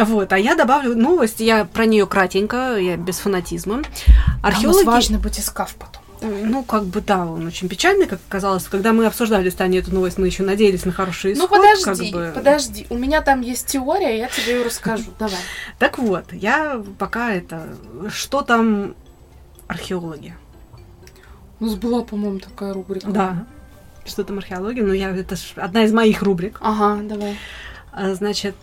Вот, 0.04 0.34
а 0.34 0.38
я 0.38 0.56
добавлю 0.56 0.96
новость, 0.96 1.40
я 1.40 1.66
про 1.66 1.86
нее 1.86 2.06
кратенько, 2.06 2.78
я 2.78 2.98
без 2.98 3.18
фанатизма. 3.18 3.76
А 3.76 3.78
у 3.78 3.82
нас 3.82 4.40
Археологи... 4.42 4.86
важный 4.86 5.18
батискаф 5.20 5.76
потом. 5.76 6.02
Ну, 6.22 6.64
как 6.64 6.86
бы 6.86 7.02
да, 7.02 7.26
он 7.26 7.46
очень 7.46 7.70
печальный, 7.70 8.08
как 8.08 8.20
оказалось. 8.28 8.64
Когда 8.64 8.94
мы 8.94 9.06
обсуждали 9.06 9.50
с 9.50 9.54
Таней 9.56 9.80
эту 9.80 9.94
новость, 9.94 10.18
мы 10.18 10.28
еще 10.28 10.44
надеялись 10.44 10.86
на 10.86 10.92
хороший 10.92 11.36
Ну 11.36 11.46
исход. 11.46 11.60
подожди, 11.60 12.12
как 12.12 12.22
бы. 12.22 12.32
подожди. 12.34 12.88
У 12.90 12.98
меня 12.98 13.22
там 13.22 13.42
есть 13.42 13.68
теория, 13.68 14.18
я 14.18 14.28
тебе 14.28 14.58
ее 14.58 14.66
расскажу. 14.66 15.12
Давай. 15.20 15.38
Так 15.78 15.98
вот, 16.00 16.26
я 16.32 16.82
пока 16.98 17.32
это... 17.34 17.70
Что 18.10 18.42
там 18.42 18.96
археологи? 19.68 20.36
У 21.60 21.66
нас 21.66 21.76
была, 21.76 22.02
по-моему, 22.04 22.40
такая 22.40 22.74
рубрика. 22.74 23.08
Да. 23.08 23.46
Что 24.06 24.24
там 24.24 24.38
археология? 24.38 24.84
Ну, 24.84 24.94
я, 24.94 25.10
это 25.16 25.36
одна 25.56 25.84
из 25.84 25.92
моих 25.94 26.22
рубрик. 26.22 26.58
Ага, 26.62 27.02
давай. 27.04 27.38
А, 27.92 28.14
Значит, 28.14 28.56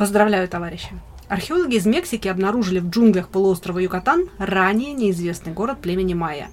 поздравляю, 0.00 0.48
товарищи. 0.48 0.88
Археологи 1.28 1.74
из 1.74 1.84
Мексики 1.84 2.26
обнаружили 2.26 2.78
в 2.78 2.88
джунглях 2.88 3.28
полуострова 3.28 3.80
Юкатан 3.80 4.30
ранее 4.38 4.94
неизвестный 4.94 5.52
город 5.52 5.82
племени 5.82 6.14
майя. 6.14 6.48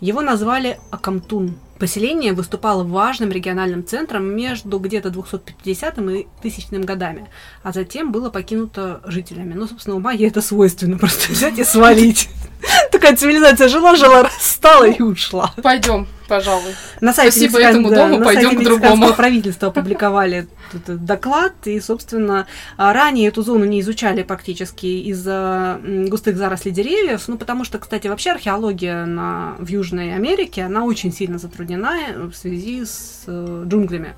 Его 0.00 0.20
назвали 0.20 0.80
Акамтун. 0.90 1.54
Поселение 1.78 2.32
выступало 2.32 2.82
важным 2.82 3.30
региональным 3.30 3.86
центром 3.86 4.24
между 4.24 4.80
где-то 4.80 5.10
250 5.10 5.98
и 5.98 6.26
1000 6.40 6.80
годами, 6.80 7.28
а 7.62 7.70
затем 7.70 8.10
было 8.10 8.30
покинуто 8.30 9.00
жителями. 9.04 9.54
Ну, 9.54 9.68
собственно, 9.68 9.94
у 9.94 10.00
майя 10.00 10.26
это 10.26 10.40
свойственно, 10.40 10.98
просто 10.98 11.30
взять 11.32 11.60
и 11.60 11.64
свалить. 11.64 12.28
Такая 12.90 13.16
цивилизация 13.16 13.68
жила-жила, 13.68 14.22
расстала 14.22 14.84
и 14.84 15.02
ушла. 15.02 15.52
Пойдем, 15.62 16.06
пожалуй. 16.28 16.74
На 17.00 17.12
сайте 17.12 17.32
Спасибо 17.32 17.58
этому 17.60 17.90
дому, 17.90 18.18
на 18.18 18.24
пойдем 18.24 18.50
сайте 18.50 18.60
к 18.60 18.64
другому. 18.64 19.12
правительства 19.14 19.68
опубликовали 19.68 20.46
этот 20.72 21.04
доклад, 21.04 21.52
и, 21.64 21.80
собственно, 21.80 22.46
а, 22.76 22.92
ранее 22.92 23.28
эту 23.28 23.42
зону 23.42 23.64
не 23.64 23.80
изучали 23.80 24.22
практически 24.22 24.86
из-за 24.86 25.80
густых 25.82 26.36
зарослей 26.36 26.72
деревьев, 26.72 27.22
ну, 27.26 27.36
потому 27.36 27.64
что, 27.64 27.78
кстати, 27.78 28.06
вообще 28.06 28.30
археология 28.32 29.04
на, 29.04 29.56
в 29.58 29.68
Южной 29.68 30.14
Америке, 30.14 30.62
она 30.62 30.84
очень 30.84 31.12
сильно 31.12 31.38
затруднена 31.38 31.98
э, 32.08 32.22
в 32.26 32.34
связи 32.34 32.84
с 32.84 33.24
э, 33.26 33.64
джунглями. 33.66 34.14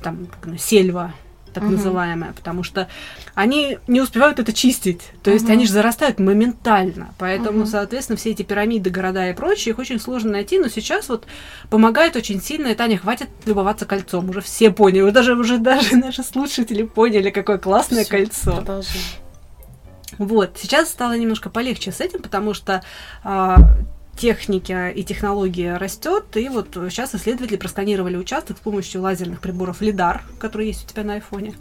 Там 0.00 0.28
как, 0.40 0.58
сельва, 0.60 1.12
так 1.52 1.62
Мгм. 1.64 1.72
называемая, 1.76 2.32
потому 2.32 2.62
что 2.62 2.88
они 3.34 3.78
не 3.86 4.00
успевают 4.00 4.38
это 4.38 4.52
чистить. 4.52 5.00
То 5.22 5.30
есть 5.30 5.48
они 5.50 5.66
же 5.66 5.72
зарастают 5.72 6.18
моментально. 6.18 7.14
Поэтому, 7.18 7.58
Мгм. 7.60 7.66
соответственно, 7.66 8.16
все 8.16 8.30
эти 8.30 8.42
пирамиды, 8.42 8.90
города 8.90 9.28
и 9.28 9.32
прочее, 9.34 9.72
их 9.72 9.78
очень 9.78 10.00
сложно 10.00 10.32
найти. 10.32 10.58
Но 10.58 10.68
сейчас 10.68 11.08
вот 11.08 11.26
помогает 11.70 12.16
очень 12.16 12.40
сильно. 12.42 12.68
И 12.68 12.74
Таня, 12.74 12.98
хватит 12.98 13.28
любоваться 13.46 13.86
кольцом. 13.86 14.28
Уже 14.30 14.40
все 14.40 14.70
поняли. 14.70 15.02
Вот 15.02 15.12
даже 15.14 15.34
уже 15.34 15.58
даже 15.58 15.96
наши 15.96 16.22
слушатели 16.22 16.82
поняли, 16.82 17.30
какое 17.30 17.58
классное 17.58 18.04
Всё, 18.04 18.10
кольцо. 18.10 18.56
Продолжи. 18.56 18.88
Вот, 20.18 20.56
сейчас 20.60 20.88
стало 20.88 21.16
немножко 21.16 21.48
полегче 21.50 21.92
с 21.92 22.00
этим, 22.00 22.20
потому 22.22 22.54
что 22.54 22.82
а, 23.22 23.56
техника 24.18 24.88
и 24.90 25.02
технология 25.04 25.76
растет, 25.76 26.36
и 26.36 26.48
вот 26.48 26.68
сейчас 26.90 27.14
исследователи 27.14 27.56
просканировали 27.56 28.16
участок 28.16 28.58
с 28.58 28.60
помощью 28.60 29.00
лазерных 29.02 29.40
приборов 29.40 29.80
лидар, 29.80 30.22
которые 30.40 30.68
есть 30.68 30.84
у 30.84 30.92
тебя 30.92 31.04
на 31.04 31.14
айфоне. 31.14 31.54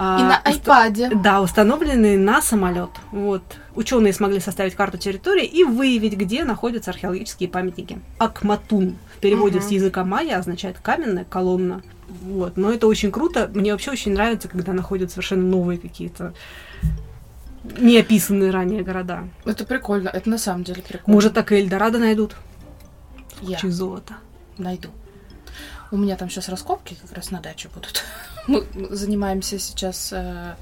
А, 0.00 0.18
И 0.20 0.22
на 0.22 0.40
уста- 0.52 0.82
айпаде. 0.84 1.10
Да, 1.14 1.40
установленные 1.42 2.16
на 2.18 2.40
самолет. 2.40 2.90
Вот. 3.10 3.42
Ученые 3.74 4.12
смогли 4.12 4.38
составить 4.38 4.74
карту 4.76 4.96
территории 4.96 5.44
и 5.44 5.64
выявить, 5.64 6.16
где 6.16 6.44
находятся 6.44 6.90
археологические 6.92 7.48
памятники. 7.48 7.98
Акматун 8.18 8.96
в 9.16 9.18
переводе 9.18 9.58
Мгм. 9.58 9.66
с 9.68 9.70
языка 9.72 10.04
майя 10.04 10.38
означает 10.38 10.78
каменная 10.78 11.24
колонна. 11.24 11.82
Вот. 12.08 12.56
Но 12.56 12.70
это 12.70 12.86
очень 12.86 13.10
круто. 13.10 13.50
Мне 13.52 13.72
вообще 13.72 13.90
очень 13.90 14.12
нравится, 14.12 14.46
когда 14.48 14.72
находят 14.72 15.10
совершенно 15.10 15.42
новые 15.42 15.78
какие-то 15.80 16.32
неописанные 17.76 18.50
ранее 18.50 18.82
города. 18.82 19.28
Это 19.44 19.64
прикольно. 19.64 20.08
Это 20.08 20.28
на 20.28 20.38
самом 20.38 20.64
деле 20.64 20.82
прикольно. 20.82 21.14
Может, 21.14 21.34
так 21.34 21.52
и 21.52 21.56
Эльдорадо 21.56 21.98
найдут. 21.98 22.36
я 23.42 23.58
Через 23.58 23.74
золото. 23.74 24.14
найду. 24.56 24.90
У 25.90 25.96
меня 25.96 26.16
там 26.16 26.28
сейчас 26.28 26.48
раскопки 26.48 26.96
как 27.00 27.12
раз 27.12 27.30
на 27.30 27.40
даче 27.40 27.68
будут. 27.74 28.04
Мы 28.46 28.64
занимаемся 28.90 29.58
сейчас 29.58 30.12
э, 30.12 30.54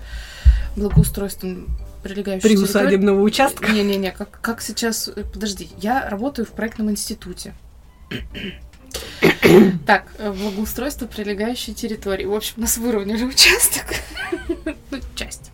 благоустройством 0.76 1.68
прилегающей 2.02 2.42
территории. 2.48 2.64
Приусадебного 2.64 3.20
участка. 3.22 3.72
Не-не-не, 3.72 4.12
как, 4.12 4.40
как 4.40 4.61
сейчас... 4.62 5.09
э, 5.09 5.24
Подожди, 5.24 5.68
я 5.78 6.09
работаю 6.09 6.46
в 6.46 6.50
проектном 6.50 6.90
институте. 6.90 7.54
Так, 9.86 10.07
э, 10.18 10.32
благоустройство 10.32 11.07
прилегающей 11.07 11.74
территории. 11.74 12.24
В 12.24 12.34
общем, 12.34 12.54
нас 12.62 12.78
выровняли 12.78 13.24
участок. 13.24 13.84
Ну, 14.90 14.98
часть. 15.14 15.45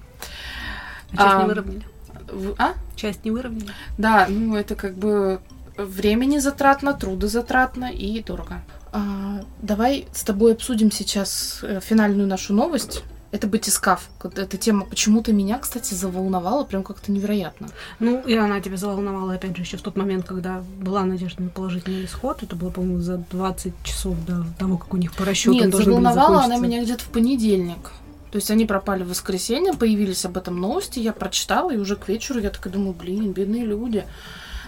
А 1.17 1.17
часть 1.17 1.37
не 1.37 1.43
А, 1.43 1.47
выровняли. 1.47 1.83
В- 2.31 2.55
А? 2.59 2.73
Часть 2.97 3.25
не 3.25 3.31
выровняли. 3.31 3.71
Да, 3.99 4.27
ну 4.29 4.57
это 4.57 4.75
как 4.75 4.95
бы 4.95 5.41
времени 5.77 6.39
затратно, 6.39 6.95
трудозатратно 6.95 7.91
и 7.93 8.23
дорого. 8.23 8.63
А, 8.93 9.43
давай 9.61 10.07
с 10.13 10.23
тобой 10.23 10.53
обсудим 10.53 10.91
сейчас 10.93 11.61
э, 11.63 11.81
финальную 11.83 12.29
нашу 12.29 12.53
новость. 12.55 13.03
Это 13.31 13.47
батискаф. 13.47 14.11
Вот 14.23 14.39
Эта 14.39 14.59
тема 14.59 14.85
почему-то 14.85 15.33
меня, 15.33 15.59
кстати, 15.59 15.95
заволновала 15.95 16.65
прям 16.65 16.83
как-то 16.83 17.11
невероятно. 17.11 17.69
Ну, 17.99 18.21
и 18.21 18.35
она 18.37 18.61
тебя 18.61 18.77
заволновала, 18.77 19.33
опять 19.33 19.57
же, 19.57 19.63
еще 19.63 19.79
в 19.79 19.81
тот 19.81 19.97
момент, 19.97 20.27
когда 20.27 20.63
была 20.79 21.03
надежда 21.05 21.43
на 21.43 21.49
положительный 21.49 22.05
исход. 22.05 22.43
Это 22.43 22.57
было, 22.57 22.69
по-моему, 22.69 23.01
за 23.01 23.17
20 23.17 23.73
часов 23.85 24.23
до 24.27 24.45
того, 24.59 24.77
как 24.77 24.93
у 24.93 24.99
них 24.99 25.15
по 25.15 25.25
расчетам 25.25 25.55
Нет, 25.55 25.71
были 25.71 25.83
заволновала 25.85 26.43
она 26.45 26.59
меня 26.59 26.83
где-то 26.83 27.05
в 27.05 27.09
понедельник. 27.09 27.93
То 28.33 28.37
есть 28.37 28.51
они 28.51 28.65
пропали 28.65 29.03
в 29.03 29.11
воскресенье, 29.11 29.75
появились 29.75 30.25
об 30.25 30.39
этом 30.39 30.59
новости, 30.59 30.99
я 30.99 31.13
прочитала, 31.13 31.71
и 31.71 31.77
уже 31.77 31.97
к 31.97 32.09
вечеру 32.09 32.41
я 32.41 32.49
такая 32.49 32.73
думаю, 32.73 32.95
блин, 32.95 33.33
бедные 33.33 33.67
люди. 33.67 34.07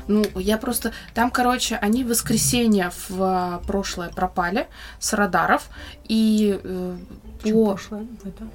Ну, 0.07 0.23
я 0.35 0.59
просто... 0.59 0.93
Там, 1.15 1.31
короче, 1.31 1.77
они 1.77 2.05
в 2.05 2.09
воскресенье 2.09 2.93
в 3.09 3.23
а, 3.23 3.63
прошлое 3.67 4.11
пропали 4.11 4.69
с 4.99 5.15
радаров, 5.15 5.71
и 6.07 6.61
э, 6.63 6.97
по... 7.43 7.71
прошлое? 7.71 8.07
Это? 8.23 8.47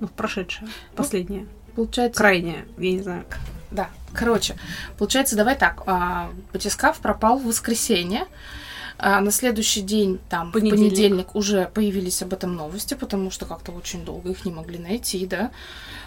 Ну, 0.00 0.08
прошедшее. 0.08 0.70
Последнее. 0.94 1.46
Получается... 1.74 2.18
Крайнее. 2.18 2.64
Я 2.78 2.92
не 2.92 3.00
знаю. 3.00 3.26
Да, 3.70 3.90
короче, 4.14 4.56
получается, 4.96 5.36
давай 5.36 5.58
так. 5.58 5.82
а, 5.86 6.30
Батискаф 6.54 7.00
пропал 7.00 7.38
в 7.38 7.44
воскресенье. 7.44 8.24
А 8.98 9.20
на 9.20 9.30
следующий 9.30 9.82
день, 9.82 10.18
там, 10.30 10.52
Понедельник. 10.52 10.74
в 10.74 10.88
понедельник 10.88 11.34
уже 11.34 11.70
появились 11.74 12.22
об 12.22 12.32
этом 12.32 12.54
новости, 12.56 12.94
потому 12.94 13.30
что 13.30 13.44
как-то 13.44 13.72
очень 13.72 14.04
долго 14.04 14.30
их 14.30 14.44
не 14.46 14.52
могли 14.52 14.78
найти, 14.78 15.26
да. 15.26 15.50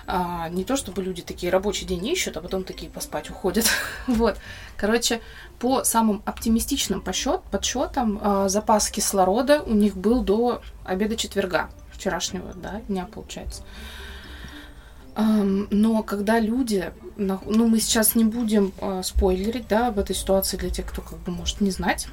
А, 0.07 0.49
не 0.49 0.63
то 0.63 0.75
чтобы 0.75 1.03
люди 1.03 1.21
такие 1.21 1.51
рабочий 1.51 1.85
день 1.85 2.05
ищут, 2.07 2.37
а 2.37 2.41
потом 2.41 2.63
такие 2.63 2.89
поспать 2.89 3.29
уходят. 3.29 3.65
вот. 4.07 4.37
Короче, 4.75 5.21
по 5.59 5.83
самым 5.83 6.23
оптимистичным 6.25 7.01
подсчетам, 7.01 8.19
а, 8.21 8.49
запас 8.49 8.89
кислорода 8.89 9.61
у 9.61 9.73
них 9.75 9.95
был 9.95 10.23
до 10.23 10.63
обеда 10.83 11.15
четверга, 11.15 11.69
вчерашнего, 11.91 12.53
да, 12.55 12.81
дня, 12.87 13.07
получается. 13.13 13.63
Но 15.15 16.01
когда 16.03 16.39
люди, 16.39 16.93
ну 17.17 17.67
мы 17.67 17.79
сейчас 17.81 18.15
не 18.15 18.23
будем 18.23 18.71
а, 18.79 19.03
спойлерить, 19.03 19.67
да, 19.67 19.87
об 19.87 19.99
этой 19.99 20.15
ситуации 20.15 20.55
для 20.55 20.69
тех, 20.69 20.85
кто 20.85 21.01
как 21.01 21.19
бы 21.19 21.31
может 21.31 21.59
не 21.59 21.71
знать. 21.71 22.07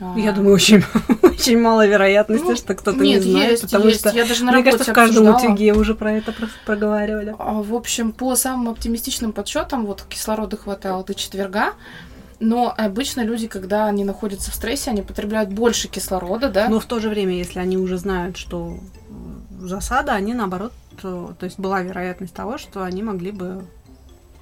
А, 0.00 0.14
Я 0.18 0.32
думаю, 0.32 0.54
очень, 0.54 0.82
очень 1.22 1.58
мало 1.60 1.86
вероятности, 1.86 2.44
ну, 2.46 2.56
что 2.56 2.74
кто-то 2.74 2.98
нет, 2.98 3.24
не 3.24 3.30
знает, 3.30 3.50
есть, 3.52 3.62
потому 3.62 3.86
есть. 3.86 4.00
что, 4.00 4.10
я 4.10 4.26
даже 4.26 4.44
на 4.44 4.52
мне 4.52 4.62
кажется, 4.62 4.90
в 4.90 4.94
каждом 4.94 5.28
обсуждала. 5.28 5.52
утюге 5.54 5.72
уже 5.74 5.94
про 5.94 6.12
это 6.12 6.32
про- 6.32 6.48
проговаривали. 6.64 7.34
А, 7.38 7.62
В 7.62 7.74
общем, 7.74 8.12
по 8.12 8.34
самым 8.36 8.68
оптимистичным 8.70 9.32
подсчетам, 9.32 9.86
вот 9.86 10.02
кислорода 10.08 10.56
хватало 10.56 11.04
до 11.04 11.14
четверга, 11.14 11.72
но 12.40 12.74
обычно 12.76 13.22
люди, 13.22 13.46
когда 13.46 13.86
они 13.86 14.04
находятся 14.04 14.50
в 14.50 14.54
стрессе, 14.54 14.90
они 14.90 15.00
потребляют 15.02 15.50
больше 15.50 15.88
кислорода, 15.88 16.50
да? 16.50 16.68
Но 16.68 16.80
в 16.80 16.84
то 16.86 17.00
же 17.00 17.08
время, 17.08 17.34
если 17.34 17.58
они 17.60 17.78
уже 17.78 17.96
знают, 17.96 18.36
что 18.36 18.78
засада, 19.58 20.12
они 20.12 20.34
наоборот, 20.34 20.72
то, 21.00 21.34
то 21.38 21.44
есть 21.44 21.58
была 21.58 21.80
вероятность 21.82 22.34
того, 22.34 22.58
что 22.58 22.82
они 22.82 23.02
могли 23.02 23.30
бы 23.30 23.64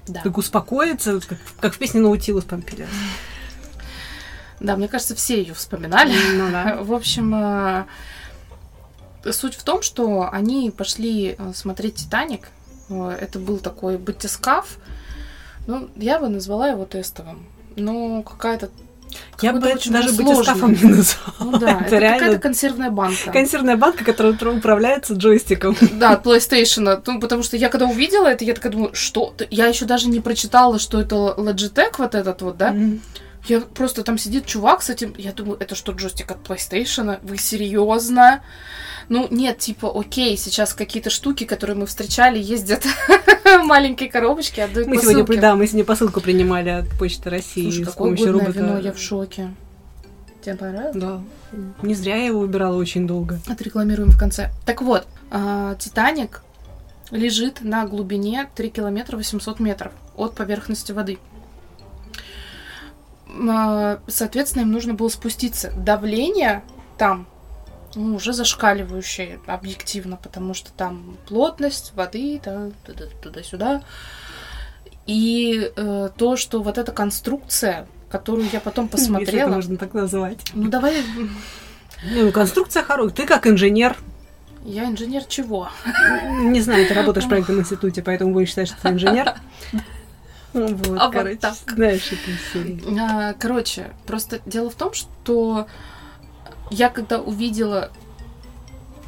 да. 0.07 0.21
так 0.21 0.37
успокоиться, 0.37 1.19
как, 1.21 1.37
как 1.59 1.73
в 1.73 1.77
песне 1.77 2.01
Наутилус 2.01 2.43
Помпилиус. 2.43 2.89
Да, 4.59 4.75
мне 4.75 4.87
кажется, 4.87 5.15
все 5.15 5.41
ее 5.41 5.53
вспоминали. 5.53 6.13
Ну 6.33 6.49
да. 6.51 6.77
В 6.81 6.93
общем, 6.93 7.33
э, 7.35 7.85
суть 9.31 9.55
в 9.55 9.63
том, 9.63 9.81
что 9.81 10.29
они 10.31 10.71
пошли 10.71 11.35
э, 11.37 11.51
смотреть 11.53 11.95
Титаник. 11.95 12.49
Э, 12.89 13.17
Это 13.19 13.39
был 13.39 13.57
такой 13.57 13.97
батискаф. 13.97 14.77
Ну, 15.67 15.89
я 15.95 16.19
бы 16.19 16.29
назвала 16.29 16.69
его 16.69 16.85
тестовым. 16.85 17.45
Но 17.75 18.21
какая-то... 18.23 18.69
Я 19.41 19.53
бы 19.53 19.65
это 19.67 19.91
даже 19.91 20.11
батискафом 20.13 20.73
не 20.73 20.83
назвала. 20.83 21.33
Ну 21.39 21.57
да, 21.57 21.71
Это 21.79 21.85
это, 21.85 21.97
реально 21.97 22.19
какая-то 22.19 22.41
консервная 22.41 22.91
банка. 22.91 23.31
Консервная 23.31 23.77
банка, 23.77 24.03
которая 24.03 24.33
управляется 24.57 25.13
джойстиком. 25.13 25.75
Да, 25.93 26.11
от 26.11 26.25
PlayStation. 26.25 27.01
Ну, 27.05 27.19
потому 27.19 27.43
что 27.43 27.57
я 27.57 27.69
когда 27.69 27.85
увидела 27.85 28.27
это, 28.27 28.43
я 28.45 28.53
такая 28.53 28.71
думаю, 28.71 28.93
что? 28.93 29.33
Я 29.49 29.67
еще 29.67 29.85
даже 29.85 30.09
не 30.09 30.19
прочитала, 30.19 30.79
что 30.79 30.99
это 30.99 31.15
Logitech 31.15 31.95
вот 31.97 32.15
этот 32.15 32.41
вот, 32.41 32.57
да? 32.57 32.71
Мгм. 32.71 33.01
Я 33.47 33.61
просто 33.61 34.03
там 34.03 34.17
сидит 34.17 34.45
чувак 34.45 34.81
с 34.81 34.89
этим. 34.89 35.13
Я 35.17 35.31
думаю, 35.31 35.57
это 35.59 35.75
что, 35.75 35.91
джойстик 35.91 36.31
от 36.31 36.37
PlayStation? 36.47 37.19
Вы 37.21 37.37
серьезно? 37.37 38.41
Ну, 39.07 39.27
нет, 39.29 39.59
типа, 39.59 39.91
окей, 39.93 40.35
сейчас 40.35 40.73
какие-то 40.73 41.09
штуки, 41.11 41.43
которые 41.43 41.75
мы 41.77 41.85
встречали, 41.85 42.39
ездят 42.39 42.83
маленькие 43.65 44.09
коробочки, 44.09 44.61
отдают 44.61 44.87
Мы 44.87 44.97
сегодня, 44.97 45.23
посылки. 45.23 45.39
да, 45.39 45.55
мы 45.55 45.67
сегодня 45.67 45.85
посылку 45.85 46.21
принимали 46.21 46.69
от 46.69 46.89
Почты 46.97 47.29
России 47.29 47.63
Слушай, 47.63 47.83
с 47.85 47.89
какое 47.89 48.07
помощью 48.07 48.25
годное 48.33 48.45
робота. 48.47 48.59
вино, 48.59 48.79
я 48.79 48.91
в 48.93 48.99
шоке. 48.99 49.53
Тебе 50.43 50.55
понравилось? 50.55 50.95
Да. 50.95 51.21
Не 51.83 51.93
зря 51.93 52.15
я 52.15 52.25
его 52.25 52.39
выбирала 52.39 52.75
очень 52.75 53.05
долго. 53.07 53.39
Отрекламируем 53.47 54.09
в 54.09 54.17
конце. 54.17 54.49
Так 54.65 54.81
вот, 54.81 55.05
а, 55.29 55.75
Титаник 55.75 56.41
лежит 57.11 57.61
на 57.61 57.85
глубине 57.85 58.49
3 58.55 58.69
километра 58.69 59.17
800 59.17 59.59
метров 59.59 59.91
от 60.15 60.33
поверхности 60.35 60.91
воды. 60.91 61.19
А, 63.49 63.99
Соответственно, 64.07 64.63
им 64.63 64.71
нужно 64.71 64.93
было 64.93 65.09
спуститься. 65.09 65.71
Давление 65.75 66.63
там 66.97 67.27
ну, 67.95 68.15
уже 68.15 68.33
зашкаливающее 68.33 69.39
объективно, 69.47 70.17
потому 70.17 70.53
что 70.53 70.71
там 70.71 71.17
плотность 71.27 71.93
воды 71.95 72.41
да, 72.43 72.69
туда- 72.85 73.07
туда-сюда. 73.21 73.81
И 75.05 75.71
э, 75.75 76.09
то, 76.17 76.35
что 76.35 76.61
вот 76.61 76.77
эта 76.77 76.91
конструкция, 76.91 77.87
которую 78.09 78.47
я 78.51 78.59
потом 78.59 78.85
Если 78.91 79.05
это 79.05 79.13
посмотрела... 79.13 79.49
можно 79.49 79.77
так 79.77 79.93
назвать. 79.93 80.39
Ну, 80.53 80.69
давай... 80.69 81.03
Ну 82.03 82.31
конструкция 82.31 82.83
хорошая. 82.83 83.15
Ты 83.15 83.25
как 83.25 83.47
инженер, 83.47 83.95
Я 84.63 84.85
инженер 84.85 85.23
чего? 85.23 85.69
не 86.41 86.61
знаю, 86.61 86.87
ты 86.87 86.93
работаешь 86.93 87.25
в 87.25 87.29
проектном 87.29 87.59
институте, 87.59 88.01
поэтому 88.01 88.33
будешь 88.33 88.49
считать, 88.49 88.67
что 88.67 88.81
ты 88.81 88.89
инженер. 88.89 89.35
Ну, 90.55 90.67
Вот, 90.67 90.97
А 90.97 91.05
вот 91.07 91.13
короче, 91.13 91.35
так. 91.35 91.53
знаешь 91.67 92.11
эту 92.11 92.31
историю. 92.31 92.97
А, 92.99 93.33
Короче, 93.33 93.91
просто 94.05 94.39
дело 94.45 94.69
в 94.69 94.75
том, 94.75 94.93
что 94.93 95.67
я 96.71 96.89
когда 96.89 97.19
увидела 97.19 97.91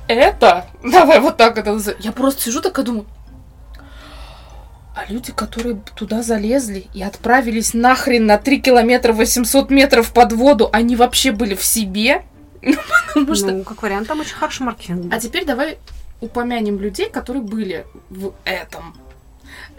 это, 0.08 0.66
давай 0.84 1.20
вот 1.20 1.38
так 1.38 1.58
это 1.58 1.72
назовем, 1.74 2.00
я 2.02 2.12
просто 2.12 2.43
сижу 2.43 2.62
такая 2.62 2.86
думаю, 2.86 3.06
а 4.93 5.10
люди, 5.12 5.32
которые 5.32 5.80
туда 5.95 6.22
залезли 6.22 6.88
и 6.93 7.02
отправились 7.02 7.74
нахрен 7.74 8.26
на 8.26 8.38
3 8.38 8.62
километра 8.62 9.14
800 9.14 9.70
метров 9.70 10.12
под 10.12 10.34
воду, 10.34 10.70
они 10.74 10.95
вообще 10.95 11.32
были 11.32 11.56
в 11.56 11.64
себе? 11.64 12.24
Ну, 13.16 13.26
Потому 13.26 13.36
что... 13.36 13.52
Ну, 13.52 13.64
как 13.64 13.82
вариант, 13.82 14.08
там 14.08 14.20
очень 14.20 14.36
хороший 14.36 14.64
маркетинг. 14.64 15.12
А 15.14 15.20
теперь 15.20 15.45
давай 15.45 15.78
упомянем 16.20 16.80
людей, 16.80 17.10
которые 17.10 17.41
были 17.41 17.86
в 18.10 18.34
этом. 18.43 18.95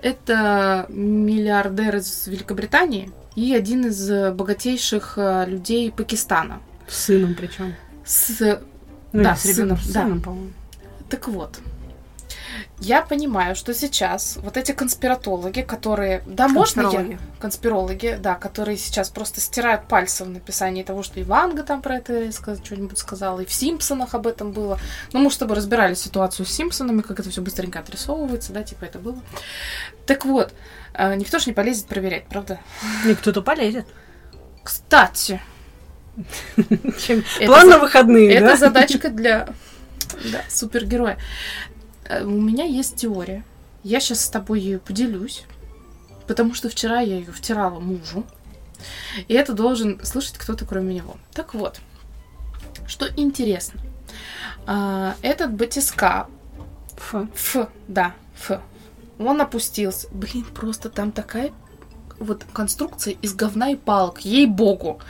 Это 0.03 0.87
миллиардер 0.89 1.97
из 1.97 2.27
Великобритании 2.27 3.11
и 3.35 3.55
один 3.55 3.87
из 3.87 4.11
э, 4.11 4.33
богатейших 4.33 5.15
э, 5.17 5.45
людей 5.47 5.91
Пакистана. 5.91 6.61
С 6.87 7.05
сыном 7.05 7.35
причем. 7.35 7.75
С... 8.05 8.61
Ну, 9.13 9.23
Да, 9.23 9.37
с 9.37 9.45
ребенком, 9.45 9.77
сыном, 9.77 9.79
с 9.79 9.93
да. 9.93 10.03
сыном, 10.03 10.21
по-моему. 10.21 10.51
Так 11.09 11.29
вот, 11.29 11.61
я 12.81 13.03
понимаю, 13.03 13.57
что 13.57 13.75
сейчас 13.75 14.39
вот 14.43 14.57
эти 14.57 14.73
конспиратологи, 14.73 15.63
которые... 15.63 16.23
Да, 16.27 16.49
можно 16.49 16.83
я? 16.93 17.19
Конспирологи. 17.41 18.19
Да, 18.21 18.35
которые 18.35 18.77
сейчас 18.77 19.11
просто 19.11 19.41
стирают 19.41 19.89
пальцы 19.89 20.25
в 20.25 20.29
написании 20.29 20.83
того, 20.83 21.03
что 21.03 21.19
и 21.19 21.25
Ванга 21.25 21.65
там 21.65 21.83
про 21.83 21.97
это 21.97 22.31
что-нибудь 22.31 22.99
сказала, 22.99 23.41
и 23.41 23.45
в 23.45 23.53
Симпсонах 23.53 24.15
об 24.15 24.27
этом 24.27 24.53
было. 24.53 24.79
Ну, 25.13 25.21
мы 25.21 25.31
с 25.31 25.37
тобой 25.37 25.57
разбирали 25.57 25.95
ситуацию 25.95 26.47
с 26.47 26.53
Симпсонами, 26.53 27.03
как 27.03 27.19
это 27.19 27.31
все 27.31 27.43
быстренько 27.43 27.81
отрисовывается, 27.81 28.53
да, 28.53 28.63
типа 28.63 28.85
это 28.85 28.99
было. 28.99 29.19
Так 30.07 30.25
вот, 30.25 30.53
э, 30.95 31.15
никто 31.17 31.39
ж 31.39 31.47
не 31.47 31.53
полезет 31.53 31.87
проверять, 31.87 32.27
правда? 32.27 32.61
И 33.07 33.15
кто-то 33.15 33.43
полезет. 33.43 33.87
Кстати, 34.63 35.41
План 37.47 37.69
на 37.69 37.79
выходные, 37.79 38.35
Это 38.35 38.47
да? 38.47 38.57
задачка 38.57 39.09
для 39.11 39.49
да, 40.33 40.43
супергероя. 40.49 41.19
Э, 42.09 42.25
У 42.25 42.31
меня 42.31 42.65
есть 42.65 42.97
теория. 42.97 43.45
Я 43.85 44.01
сейчас 44.01 44.25
с 44.25 44.29
тобой 44.29 44.61
ею 44.61 44.81
поделюсь, 44.81 45.45
потому 46.27 46.55
что 46.55 46.69
вчера 46.69 47.01
я 47.01 47.17
ее 47.19 47.33
втирала 47.33 47.79
мужу. 47.79 48.25
И 49.27 49.35
это 49.35 49.53
должен 49.53 50.05
слышать 50.05 50.39
кто-то, 50.39 50.65
кроме 50.65 50.95
него. 50.97 51.17
Так 51.33 51.55
вот, 51.55 51.81
что 52.87 53.07
интересно. 53.17 53.81
А, 54.67 55.17
Этот 55.23 55.53
батиска, 55.55 56.29
Фу. 56.97 57.29
Ф, 57.35 57.69
да, 57.89 58.15
Ф, 58.35 58.61
он 59.19 59.41
опустился. 59.41 60.09
Блин, 60.13 60.45
просто 60.45 60.91
там 60.91 61.13
такая 61.13 61.53
вот 62.19 62.45
конструкция 62.53 63.15
из 63.23 63.35
говна 63.35 63.71
и 63.71 63.77
палок, 63.77 64.21
ей-богу. 64.21 65.01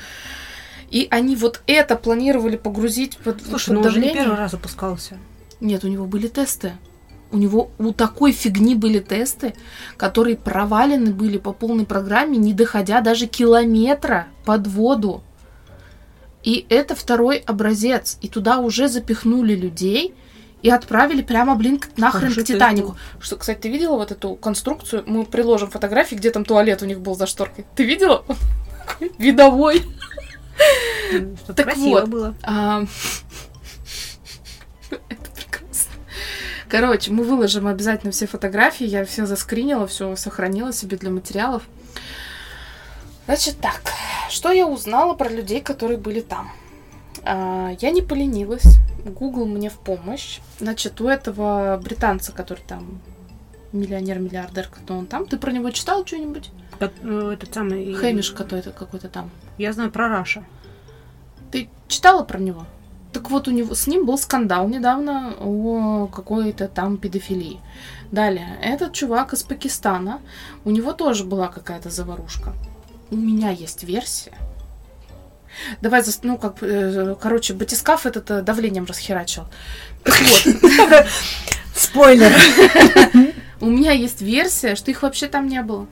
И 0.91 1.09
они 1.11 1.37
вот 1.37 1.63
это 1.67 1.97
планировали 1.97 2.57
погрузить 2.57 3.19
под, 3.19 3.43
Слушай, 3.43 3.75
под 3.75 3.75
ну 3.75 3.83
он 3.83 3.91
же 3.91 4.01
не 4.01 4.13
первый 4.13 4.37
раз 4.37 4.55
опускался. 4.55 5.19
Нет, 5.61 5.85
у 5.85 5.89
него 5.89 6.07
были 6.07 6.29
тесты. 6.29 6.75
У 7.31 7.37
него 7.37 7.71
у 7.79 7.93
такой 7.93 8.33
фигни 8.33 8.75
были 8.75 9.01
тесты, 9.01 9.55
которые 9.97 10.37
провалены 10.37 11.13
были 11.13 11.39
по 11.39 11.53
полной 11.53 11.85
программе, 11.85 12.39
не 12.39 12.55
доходя 12.55 13.01
даже 13.01 13.27
километра 13.27 14.29
под 14.45 14.67
воду. 14.67 15.23
И 16.43 16.65
это 16.69 16.95
второй 16.95 17.39
образец. 17.39 18.17
И 18.23 18.29
туда 18.29 18.59
уже 18.59 18.89
запихнули 18.89 19.55
людей 19.55 20.15
и 20.63 20.71
отправили 20.71 21.23
прямо, 21.23 21.55
блин, 21.55 21.81
нахрен 21.97 22.31
Хороший 22.31 22.45
к 22.45 22.47
Титанику. 22.47 22.89
был. 22.89 22.97
Что, 23.21 23.37
кстати, 23.37 23.59
ты 23.61 23.69
видела 23.69 23.97
вот 23.97 24.11
эту 24.11 24.35
конструкцию? 24.35 25.05
Мы 25.07 25.25
приложим 25.25 25.71
фотографии, 25.71 26.17
где 26.17 26.31
там 26.31 26.45
туалет 26.45 26.83
у 26.83 26.87
них 26.87 27.01
был 27.01 27.15
за 27.15 27.27
шторкой. 27.27 27.67
Ты 27.77 27.85
видела? 27.85 28.25
Видовой. 29.19 29.83
Так 31.47 31.57
красиво 31.57 32.01
вот. 32.01 32.09
было. 32.09 32.35
А, 32.43 32.85
Это 34.91 35.31
прекрасно. 35.35 35.93
Короче, 36.69 37.11
мы 37.11 37.25
выложим 37.25 37.67
обязательно 37.67 38.13
все 38.13 38.27
фотографии. 38.27 38.87
Я 38.87 39.05
все 39.05 39.25
заскринила, 39.27 39.87
все 39.87 40.15
сохранила 40.17 40.73
себе 40.73 40.97
для 40.97 41.11
материалов. 41.11 41.63
Значит 43.27 43.59
так, 43.61 43.81
что 44.31 44.53
я 44.53 44.67
узнала 44.67 45.15
про 45.15 45.29
людей, 45.29 45.61
которые 45.61 45.99
были 45.99 46.21
там? 46.21 46.51
А, 47.25 47.71
Я 47.81 47.91
не 47.91 48.03
поленилась. 48.03 48.77
Google 49.05 49.47
мне 49.47 49.71
в 49.71 49.79
помощь. 49.79 50.41
Значит, 50.59 51.01
у 51.01 51.09
этого 51.09 51.81
британца, 51.83 52.33
который 52.33 52.63
там 52.67 53.01
миллионер-миллиардер, 53.73 54.69
кто 54.69 54.97
он 54.97 55.07
там, 55.07 55.27
ты 55.27 55.37
про 55.39 55.53
него 55.53 55.71
читал 55.71 56.05
что-нибудь? 56.07 56.51
Ну, 57.03 57.31
Этот 57.31 57.53
самый... 57.55 57.95
Хэмиш 57.95 58.33
какой-то, 58.33 58.73
какой-то 58.73 59.09
там. 59.09 59.31
Я 59.57 59.73
знаю 59.73 59.91
про 59.91 60.09
Раша. 60.09 60.45
Ты 61.51 61.69
читала 61.87 62.25
про 62.25 62.39
него? 62.39 62.67
Так 63.13 63.31
вот, 63.31 63.49
у 63.49 63.51
него 63.51 63.75
с 63.75 63.87
ним 63.87 64.05
был 64.05 64.19
скандал 64.19 64.69
недавно 64.69 65.35
о 65.41 66.07
какой-то 66.09 66.69
там 66.69 66.99
педофилии. 66.99 67.61
Далее, 68.11 68.59
этот 68.63 68.93
чувак 68.93 69.33
из 69.33 69.43
Пакистана, 69.43 70.21
у 70.65 70.71
него 70.71 70.93
тоже 70.93 71.25
была 71.25 71.49
какая-то 71.49 71.91
заварушка. 71.91 72.55
У 73.11 73.17
меня 73.17 73.51
есть 73.51 73.85
версия. 73.85 74.33
Давай, 75.81 76.03
ну, 76.23 76.39
как, 76.39 76.63
э, 76.63 77.17
короче, 77.21 77.55
батискаф 77.55 78.07
этот 78.07 78.31
э, 78.31 78.43
давлением 78.43 78.85
расхерачил. 78.85 79.45
Так 80.05 80.15
вот, 80.21 81.07
Спойлер! 81.75 82.33
у 83.61 83.67
меня 83.67 83.93
есть 83.93 84.21
версия, 84.21 84.75
что 84.75 84.91
их 84.91 85.03
вообще 85.03 85.27
там 85.27 85.49
не 85.49 85.63
было. 85.63 85.87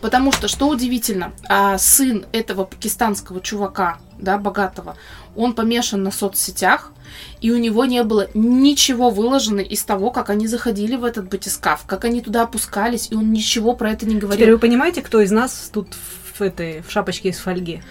Потому 0.00 0.32
что, 0.32 0.48
что 0.48 0.68
удивительно, 0.68 1.32
а, 1.48 1.78
сын 1.78 2.26
этого 2.32 2.64
пакистанского 2.64 3.40
чувака, 3.40 3.98
да, 4.18 4.38
богатого, 4.38 4.96
он 5.36 5.54
помешан 5.54 6.02
на 6.02 6.10
соцсетях, 6.10 6.92
и 7.40 7.50
у 7.50 7.58
него 7.58 7.84
не 7.84 8.02
было 8.02 8.28
ничего 8.34 9.10
выложено 9.10 9.60
из 9.60 9.82
того, 9.84 10.10
как 10.10 10.30
они 10.30 10.46
заходили 10.46 10.96
в 10.96 11.04
этот 11.04 11.28
батискаф, 11.28 11.84
как 11.86 12.04
они 12.04 12.20
туда 12.20 12.42
опускались, 12.42 13.08
и 13.10 13.14
он 13.14 13.32
ничего 13.32 13.74
про 13.74 13.90
это 13.90 14.04
не 14.06 14.16
Теперь 14.16 14.26
говорил. 14.26 14.52
вы 14.52 14.58
понимаете, 14.58 15.02
кто 15.02 15.20
из 15.20 15.30
нас 15.30 15.70
тут 15.72 15.88
в 16.34 16.40
этой 16.40 16.82
в 16.82 16.90
шапочке 16.90 17.30
из 17.30 17.38
фольги? 17.38 17.82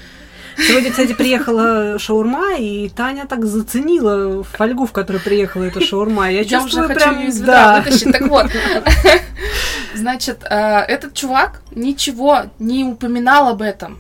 Сегодня, 0.57 0.91
кстати, 0.91 1.13
приехала 1.13 1.97
шаурма, 1.99 2.55
и 2.57 2.89
Таня 2.89 3.25
так 3.25 3.45
заценила 3.45 4.43
фольгу, 4.43 4.85
в 4.85 4.91
которой 4.91 5.19
приехала 5.19 5.63
эта 5.63 5.81
шаурма. 5.81 6.31
Я, 6.31 6.41
Я 6.41 6.43
чувствую 6.43 6.85
уже 6.85 6.93
хочу 6.93 6.99
прям, 6.99 7.19
ее 7.19 7.27
из 7.29 7.39
ведра 7.39 7.53
да. 7.53 7.81
вытащить. 7.81 8.11
Так 8.11 8.27
вот, 8.27 8.47
значит, 9.95 10.43
э, 10.49 10.55
этот 10.55 11.13
чувак 11.13 11.61
ничего 11.71 12.43
не 12.59 12.83
упоминал 12.83 13.49
об 13.49 13.61
этом. 13.61 13.99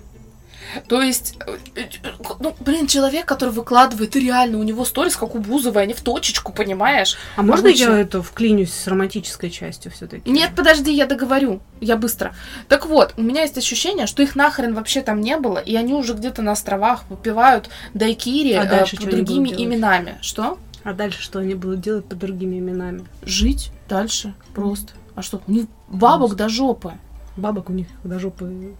То 0.87 1.01
есть, 1.01 1.37
э, 1.45 1.57
э, 1.75 2.09
ну, 2.39 2.55
блин, 2.59 2.87
человек, 2.87 3.25
который 3.25 3.49
выкладывает, 3.49 4.15
и 4.15 4.19
реально, 4.19 4.59
у 4.59 4.63
него 4.63 4.85
сторис, 4.85 5.15
как 5.15 5.35
у 5.35 5.39
Бузовой, 5.39 5.83
они 5.83 5.93
в 5.93 6.01
точечку, 6.01 6.51
понимаешь? 6.51 7.17
А 7.35 7.43
можно 7.43 7.69
Обычно. 7.69 7.91
я 7.91 7.99
это 7.99 8.21
вклинюсь 8.21 8.73
с 8.73 8.87
романтической 8.87 9.49
частью 9.49 9.91
все-таки? 9.91 10.29
Нет, 10.29 10.51
подожди, 10.55 10.93
я 10.93 11.05
договорю, 11.05 11.61
я 11.81 11.97
быстро. 11.97 12.35
Так 12.67 12.85
вот, 12.85 13.13
у 13.17 13.21
меня 13.21 13.41
есть 13.41 13.57
ощущение, 13.57 14.07
что 14.07 14.23
их 14.23 14.35
нахрен 14.35 14.73
вообще 14.73 15.01
там 15.01 15.21
не 15.21 15.37
было, 15.37 15.57
и 15.57 15.75
они 15.75 15.93
уже 15.93 16.13
где-то 16.13 16.41
на 16.41 16.53
островах 16.53 17.03
попивают 17.05 17.69
дайкири 17.93 18.53
А 18.53 18.65
э, 18.65 18.85
под 18.97 19.09
другими 19.09 19.49
именами. 19.49 20.17
Что? 20.21 20.57
А 20.83 20.93
дальше 20.93 21.21
что 21.21 21.39
они 21.39 21.55
будут 21.55 21.79
делать 21.79 22.05
под 22.05 22.17
другими 22.19 22.59
именами? 22.59 23.05
Жить 23.23 23.71
дальше 23.87 24.33
просто. 24.53 24.93
А 25.15 25.21
что? 25.21 25.41
У 25.47 25.51
них 25.51 25.65
бабок 25.87 26.35
до 26.35 26.49
жопы. 26.49 26.93
Бабок 27.37 27.69
у 27.69 27.73
них 27.73 27.87
до 28.03 28.19
жопы. 28.19 28.73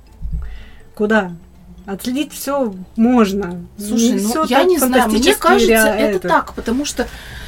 Куда? 0.96 1.32
Отследить 1.86 2.32
все 2.32 2.74
можно. 2.96 3.66
Слушай, 3.78 4.12
Не 4.12 4.22
ну 4.22 4.46
я 4.46 4.64
не 4.64 4.80
знаю, 4.80 5.10
мне 5.10 5.36
кажется, 5.36 5.74
это, 5.74 6.28
так, 6.28 6.54
потому 6.54 6.86
что, 6.86 7.08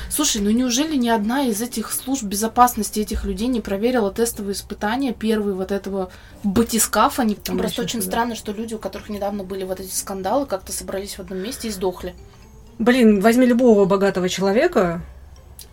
слушай, 0.10 0.42
ну 0.42 0.50
неужели 0.50 0.98
ни 0.98 1.08
одна 1.08 1.44
из 1.44 1.62
этих 1.62 1.92
служб 1.94 2.24
безопасности 2.24 3.00
этих 3.00 3.24
людей 3.24 3.48
не 3.48 3.62
проверила 3.62 4.12
тестовые 4.12 4.54
испытания, 4.54 5.14
первые 5.14 5.56
вот 5.56 5.72
этого 5.72 6.12
батискафа? 6.44 7.22
Они 7.22 7.36
Там 7.36 7.58
Просто 7.58 7.82
очень 7.84 8.02
что-то. 8.02 8.08
странно, 8.08 8.36
что 8.36 8.52
люди, 8.52 8.74
у 8.74 8.78
которых 8.78 9.10
недавно 9.10 9.44
были 9.44 9.64
вот 9.64 9.80
эти 9.80 9.94
скандалы, 9.94 10.46
как-то 10.46 10.74
собрались 10.74 11.16
в 11.16 11.20
одном 11.22 11.40
месте 11.40 11.70
и 11.70 11.72
сдохли. 11.72 12.14
Блин, 12.78 13.22
возьми 13.22 13.46
любого 13.46 13.86
богатого 13.86 14.28
человека. 14.28 15.02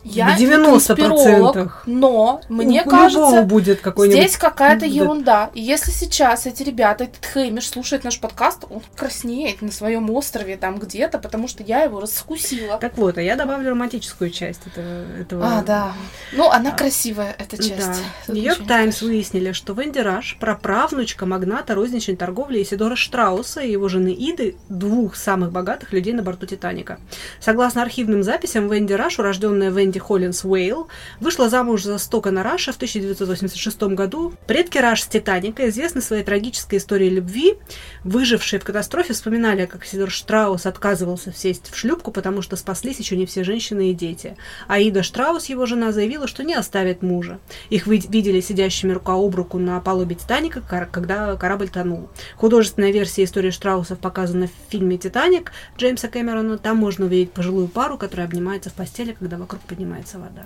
Я 0.05 0.35
В 0.35 0.41
не 0.41 0.47
90%. 0.47 0.97
конспиролог, 0.97 1.83
но 1.87 2.41
мне 2.49 2.83
у 2.83 2.85
любого 2.85 3.03
кажется, 3.03 3.43
будет 3.43 3.81
здесь 3.97 4.37
какая-то 4.37 4.81
Да. 4.81 4.87
ерунда. 4.87 5.51
И 5.55 5.61
если 5.61 5.93
сейчас 5.93 6.47
эти 6.47 6.65
ребята, 6.65 7.05
этот 7.05 7.25
Хеймиш 7.33 7.69
слушает 7.69 8.03
наш 8.03 8.19
подкаст, 8.19 8.65
он 8.69 8.83
краснеет 8.97 9.63
на 9.63 9.71
своем 9.71 10.11
острове 10.11 10.57
там 10.57 10.79
где-то, 10.79 11.19
потому 11.19 11.47
что 11.47 11.63
я 11.63 11.83
его 11.83 12.01
раскусила. 12.01 12.79
Так 12.79 12.99
вот, 12.99 13.17
а 13.19 13.23
я 13.23 13.37
добавлю 13.37 13.71
романтическую 13.71 14.31
часть 14.31 14.63
этого. 14.67 15.21
этого... 15.21 15.59
А, 15.59 15.63
да. 15.63 15.93
Ну, 16.33 16.49
она 16.51 16.73
красивая, 16.73 17.37
эта 17.39 17.57
часть. 17.57 18.03
Да. 18.27 18.33
Нью-Йорк 18.35 18.67
Таймс 18.67 19.03
выяснили, 19.03 19.53
что 19.53 19.73
Венди 19.73 20.01
Раш, 20.01 20.37
праправнучка 20.41 21.27
магната 21.27 21.75
розничной 21.75 22.17
торговли 22.17 22.63
Исидора 22.63 22.97
Штрауса 22.97 23.61
и 23.61 23.71
его 23.71 23.89
жены 23.89 24.15
Иды, 24.19 24.57
двух 24.69 25.15
самых 25.15 25.53
богатых 25.53 25.93
людей 25.93 26.13
на 26.13 26.23
борту 26.23 26.47
Титаника. 26.47 26.99
Согласно 27.41 27.83
архивным 27.83 28.23
записям, 28.23 28.69
Венди 28.69 28.95
Раш, 28.95 29.19
урожденная 29.19 29.71
Венди 29.71 29.92
Энди 29.93 29.99
Холлинс 29.99 30.43
Уэйл, 30.45 30.89
вышла 31.21 31.51
замуж 31.51 31.83
за 31.83 31.99
Стокона 31.99 32.43
Раша 32.43 32.73
в 32.73 32.77
1986 32.77 33.83
году. 33.95 34.33
Предки 34.47 34.79
Раш 34.79 35.03
с 35.03 35.07
Титаника 35.07 35.69
известны 35.69 36.01
своей 36.01 36.25
трагической 36.25 36.79
историей 36.79 37.11
любви. 37.11 37.59
Выжившие 38.03 38.59
в 38.59 38.65
катастрофе 38.65 39.13
вспоминали, 39.13 39.67
как 39.67 39.85
Сидор 39.85 40.11
Штраус 40.11 40.65
отказывался 40.65 41.31
сесть 41.35 41.71
в 41.71 41.77
шлюпку, 41.77 42.11
потому 42.11 42.41
что 42.41 42.57
спаслись 42.57 43.01
еще 43.01 43.19
не 43.19 43.27
все 43.27 43.45
женщины 43.45 43.91
и 43.91 43.95
дети. 43.95 44.39
Аида 44.67 45.03
Штраус, 45.03 45.51
его 45.51 45.67
жена, 45.67 45.93
заявила, 45.93 46.27
что 46.27 46.43
не 46.43 46.55
оставит 46.55 47.03
мужа. 47.03 47.39
Их 47.69 47.87
видели 47.87 48.41
сидящими 48.41 48.93
рука 48.93 49.13
об 49.13 49.35
руку 49.35 49.59
на 49.59 49.79
палубе 49.81 50.15
Титаника, 50.15 50.63
когда 50.91 51.37
корабль 51.37 51.69
тонул. 51.69 52.09
Художественная 52.37 52.93
версия 52.93 53.25
истории 53.25 53.51
Штраусов 53.51 53.99
показана 53.99 54.47
в 54.47 54.71
фильме 54.71 54.97
«Титаник» 54.97 55.53
Джеймса 55.77 56.09
Кэмерона. 56.09 56.57
Там 56.57 56.79
можно 56.79 57.05
увидеть 57.05 57.33
пожилую 57.33 57.69
пару, 57.69 57.99
которая 57.99 58.27
обнимается 58.27 58.71
в 58.71 58.73
постели, 58.73 59.13
когда 59.13 59.37
вокруг 59.37 59.61
поднимается 59.63 59.82
вода. 59.87 60.45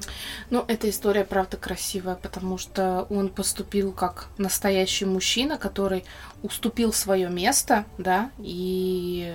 Ну, 0.50 0.64
эта 0.68 0.88
история, 0.88 1.24
правда, 1.24 1.56
красивая, 1.56 2.16
потому 2.16 2.58
что 2.58 3.06
он 3.10 3.28
поступил 3.28 3.92
как 3.92 4.28
настоящий 4.38 5.04
мужчина, 5.04 5.58
который 5.58 6.04
уступил 6.42 6.92
свое 6.92 7.28
место, 7.28 7.84
да, 7.98 8.30
и 8.38 9.34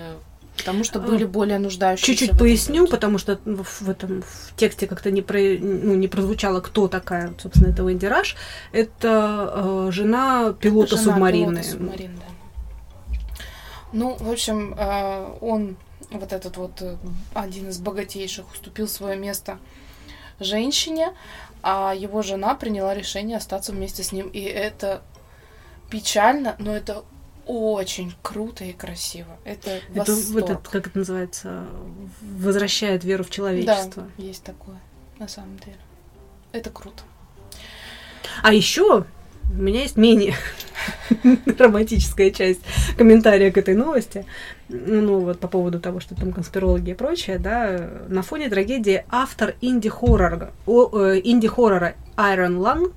потому 0.58 0.84
что 0.84 1.00
были 1.00 1.26
более 1.26 1.60
нуждающиеся. 1.60 2.06
Чуть-чуть 2.06 2.38
поясню, 2.38 2.82
люди. 2.82 2.92
потому 2.92 3.18
что 3.18 3.40
в, 3.46 3.82
в 3.82 3.90
этом 3.90 4.22
в 4.22 4.56
тексте 4.56 4.88
как-то 4.88 5.12
не, 5.12 5.22
про, 5.22 5.40
ну, 5.40 5.96
не 5.96 6.08
прозвучало, 6.08 6.62
кто 6.62 6.88
такая, 6.88 7.34
собственно, 7.42 7.72
это 7.72 7.84
Венди 7.84 8.06
Раш. 8.06 8.36
Это 8.72 9.52
э, 9.54 9.92
жена 9.92 10.54
пилота 10.54 10.98
Жена 10.98 11.02
субмарины. 11.04 11.62
пилота 11.62 11.70
субмарины, 11.70 12.16
да. 12.18 13.18
Ну, 13.94 14.16
в 14.20 14.30
общем, 14.30 14.74
э, 14.78 15.38
он, 15.42 15.76
вот 16.12 16.32
этот 16.32 16.58
вот 16.58 16.82
э, 16.82 16.96
один 17.34 17.70
из 17.70 17.80
богатейших, 17.80 18.52
уступил 18.54 18.88
свое 18.88 19.18
место 19.18 19.58
женщине, 20.44 21.14
а 21.64 21.94
его 21.96 22.22
жена 22.22 22.56
приняла 22.56 22.94
решение 22.94 23.38
остаться 23.38 23.72
вместе 23.72 24.04
с 24.04 24.12
ним. 24.12 24.28
И 24.30 24.42
это 24.42 25.02
печально, 25.90 26.56
но 26.60 26.76
это 26.76 27.04
очень 27.46 28.14
круто 28.22 28.64
и 28.64 28.74
красиво. 28.74 29.38
Это 29.44 29.82
Это 29.94 30.12
восторг. 30.14 30.44
этот, 30.50 30.68
как 30.68 30.88
это 30.88 31.00
называется, 31.00 31.68
возвращает 32.22 33.04
веру 33.04 33.24
в 33.24 33.30
человечество. 33.30 34.04
Да, 34.18 34.24
есть 34.24 34.44
такое, 34.44 34.80
на 35.20 35.28
самом 35.28 35.58
деле. 35.60 35.78
Это 36.52 36.70
круто. 36.70 37.04
А 38.44 38.54
еще 38.54 39.06
у 39.58 39.62
меня 39.62 39.82
есть 39.82 39.98
менее 39.98 40.36
романтическая 41.58 42.32
часть 42.32 42.62
комментария 42.98 43.52
к 43.52 43.58
этой 43.58 43.76
новости. 43.76 44.26
Ну, 44.70 45.20
вот 45.20 45.40
по 45.40 45.48
поводу 45.48 45.80
того, 45.80 46.00
что 46.00 46.16
там 46.16 46.32
конспирологи 46.32 46.92
и 46.92 46.94
прочее, 46.94 47.38
да, 47.38 47.90
на 48.08 48.22
фоне 48.22 48.50
трагедии 48.50 49.04
автор 49.10 49.56
инди-хоррора, 49.62 50.52
э, 50.66 51.22
инди-хоррора 51.24 51.96
Iron 52.18 52.58
Lung 52.58 52.94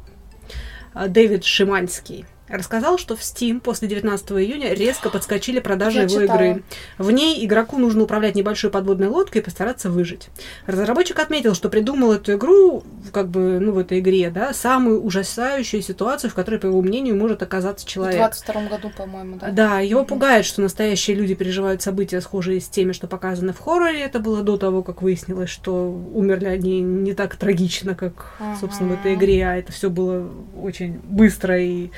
э, 0.94 1.08
Дэвид 1.08 1.44
Шиманский 1.44 2.24
рассказал, 2.48 2.98
что 2.98 3.16
в 3.16 3.20
Steam 3.20 3.58
после 3.60 3.88
19 3.88 4.32
июня 4.32 4.74
резко 4.74 5.08
подскочили 5.08 5.60
продажи 5.60 5.98
Я 5.98 6.02
его 6.04 6.20
читала. 6.20 6.36
игры. 6.42 6.62
В 6.98 7.10
ней 7.10 7.44
игроку 7.46 7.78
нужно 7.78 8.02
управлять 8.02 8.34
небольшой 8.34 8.70
подводной 8.70 9.08
лодкой 9.08 9.40
и 9.40 9.44
постараться 9.44 9.88
выжить. 9.88 10.28
Разработчик 10.66 11.18
отметил, 11.18 11.54
что 11.54 11.70
придумал 11.70 12.12
эту 12.12 12.34
игру, 12.34 12.84
как 13.12 13.28
бы, 13.28 13.58
ну, 13.60 13.72
в 13.72 13.78
этой 13.78 14.00
игре, 14.00 14.30
да, 14.30 14.52
самую 14.52 15.02
ужасающую 15.02 15.80
ситуацию, 15.82 16.30
в 16.30 16.34
которой, 16.34 16.60
по 16.60 16.66
его 16.66 16.82
мнению, 16.82 17.16
может 17.16 17.42
оказаться 17.42 17.86
В 17.86 17.88
человек. 17.88 18.16
22 18.16 18.62
году, 18.68 18.90
по-моему, 18.94 19.36
да? 19.36 19.50
Да, 19.50 19.80
его 19.80 20.00
Мгм. 20.00 20.08
пугает, 20.08 20.44
что 20.44 20.60
настоящие 20.60 21.16
люди 21.16 21.34
переживают 21.34 21.80
события, 21.80 22.20
схожие 22.20 22.60
с 22.60 22.68
теми, 22.68 22.92
что 22.92 23.06
показаны 23.06 23.52
в 23.54 23.58
хорроре. 23.58 24.00
Это 24.02 24.18
было 24.18 24.42
до 24.42 24.58
того, 24.58 24.82
как 24.82 25.00
выяснилось, 25.00 25.48
что 25.50 25.90
умерли 26.12 26.46
они 26.46 26.80
не 26.80 27.14
так 27.14 27.36
трагично, 27.36 27.94
как, 27.94 28.34
собственно, 28.60 28.90
в 28.90 29.00
этой 29.00 29.14
игре, 29.14 29.46
а 29.46 29.56
это 29.56 29.72
все 29.72 29.88
было 29.88 30.28
очень 30.60 31.00
быстро 31.04 31.58
и 31.58 31.90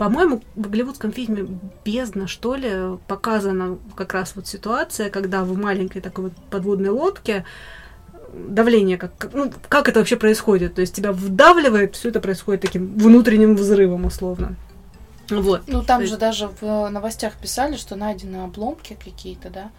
по-моему, 0.00 0.40
в 0.56 0.70
голливудском 0.70 1.12
фильме 1.12 1.46
«Бездна», 1.84 2.26
что 2.26 2.54
ли, 2.54 2.96
показана 3.06 3.76
как 3.94 4.14
раз 4.14 4.32
вот 4.34 4.46
ситуация, 4.46 5.10
когда 5.10 5.44
в 5.44 5.54
маленькой 5.58 6.00
такой 6.00 6.24
вот 6.24 6.32
подводной 6.48 6.88
лодке 6.88 7.44
давление, 8.32 8.96
как, 8.96 9.14
как- 9.18 9.34
ну, 9.34 9.52
как 9.68 9.90
это 9.90 9.98
вообще 9.98 10.16
происходит? 10.16 10.74
То 10.76 10.80
есть 10.80 10.94
тебя 10.94 11.12
вдавливает, 11.12 11.96
все 11.96 12.08
это 12.08 12.20
происходит 12.20 12.62
таким 12.62 12.96
внутренним 12.96 13.56
взрывом, 13.56 14.06
условно. 14.06 14.56
Вот. 15.28 15.64
Ну, 15.66 15.82
там 15.82 16.00
То 16.00 16.06
же 16.06 16.12
есть- 16.12 16.20
даже 16.20 16.48
в 16.48 16.62
э, 16.62 16.88
новостях 16.88 17.34
писали, 17.34 17.76
что 17.76 17.94
найдены 17.94 18.44
обломки 18.44 18.96
какие-то, 19.04 19.50
да. 19.50 19.70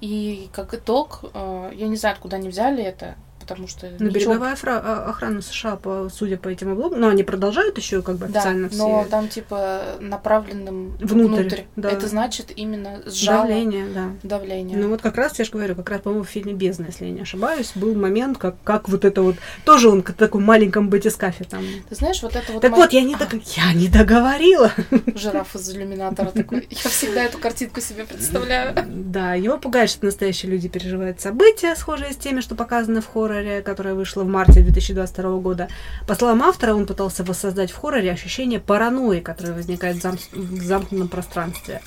И 0.00 0.48
как 0.52 0.72
итог, 0.74 1.24
э, 1.34 1.72
я 1.74 1.88
не 1.88 1.96
знаю, 1.96 2.14
откуда 2.14 2.36
они 2.36 2.48
взяли 2.48 2.80
это, 2.84 3.16
потому 3.44 3.68
что 3.68 3.86
Ну, 3.86 4.06
ничего- 4.06 4.10
береговая 4.10 4.56
фра- 4.56 4.80
а- 4.82 5.10
охрана 5.10 5.42
США, 5.42 5.76
по, 5.76 6.08
судя 6.12 6.36
по 6.38 6.48
этим 6.48 6.72
облогам, 6.72 6.98
но 7.00 7.08
они 7.08 7.22
продолжают 7.22 7.76
еще 7.78 8.00
как 8.02 8.16
бы 8.16 8.26
Да, 8.26 8.38
официально 8.40 8.68
но 8.72 9.02
все 9.02 9.10
там 9.10 9.28
типа 9.28 9.82
направленным 10.00 10.96
Внутрь, 11.00 11.40
внутрь. 11.42 11.60
да. 11.76 11.90
Это 11.90 12.06
значит 12.08 12.52
именно 12.56 13.02
сжало 13.06 13.46
давление, 13.46 13.86
да. 13.94 14.10
давление. 14.22 14.76
Ну 14.78 14.88
вот 14.88 15.02
как 15.02 15.16
раз, 15.16 15.38
я 15.38 15.44
же 15.44 15.50
говорю, 15.50 15.74
как 15.76 15.90
раз, 15.90 16.00
по-моему, 16.00 16.24
в 16.24 16.28
фильме 16.28 16.54
«Бездна», 16.54 16.86
если 16.86 17.04
я 17.06 17.10
не 17.10 17.20
ошибаюсь, 17.20 17.72
был 17.74 17.94
момент, 17.94 18.38
как, 18.38 18.56
как 18.64 18.88
вот 18.88 19.04
это 19.04 19.22
вот, 19.22 19.36
тоже 19.64 19.88
он 19.90 20.02
как 20.02 20.16
в 20.16 20.18
таком 20.18 20.42
маленьком 20.44 20.88
батискафе 20.88 21.44
там. 21.44 21.64
Ты 21.88 21.94
знаешь, 21.94 22.22
вот 22.22 22.34
это 22.36 22.52
вот... 22.52 22.62
так 22.62 22.70
ма- 22.70 22.76
вот, 22.78 22.92
я 22.92 23.02
не, 23.02 23.14
А, 23.14 23.18
дог- 23.18 23.42
я 23.56 23.72
не 23.74 23.88
договорила. 23.88 24.72
Жираф 25.14 25.54
из 25.54 25.68
иллюминатора 25.70 26.30
такой. 26.30 26.66
Я 26.70 26.90
всегда 26.90 27.24
эту 27.24 27.38
картинку 27.38 27.80
себе 27.80 28.04
представляю. 28.04 28.74
Да, 28.86 29.34
его 29.34 29.58
пугает, 29.58 29.90
что 29.90 30.04
настоящие 30.06 30.50
люди 30.52 30.68
переживают 30.68 31.20
события, 31.20 31.74
схожие 31.76 32.12
с 32.12 32.16
теми, 32.16 32.40
что 32.40 32.54
показаны 32.54 33.00
в 33.00 33.06
хорроре, 33.06 33.33
которое 33.62 33.94
вышло 33.94 34.22
в 34.22 34.28
марте 34.28 34.60
2022 34.62 35.38
года. 35.38 35.68
По 36.06 36.14
словам 36.14 36.42
автора, 36.42 36.74
он 36.74 36.86
пытался 36.86 37.24
воссоздать 37.24 37.70
в 37.70 37.76
хорроре 37.76 38.10
ощущение 38.12 38.60
паранойи, 38.60 39.20
которое 39.20 39.52
возникает 39.52 39.96
в, 39.96 40.00
зам- 40.04 40.18
в 40.32 40.62
замкнутом 40.62 41.08
пространстве. 41.08 41.80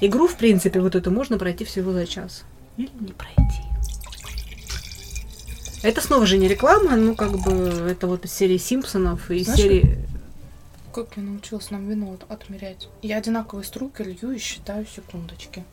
Игру, 0.00 0.26
в 0.28 0.36
принципе, 0.36 0.80
вот 0.80 0.94
эту 0.94 1.10
можно 1.10 1.38
пройти 1.38 1.64
всего 1.64 1.92
за 1.92 2.06
час. 2.06 2.44
Или 2.76 2.90
не 3.00 3.12
пройти. 3.12 3.62
Это 5.82 6.00
снова 6.00 6.26
же 6.26 6.38
не 6.38 6.46
реклама, 6.48 6.96
ну, 6.96 7.14
как 7.16 7.32
бы, 7.38 7.52
это 7.90 8.06
вот 8.06 8.24
из 8.24 8.32
серии 8.32 8.56
Симпсонов 8.58 9.30
и 9.30 9.42
Знаешь, 9.42 9.60
серии... 9.60 9.98
Как 10.94 11.08
я 11.16 11.22
научилась 11.22 11.70
нам 11.70 11.88
вино 11.88 12.12
от- 12.12 12.30
отмерять? 12.30 12.88
Я 13.02 13.16
одинаковой 13.18 13.64
струйкой 13.64 14.06
лью 14.20 14.30
и 14.32 14.38
считаю 14.38 14.86
секундочки. 14.86 15.64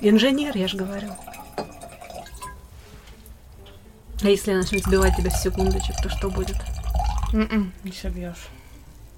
Инженер, 0.00 0.56
я 0.56 0.68
же 0.68 0.76
говорю. 0.76 1.08
А 4.22 4.28
если 4.28 4.52
я 4.52 4.58
начну 4.58 4.78
сбивать 4.78 5.16
тебя 5.16 5.30
с 5.30 5.42
секундочек, 5.42 5.96
то 6.02 6.08
что 6.08 6.30
будет? 6.30 6.56
М-м, 7.32 7.72
Не 7.84 7.92
собьешь. 7.92 8.48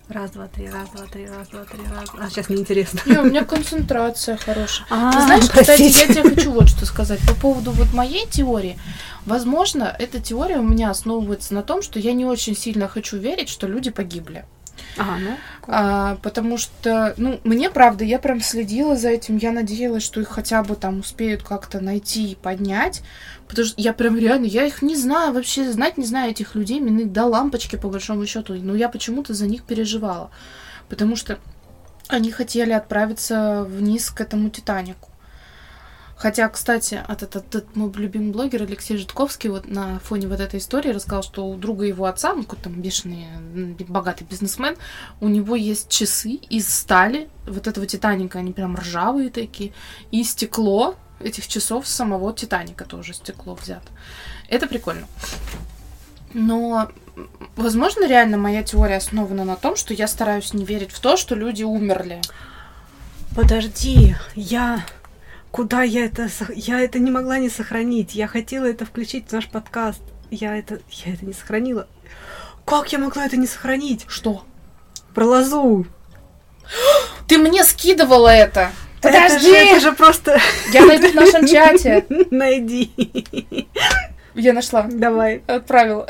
Раз, 0.08 0.32
два, 0.32 0.48
три, 0.48 0.68
раз, 0.68 0.90
два, 0.90 1.06
три, 1.06 1.26
раз, 1.26 1.48
два, 1.48 1.64
три, 1.64 1.80
раз. 1.90 2.10
А 2.18 2.28
сейчас 2.28 2.50
неинтересно. 2.50 3.00
Не, 3.06 3.18
у 3.20 3.24
меня 3.24 3.42
концентрация 3.44 4.36
хорошая. 4.36 4.86
А, 4.90 5.10
Ты 5.12 5.22
знаешь, 5.22 5.44
кстати, 5.44 5.66
простите. 5.66 6.00
я 6.00 6.06
тебе 6.08 6.34
хочу 6.34 6.52
вот 6.52 6.68
что 6.68 6.84
сказать 6.84 7.20
по 7.26 7.34
поводу 7.34 7.70
вот 7.72 7.92
моей 7.94 8.26
теории. 8.26 8.78
Возможно, 9.24 9.94
эта 9.98 10.20
теория 10.20 10.58
у 10.58 10.62
меня 10.62 10.90
основывается 10.90 11.54
на 11.54 11.62
том, 11.62 11.80
что 11.80 11.98
я 11.98 12.12
не 12.12 12.26
очень 12.26 12.54
сильно 12.54 12.86
хочу 12.86 13.16
верить, 13.16 13.48
что 13.48 13.66
люди 13.66 13.90
погибли. 13.90 14.44
А, 14.98 15.18
ну. 15.18 15.36
А, 15.66 16.16
потому 16.22 16.58
что, 16.58 17.14
ну, 17.16 17.40
мне 17.44 17.70
правда, 17.70 18.04
я 18.04 18.18
прям 18.18 18.40
следила 18.40 18.96
за 18.96 19.10
этим, 19.10 19.36
я 19.36 19.52
надеялась, 19.52 20.02
что 20.02 20.20
их 20.20 20.28
хотя 20.28 20.62
бы 20.62 20.76
там 20.76 21.00
успеют 21.00 21.42
как-то 21.42 21.80
найти 21.80 22.32
и 22.32 22.34
поднять. 22.34 23.02
Потому 23.48 23.68
что 23.68 23.80
я 23.80 23.92
прям 23.92 24.16
реально, 24.16 24.46
я 24.46 24.64
их 24.64 24.82
не 24.82 24.96
знаю 24.96 25.32
вообще, 25.32 25.70
знать 25.70 25.96
не 25.98 26.06
знаю 26.06 26.30
этих 26.30 26.54
людей, 26.54 26.80
мне 26.80 27.04
до 27.04 27.24
лампочки 27.24 27.76
по 27.76 27.88
большому 27.88 28.26
счету, 28.26 28.54
но 28.54 28.74
я 28.74 28.88
почему-то 28.88 29.34
за 29.34 29.46
них 29.46 29.64
переживала. 29.64 30.30
Потому 30.88 31.16
что 31.16 31.38
они 32.08 32.30
хотели 32.30 32.72
отправиться 32.72 33.64
вниз 33.68 34.10
к 34.10 34.20
этому 34.20 34.50
Титанику. 34.50 35.10
Хотя, 36.24 36.48
кстати, 36.48 37.02
этот, 37.06 37.36
этот, 37.36 37.76
мой 37.76 37.92
любимый 37.96 38.32
блогер 38.32 38.62
Алексей 38.62 38.96
Житковский 38.96 39.50
вот 39.50 39.68
на 39.68 39.98
фоне 39.98 40.26
вот 40.26 40.40
этой 40.40 40.58
истории 40.58 40.88
рассказал, 40.88 41.22
что 41.22 41.46
у 41.46 41.54
друга 41.54 41.84
его 41.84 42.06
отца, 42.06 42.32
ну, 42.32 42.44
какой-то 42.44 42.64
там 42.64 42.80
бешеный, 42.80 43.26
богатый 43.86 44.24
бизнесмен, 44.24 44.78
у 45.20 45.28
него 45.28 45.54
есть 45.54 45.90
часы 45.90 46.30
из 46.30 46.74
стали, 46.74 47.28
вот 47.46 47.66
этого 47.66 47.86
Титаника, 47.86 48.38
они 48.38 48.52
прям 48.52 48.74
ржавые 48.74 49.28
такие, 49.28 49.74
и 50.12 50.24
стекло 50.24 50.94
этих 51.20 51.46
часов 51.46 51.86
самого 51.86 52.32
Титаника 52.32 52.86
тоже 52.86 53.12
стекло 53.12 53.54
взято. 53.54 53.92
Это 54.48 54.66
прикольно. 54.66 55.06
Но, 56.32 56.88
возможно, 57.54 58.08
реально 58.08 58.38
моя 58.38 58.62
теория 58.62 58.96
основана 58.96 59.44
на 59.44 59.56
том, 59.56 59.76
что 59.76 59.92
я 59.92 60.08
стараюсь 60.08 60.54
не 60.54 60.64
верить 60.64 60.90
в 60.90 61.00
то, 61.00 61.18
что 61.18 61.34
люди 61.34 61.64
умерли. 61.64 62.22
Подожди, 63.36 64.16
я... 64.34 64.86
Куда 65.54 65.84
я 65.84 66.06
это... 66.06 66.28
Я 66.56 66.80
это 66.80 66.98
не 66.98 67.12
могла 67.12 67.38
не 67.38 67.48
сохранить. 67.48 68.16
Я 68.16 68.26
хотела 68.26 68.64
это 68.64 68.84
включить 68.84 69.28
в 69.28 69.32
наш 69.32 69.46
подкаст. 69.46 70.02
Я 70.32 70.58
это... 70.58 70.80
Я 70.90 71.14
это 71.14 71.24
не 71.24 71.32
сохранила. 71.32 71.86
Как 72.64 72.90
я 72.92 72.98
могла 72.98 73.24
это 73.24 73.36
не 73.36 73.46
сохранить? 73.46 74.04
Что? 74.08 74.42
Про 75.14 75.26
лозу. 75.26 75.86
Ты 77.28 77.38
мне 77.38 77.62
скидывала 77.62 78.30
это! 78.30 78.72
Это 79.00 79.28
же, 79.28 79.34
Подожди! 79.34 79.52
это 79.52 79.80
же 79.80 79.92
просто... 79.92 80.40
Я 80.72 80.86
найду 80.86 81.12
в 81.12 81.14
нашем 81.14 81.46
чате. 81.46 82.04
Найди. 82.32 82.90
Я 84.34 84.54
нашла. 84.54 84.88
Давай. 84.90 85.44
Отправила. 85.46 86.08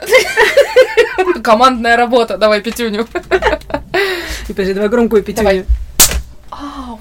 Командная 1.45 1.99
работа. 1.99 2.39
Давай, 2.39 2.63
пятюню. 2.63 3.07
И 4.49 4.53
подожди, 4.55 4.73
давай 4.73 4.89
громкую 4.89 5.23
пятюню. 5.23 5.45
Давай. 5.45 5.67
Ау. 6.49 6.99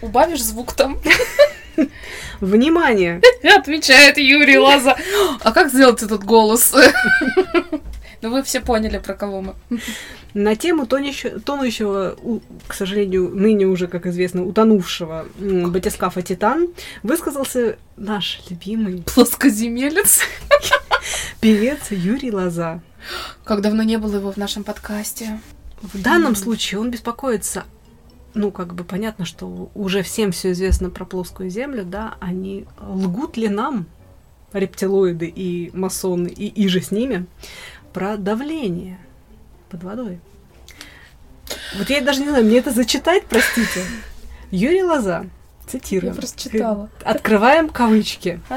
Убавишь 0.00 0.44
звук 0.44 0.74
там? 0.74 1.00
Внимание! 2.40 3.20
Отвечает 3.42 4.18
Юрий 4.18 4.58
Лаза. 4.58 4.96
А 5.40 5.52
как 5.52 5.70
сделать 5.70 6.02
этот 6.02 6.24
голос? 6.24 6.74
Ну, 8.22 8.30
вы 8.30 8.44
все 8.44 8.60
поняли, 8.60 8.98
про 8.98 9.14
кого 9.14 9.42
мы. 9.42 9.54
На 10.32 10.54
тему 10.54 10.86
тонущего, 10.86 11.40
тонущего, 11.40 12.16
к 12.68 12.72
сожалению, 12.72 13.30
ныне 13.34 13.66
уже, 13.66 13.88
как 13.88 14.06
известно, 14.06 14.46
утонувшего 14.46 15.26
батискафа 15.40 16.22
«Титан» 16.22 16.68
высказался 17.02 17.78
наш 17.96 18.40
любимый 18.48 19.02
Плоскоземелец. 19.12 20.20
певец 21.40 21.90
Юрий 21.90 22.30
Лоза. 22.30 22.80
Как 23.42 23.60
давно 23.60 23.82
не 23.82 23.98
было 23.98 24.14
его 24.14 24.30
в 24.30 24.36
нашем 24.36 24.62
подкасте. 24.62 25.40
В 25.82 26.00
данном 26.00 26.36
случае 26.36 26.80
он 26.80 26.92
беспокоится, 26.92 27.64
ну, 28.34 28.50
как 28.50 28.74
бы 28.74 28.84
понятно, 28.84 29.24
что 29.24 29.70
уже 29.74 30.02
всем 30.02 30.32
все 30.32 30.52
известно 30.52 30.90
про 30.90 31.04
плоскую 31.04 31.50
землю, 31.50 31.84
да, 31.84 32.16
они 32.20 32.66
лгут 32.80 33.36
ли 33.36 33.48
нам, 33.48 33.86
рептилоиды 34.52 35.26
и 35.26 35.70
масоны, 35.74 36.28
и 36.28 36.66
иже 36.66 36.80
с 36.80 36.90
ними, 36.90 37.26
про 37.92 38.16
давление 38.16 38.98
под 39.70 39.84
водой. 39.84 40.20
Вот 41.76 41.90
я 41.90 42.00
даже 42.00 42.20
не 42.20 42.28
знаю, 42.28 42.44
мне 42.44 42.58
это 42.58 42.70
зачитать, 42.70 43.24
простите. 43.28 43.84
Юрий 44.50 44.82
Лоза, 44.82 45.26
цитирую. 45.72 46.10
Я 46.10 46.14
просто 46.14 46.40
читала. 46.40 46.90
Открываем 47.04 47.68
кавычки. 47.68 48.40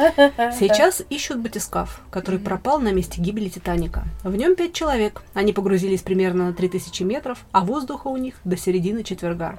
Сейчас 0.59 1.01
ищут 1.09 1.39
батискаф, 1.39 2.01
который 2.11 2.39
пропал 2.39 2.80
на 2.80 2.91
месте 2.91 3.22
гибели 3.22 3.49
Титаника. 3.49 4.03
В 4.24 4.36
нем 4.36 4.55
пять 4.55 4.74
человек. 4.74 5.24
Они 5.34 5.53
погрузились 5.53 6.01
примерно 6.01 6.47
на 6.47 6.53
3000 6.53 7.03
метров, 7.03 7.45
а 7.51 7.63
воздуха 7.63 8.07
у 8.07 8.18
них 8.18 8.36
до 8.43 8.57
середины 8.57 9.03
четверга. 9.03 9.57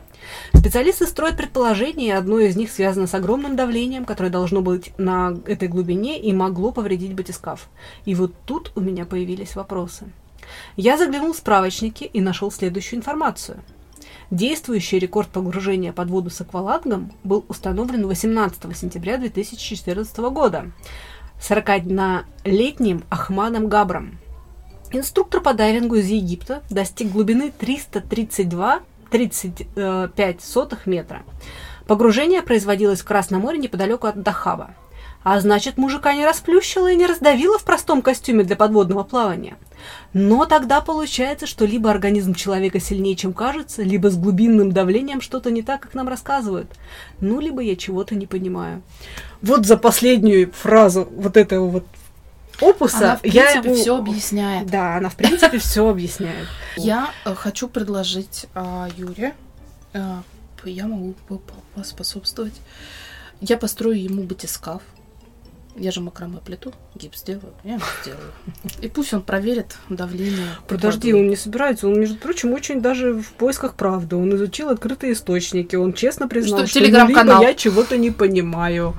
Специалисты 0.52 1.06
строят 1.06 1.36
предположение, 1.36 2.08
и 2.08 2.12
одно 2.12 2.38
из 2.38 2.56
них 2.56 2.70
связано 2.70 3.06
с 3.06 3.14
огромным 3.14 3.56
давлением, 3.56 4.04
которое 4.04 4.30
должно 4.30 4.60
быть 4.60 4.92
на 4.98 5.36
этой 5.46 5.68
глубине 5.68 6.20
и 6.20 6.32
могло 6.32 6.72
повредить 6.72 7.14
батискаф. 7.14 7.68
И 8.04 8.14
вот 8.14 8.34
тут 8.44 8.72
у 8.74 8.80
меня 8.80 9.06
появились 9.06 9.56
вопросы. 9.56 10.06
Я 10.76 10.96
заглянул 10.96 11.32
в 11.32 11.36
справочники 11.36 12.04
и 12.04 12.20
нашел 12.20 12.52
следующую 12.52 12.98
информацию. 12.98 13.58
Действующий 14.30 14.98
рекорд 14.98 15.28
погружения 15.28 15.92
под 15.92 16.08
воду 16.10 16.30
с 16.30 16.40
аквалангом 16.40 17.12
был 17.22 17.44
установлен 17.48 18.08
18 18.08 18.76
сентября 18.76 19.18
2014 19.18 20.18
года 20.18 20.72
41-летним 21.40 23.04
Ахмадом 23.08 23.68
Габром. 23.68 24.18
Инструктор 24.90 25.40
по 25.40 25.54
дайвингу 25.54 25.94
из 25.96 26.08
Египта 26.08 26.62
достиг 26.70 27.12
глубины 27.12 27.52
332-35 27.56 30.40
сотых 30.42 30.86
метра. 30.86 31.22
Погружение 31.86 32.42
производилось 32.42 33.02
в 33.02 33.04
Красном 33.04 33.42
море 33.42 33.58
неподалеку 33.58 34.08
от 34.08 34.22
Дахаба. 34.22 34.74
А 35.22 35.38
значит, 35.40 35.76
мужика 35.76 36.14
не 36.14 36.24
расплющило 36.24 36.90
и 36.90 36.96
не 36.96 37.06
раздавило 37.06 37.58
в 37.58 37.64
простом 37.64 38.02
костюме 38.02 38.42
для 38.42 38.56
подводного 38.56 39.04
плавания. 39.04 39.56
Но 40.12 40.44
тогда 40.46 40.80
получается, 40.80 41.46
что 41.46 41.64
либо 41.64 41.90
организм 41.90 42.34
человека 42.34 42.80
сильнее, 42.80 43.16
чем 43.16 43.32
кажется, 43.32 43.82
либо 43.82 44.10
с 44.10 44.16
глубинным 44.16 44.72
давлением 44.72 45.20
что-то 45.20 45.50
не 45.50 45.62
так, 45.62 45.80
как 45.82 45.94
нам 45.94 46.08
рассказывают. 46.08 46.70
Ну, 47.20 47.40
либо 47.40 47.60
я 47.60 47.76
чего-то 47.76 48.14
не 48.14 48.26
понимаю. 48.26 48.82
Вот 49.42 49.66
за 49.66 49.76
последнюю 49.76 50.52
фразу 50.52 51.08
вот 51.10 51.36
этого 51.36 51.68
вот 51.68 51.86
опуса 52.60 52.96
Она, 52.98 53.16
в 53.16 53.24
я 53.26 53.42
принципе, 53.44 53.68
ему- 53.68 53.74
все 53.82 53.96
объясняет. 53.96 54.66
Да, 54.66 54.96
она 54.96 55.08
в 55.08 55.16
принципе 55.16 55.58
все 55.58 55.88
объясняет. 55.88 56.48
Я 56.76 57.10
э, 57.24 57.34
хочу 57.34 57.68
предложить 57.68 58.46
а, 58.54 58.88
Юре, 58.96 59.34
а, 59.92 60.22
я 60.64 60.86
могу 60.86 61.14
по- 61.28 61.36
по- 61.38 61.54
поспособствовать. 61.74 62.54
Я 63.40 63.56
построю 63.58 64.02
ему 64.02 64.22
батискаф. 64.22 64.82
Я 65.78 65.90
же 65.90 66.00
макраме 66.00 66.38
плиту, 66.38 66.72
гипс 66.94 67.22
делаю, 67.22 67.52
я 67.62 67.74
ему 67.74 67.84
сделаю. 68.02 68.32
И 68.80 68.88
пусть 68.88 69.12
он 69.12 69.22
проверит 69.22 69.76
давление. 69.90 70.48
под 70.66 70.80
Подожди, 70.80 71.12
он 71.12 71.28
не 71.28 71.36
собирается. 71.36 71.86
Он, 71.86 72.00
между 72.00 72.16
прочим, 72.16 72.52
очень 72.52 72.80
даже 72.80 73.12
в 73.14 73.32
поисках 73.32 73.74
правды. 73.74 74.16
Он 74.16 74.34
изучил 74.34 74.70
открытые 74.70 75.12
источники. 75.12 75.76
Он 75.76 75.92
честно 75.92 76.28
признал, 76.28 76.66
Что, 76.66 76.68
что, 76.68 76.80
либо 76.80 77.42
я 77.42 77.54
чего-то 77.54 77.98
не 77.98 78.10
понимаю. 78.10 78.94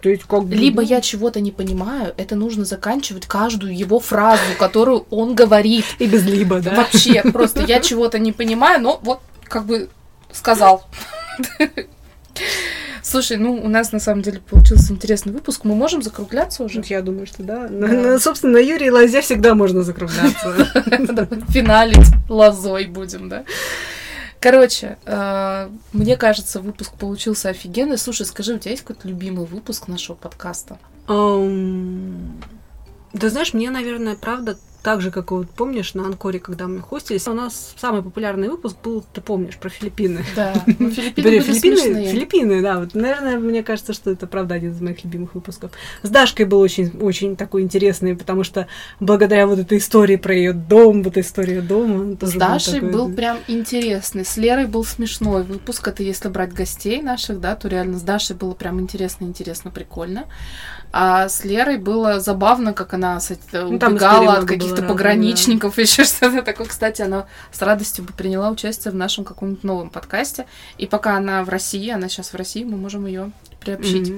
То 0.00 0.10
есть 0.10 0.24
как 0.24 0.44
бы, 0.44 0.54
Либо 0.54 0.82
ну, 0.82 0.88
я 0.88 1.00
чего-то 1.00 1.40
не 1.40 1.50
понимаю, 1.50 2.12
это 2.18 2.36
нужно 2.36 2.66
заканчивать 2.66 3.24
каждую 3.26 3.74
его 3.74 4.00
фразу, 4.00 4.42
которую 4.58 5.06
он 5.08 5.34
говорит. 5.34 5.86
и 5.98 6.06
без 6.06 6.24
либо, 6.24 6.60
да? 6.60 6.74
Вообще, 6.74 7.22
просто 7.32 7.62
я 7.62 7.80
чего-то 7.80 8.18
не 8.18 8.32
понимаю, 8.32 8.82
но 8.82 9.00
вот 9.02 9.20
как 9.44 9.64
бы 9.64 9.88
сказал. 10.30 10.86
Слушай, 13.04 13.36
ну 13.36 13.62
у 13.62 13.68
нас 13.68 13.92
на 13.92 14.00
самом 14.00 14.22
деле 14.22 14.40
получился 14.40 14.94
интересный 14.94 15.32
выпуск. 15.32 15.64
Мы 15.64 15.74
можем 15.74 16.00
закругляться 16.00 16.64
уже? 16.64 16.82
Я 16.86 17.02
думаю, 17.02 17.26
что 17.26 17.42
да. 17.42 17.68
Да. 17.68 17.86
На- 17.86 18.18
собственно, 18.18 18.54
на 18.54 18.58
Юрии 18.58 18.88
Лозе 18.88 19.20
всегда 19.20 19.54
можно 19.54 19.82
закругляться. 19.82 20.54
Финалить 21.50 22.08
лозой 22.30 22.86
будем, 22.86 23.28
да? 23.28 23.44
Короче, 24.40 24.96
э, 25.04 25.68
мне 25.92 26.16
кажется, 26.16 26.60
выпуск 26.60 26.94
получился 26.94 27.50
офигенный. 27.50 27.98
Слушай, 27.98 28.24
скажи, 28.24 28.54
у 28.54 28.58
тебя 28.58 28.70
есть 28.70 28.84
какой-то 28.84 29.06
любимый 29.06 29.44
выпуск 29.44 29.86
нашего 29.86 30.16
подкаста? 30.16 30.78
Да 31.06 33.28
знаешь, 33.28 33.52
мне, 33.52 33.70
наверное, 33.70 34.16
правда, 34.16 34.56
так 34.84 35.00
же, 35.00 35.10
как 35.10 35.30
вот 35.32 35.48
помнишь, 35.50 35.94
на 35.94 36.04
Анкоре, 36.06 36.38
когда 36.38 36.68
мы 36.68 36.80
хостились, 36.80 37.26
у 37.26 37.32
нас 37.32 37.74
самый 37.78 38.02
популярный 38.02 38.48
выпуск 38.50 38.76
был, 38.84 39.02
ты 39.14 39.20
помнишь, 39.22 39.56
про 39.56 39.70
Филиппины. 39.70 40.22
Да, 40.36 40.52
ну, 40.78 40.90
Филиппины 40.90 41.24
Были 41.28 41.40
Филиппины, 41.40 41.76
смешные. 41.76 42.12
Филиппины, 42.12 42.62
да, 42.62 42.78
вот, 42.80 42.94
наверное, 42.94 43.38
мне 43.38 43.62
кажется, 43.62 43.94
что 43.94 44.10
это 44.10 44.26
правда 44.26 44.54
один 44.56 44.72
из 44.72 44.80
моих 44.82 45.02
любимых 45.02 45.34
выпусков. 45.34 45.70
С 46.02 46.10
Дашкой 46.10 46.44
был 46.46 46.60
очень, 46.60 46.90
очень 47.00 47.34
такой 47.34 47.62
интересный, 47.62 48.14
потому 48.14 48.44
что 48.44 48.66
благодаря 49.00 49.46
вот 49.46 49.58
этой 49.58 49.78
истории 49.78 50.16
про 50.16 50.34
ее 50.34 50.52
дом, 50.52 51.02
вот 51.02 51.16
история 51.16 51.62
дома, 51.62 52.16
С 52.20 52.34
Дашей 52.34 52.74
такой- 52.74 52.92
был 52.92 53.10
прям 53.12 53.38
интересный. 53.48 54.24
С 54.24 54.36
Лерой 54.36 54.66
был 54.66 54.84
смешной 54.84 55.44
выпуск. 55.44 55.88
Это 55.88 56.02
если 56.02 56.28
брать 56.28 56.52
гостей 56.52 57.00
наших, 57.00 57.40
да, 57.40 57.56
то 57.56 57.68
реально 57.68 57.98
с 57.98 58.02
Дашей 58.02 58.36
было 58.36 58.52
прям 58.52 58.80
интересно, 58.80 59.24
интересно, 59.24 59.70
прикольно. 59.70 60.24
А 60.96 61.28
с 61.28 61.44
Лерой 61.44 61.78
было 61.78 62.20
забавно, 62.20 62.72
как 62.72 62.94
она 62.94 63.18
с- 63.18 63.36
Ну, 63.52 63.68
убегала 63.70 64.22
много 64.22 64.54
от 64.54 64.60
было 64.60 64.73
каких-то 64.74 64.92
пограничников, 64.92 65.78
еще 65.78 66.04
что-то 66.04 66.42
такое. 66.42 66.66
Кстати, 66.66 67.02
она 67.02 67.26
с 67.52 67.62
радостью 67.62 68.04
бы 68.04 68.12
приняла 68.12 68.50
участие 68.50 68.92
в 68.92 68.94
нашем 68.94 69.24
каком-нибудь 69.24 69.64
новом 69.64 69.90
подкасте. 69.90 70.46
И 70.78 70.86
пока 70.86 71.16
она 71.16 71.44
в 71.44 71.48
России, 71.48 71.90
она 71.90 72.08
сейчас 72.08 72.32
в 72.32 72.36
России, 72.36 72.64
мы 72.64 72.76
можем 72.76 73.06
ее 73.06 73.32
приобщить. 73.64 74.12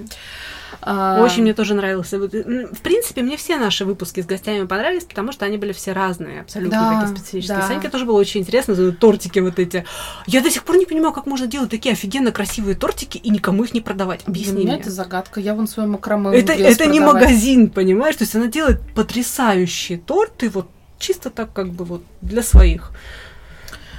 А, 0.83 1.23
Очень 1.23 1.43
мне 1.43 1.55
тоже 1.55 1.75
нравился. 1.75 2.17
М, 2.17 2.69
В 2.73 2.81
принципе, 2.81 3.23
мне 3.23 3.37
все 3.37 3.57
наши 3.57 3.85
выпуски 3.85 4.21
с 4.21 4.27
гостями 4.27 4.67
понравились, 4.67 5.05
потому 5.05 5.33
что 5.33 5.45
они 5.45 5.57
были 5.57 5.73
все 5.73 5.93
разные, 5.93 6.41
абсолютно 6.43 6.79
Да, 6.79 7.01
такие 7.01 7.17
специфические. 7.17 7.59
да. 7.59 7.67
Саньке 7.67 7.89
тоже 7.89 8.05
было 8.05 8.19
очень 8.19 8.41
интересно, 8.43 8.93
тортики 8.93 9.39
вот 9.39 9.59
эти. 9.59 9.85
Я 10.27 10.43
до 10.43 10.51
сих 10.51 10.65
пор 10.65 10.77
не 10.77 10.85
понимаю, 10.87 11.13
как 11.13 11.27
можно 11.27 11.47
делать 11.47 11.71
такие 11.71 11.93
офигенно 11.93 12.31
красивые 12.31 12.75
тортики 12.75 13.17
и 13.19 13.31
никому 13.31 13.65
их 13.65 13.75
не 13.75 13.81
продавать. 13.81 14.21
Для 14.27 14.31
Объясни 14.33 14.59
меня 14.65 14.73
мне. 14.75 14.81
это 14.81 14.91
загадка. 14.91 15.41
Я 15.41 15.55
вон 15.55 15.67
свой 15.67 15.87
макраме 15.87 16.37
Это, 16.37 16.53
это 16.53 16.87
не 16.87 17.01
магазин, 17.01 17.71
понимаешь? 17.71 18.17
То 18.17 18.25
есть 18.25 18.35
она 18.35 18.47
делает 18.47 18.81
потрясающие 18.95 19.99
торты, 19.99 20.51
вот 20.51 20.69
чисто 20.99 21.31
так 21.31 21.53
как 21.53 21.71
бы 21.71 21.85
вот 21.85 22.03
для 22.23 22.43
своих. 22.43 22.91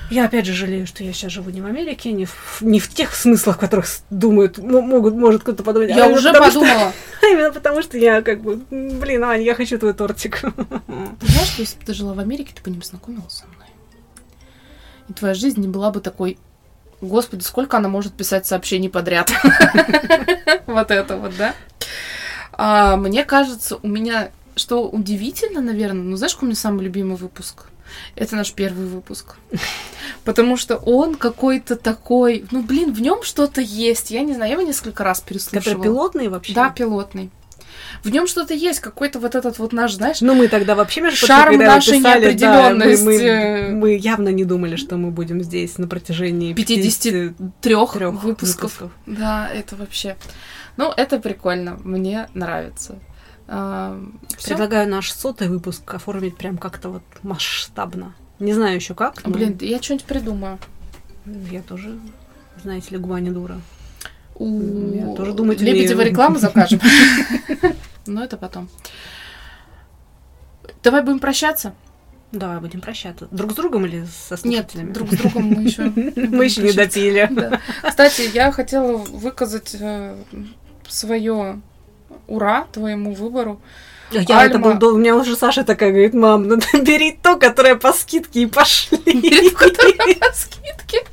Я 0.10 0.26
опять 0.26 0.46
же 0.46 0.54
жалею, 0.54 0.88
что 0.88 1.04
я 1.04 1.12
сейчас 1.12 1.32
живу 1.34 1.50
не 1.50 1.62
в 1.62 1.66
Америке, 1.66 2.12
не 2.14 2.26
в, 2.26 2.62
не 2.62 2.80
в 2.80 2.88
тех 2.88 3.14
смыслах, 3.14 3.58
в 3.58 3.60
которых 3.60 3.88
думают, 4.10 4.58
могут, 4.58 5.16
может 5.16 5.42
кто-то 5.42 5.64
подумать. 5.64 5.90
Я 5.90 6.06
а 6.06 6.08
уже 6.08 6.32
потому 6.32 6.52
что- 6.52 6.60
подумала. 6.62 6.94
а 7.22 7.26
именно 7.26 7.52
потому, 7.52 7.82
что 7.82 7.98
я 7.98 8.22
как 8.22 8.42
бы, 8.42 8.56
блин, 8.70 9.24
Ань, 9.26 9.44
я 9.44 9.54
хочу 9.54 9.78
твой 9.78 9.94
тортик. 9.94 10.42
Ты 10.42 11.28
знаешь, 11.28 11.50
что 11.50 11.62
если 11.62 11.78
бы 11.78 11.86
ты 11.86 11.94
жила 11.94 12.14
в 12.14 12.20
Америке, 12.20 12.54
ты 12.56 12.62
бы 12.62 12.70
не 12.72 12.80
познакомилась 12.80 13.34
со 13.34 13.46
мной. 13.48 13.68
И 15.10 15.14
твоя 15.14 15.34
жизнь 15.34 15.60
не 15.60 15.68
была 15.68 15.92
бы 15.92 16.00
такой... 16.00 16.38
Господи, 17.02 17.44
сколько 17.44 17.78
она 17.78 17.90
может 17.90 18.14
писать 18.14 18.46
сообщений 18.46 18.90
подряд? 18.90 19.32
Вот 20.66 20.92
это 20.92 21.16
вот, 21.18 21.34
да? 21.38 21.54
А, 22.54 22.98
Мне 22.98 23.24
кажется, 23.26 23.78
у 23.82 23.88
меня... 23.88 24.32
Что 24.56 24.88
удивительно, 24.90 25.62
наверное, 25.62 26.02
ну 26.02 26.16
знаешь, 26.18 26.34
какой 26.34 26.48
у 26.48 26.50
меня 26.50 26.60
самый 26.60 26.84
любимый 26.84 27.16
выпуск? 27.16 27.66
Это 28.16 28.36
наш 28.36 28.54
первый 28.54 28.88
выпуск. 28.88 29.36
Потому 30.24 30.58
что 30.58 30.76
он 30.78 31.16
какой-то 31.16 31.76
такой... 31.76 32.46
Ну, 32.52 32.62
блин, 32.62 32.94
в 32.94 33.02
нем 33.02 33.24
что-то 33.24 33.62
есть. 33.62 34.12
Я 34.12 34.22
не 34.22 34.34
знаю, 34.34 34.52
я 34.52 34.58
его 34.58 34.68
несколько 34.68 35.04
раз 35.04 35.22
переслушивала. 35.22 35.64
Который 35.64 35.84
пилотный 35.84 36.28
вообще? 36.28 36.54
Да, 36.54 36.70
пилотный. 36.70 37.30
В 38.04 38.10
нем 38.10 38.28
что-то 38.28 38.54
есть, 38.54 38.80
какой-то 38.80 39.20
вот 39.20 39.36
этот 39.36 39.60
вот 39.60 39.72
наш, 39.74 39.94
знаешь, 39.94 40.22
Ну, 40.22 40.34
мы 40.34 40.48
тогда 40.48 40.76
вообще, 40.76 41.02
между 41.02 41.20
прочим, 41.20 41.36
Шарм 41.36 41.52
когда 41.52 41.66
его 41.66 41.76
нашей 41.76 41.98
писали, 42.00 42.34
да, 42.34 42.70
мы- 42.70 42.76
неопределенности. 42.86 43.72
мы, 43.72 43.76
мы 43.76 43.96
явно 43.98 44.30
не 44.30 44.46
думали, 44.46 44.76
что 44.76 44.98
мы 44.98 45.12
будем 45.12 45.44
здесь 45.44 45.78
на 45.78 45.88
протяжении 45.88 46.54
53 46.54 47.34
трёх 47.62 47.96
выпусков. 47.96 48.82
Да, 49.06 49.50
это 49.54 49.76
вообще. 49.76 50.18
Ну, 50.76 50.92
это 50.96 51.20
прикольно. 51.20 51.80
Мне 51.84 52.28
нравится. 52.34 53.00
А, 53.48 54.00
всё. 54.38 54.50
Предлагаю 54.50 54.90
наш 54.90 55.12
сотый 55.12 55.48
выпуск 55.48 55.94
оформить 55.94 56.38
прям 56.38 56.58
как-то 56.58 56.90
вот 56.90 57.04
масштабно. 57.24 58.14
Не 58.40 58.54
знаю 58.54 58.76
еще 58.76 58.94
как. 58.94 59.26
но 59.26 59.32
Блин, 59.34 59.58
я 59.62 59.82
что-нибудь 59.82 60.06
придумаю. 60.06 60.60
Я 61.26 61.62
тоже, 61.62 61.98
знаете 62.62 62.92
ли, 62.92 62.98
губа 62.98 63.20
не 63.20 63.32
дура. 63.32 63.60
У 64.36 64.94
Я 64.94 65.14
тоже 65.16 65.34
думать 65.34 65.60
Лебедева 65.62 65.98
умею. 66.00 66.12
рекламу 66.12 66.38
закажем. 66.38 66.80
Но 68.06 68.24
это 68.24 68.38
потом. 68.38 68.70
Давай 70.84 71.02
будем 71.02 71.20
прощаться? 71.20 71.74
Давай 72.32 72.60
будем 72.60 72.82
прощаться. 72.82 73.28
Друг 73.32 73.54
с 73.54 73.56
другом 73.56 73.86
или 73.86 74.06
со 74.06 74.36
Нет, 74.48 74.72
слушателями? 74.72 74.92
друг 74.92 75.12
с 75.12 75.18
другом 75.18 75.44
мы 75.46 75.64
еще 75.64 75.84
Мы 76.30 76.46
еще 76.46 76.62
не 76.62 76.74
допили. 76.74 77.28
Да. 77.32 77.60
Кстати, 77.88 78.30
я 78.34 78.52
хотела 78.52 78.98
выказать 78.98 79.76
свое 80.88 81.62
ура 82.28 82.66
твоему 82.72 83.14
выбору. 83.14 83.60
А 84.12 84.16
Я 84.16 84.46
это 84.46 84.56
Альма. 84.56 84.60
был 84.60 84.74
дол- 84.80 84.96
У 84.96 84.98
меня 84.98 85.16
уже 85.16 85.36
Саша 85.36 85.64
такая 85.64 85.90
говорит, 85.92 86.14
мам, 86.14 86.48
надо 86.48 86.66
бери 86.82 87.12
то, 87.22 87.36
которое 87.36 87.76
по 87.76 87.92
скидке 87.94 88.42
и 88.42 88.46
пошли. 88.46 88.98
Бери, 89.06 89.50
которое 89.50 90.16
по 90.16 90.32
скидке. 90.34 91.06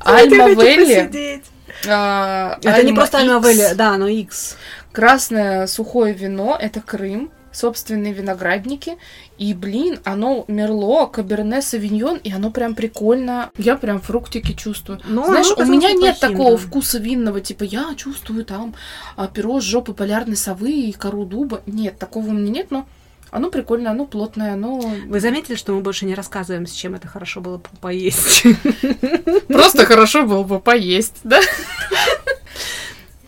Альма 0.00 0.48
Велли. 0.50 1.42
а, 1.86 2.58
Это 2.62 2.82
не 2.82 2.92
просто 2.92 3.18
Альма. 3.18 3.38
Велли, 3.46 3.74
да, 3.74 3.90
оно 3.90 4.06
X. 4.08 4.56
Красное 4.92 5.66
сухое 5.66 6.14
вино— 6.14 6.56
это 6.60 6.80
Крым, 6.80 7.30
собственные 7.52 8.12
виноградники. 8.12 8.98
И, 9.38 9.54
блин, 9.54 10.00
оно 10.04 10.44
Мерло, 10.48 11.06
Каберне, 11.06 11.62
Савиньон, 11.62 12.18
и 12.18 12.32
оно 12.32 12.50
прям 12.50 12.74
прикольно. 12.74 13.50
Я 13.56 13.76
прям 13.76 14.00
фруктики 14.00 14.52
чувствую. 14.52 15.00
Ну, 15.04 15.24
Знаешь, 15.26 15.50
у 15.56 15.64
меня 15.64 15.92
нет 15.92 16.16
неплохим, 16.16 16.36
такого 16.36 16.50
да. 16.52 16.56
вкуса 16.58 16.98
винного, 16.98 17.40
типа 17.40 17.64
я 17.64 17.94
чувствую 17.96 18.44
там 18.44 18.74
а, 19.16 19.26
перо 19.28 19.60
с 19.60 19.64
жопы 19.64 19.92
полярной 19.92 20.36
совы 20.36 20.70
и 20.70 20.92
кору 20.92 21.24
дуба. 21.24 21.62
Нет, 21.66 21.98
такого 21.98 22.28
у 22.28 22.32
меня 22.32 22.50
нет, 22.50 22.70
но 22.70 22.86
оно 23.30 23.50
прикольное, 23.50 23.92
оно 23.92 24.06
плотное, 24.06 24.54
оно... 24.54 24.80
Вы 25.06 25.20
заметили, 25.20 25.54
что 25.54 25.74
мы 25.74 25.80
больше 25.80 26.06
не 26.06 26.14
рассказываем, 26.14 26.66
с 26.66 26.72
чем 26.72 26.94
это 26.94 27.08
хорошо 27.08 27.40
было 27.40 27.58
бы 27.58 27.68
поесть? 27.80 28.44
Просто 29.48 29.84
хорошо 29.84 30.24
было 30.24 30.44
бы 30.44 30.60
поесть, 30.60 31.16
да? 31.24 31.40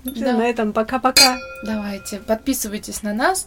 Всё, 0.03 0.33
На 0.33 0.49
этом 0.49 0.73
пока-пока. 0.73 1.39
Давайте, 1.63 2.19
подписывайтесь 2.19 3.03
на 3.03 3.13
нас, 3.13 3.47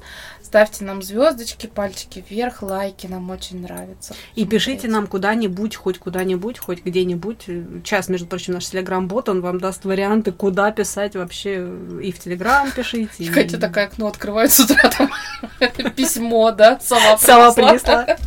ставьте 0.54 0.84
нам 0.86 1.02
звездочки, 1.02 1.66
пальчики 1.66 2.24
вверх, 2.30 2.62
лайки, 2.62 3.08
нам 3.08 3.32
очень 3.32 3.64
нравится. 3.64 4.14
И 4.36 4.46
пишите 4.46 4.88
нам 4.88 5.08
куда-нибудь, 5.08 5.76
хоть 5.76 5.98
куда-нибудь, 5.98 6.60
хоть 6.60 6.86
где-нибудь. 6.86 7.46
Сейчас, 7.84 8.08
между 8.08 8.28
прочим, 8.28 8.54
наш 8.54 8.68
телеграм-бот, 8.68 9.30
он 9.30 9.42
вам 9.42 9.60
даст 9.60 9.84
варианты, 9.84 10.32
куда 10.32 10.70
писать 10.70 11.16
вообще. 11.16 11.68
И 12.04 12.12
в 12.12 12.20
телеграм 12.20 12.70
пишите. 12.70 13.10
И 13.18 13.30
Катя 13.30 13.58
такое 13.58 13.86
окно 13.86 14.06
открывает 14.06 14.52
с 14.52 14.60
утра, 14.60 14.92
там 14.96 15.10
письмо, 15.96 16.52
да, 16.52 16.80
Сова 16.80 17.18
принесла. 17.56 18.04
принесла. 18.04 18.18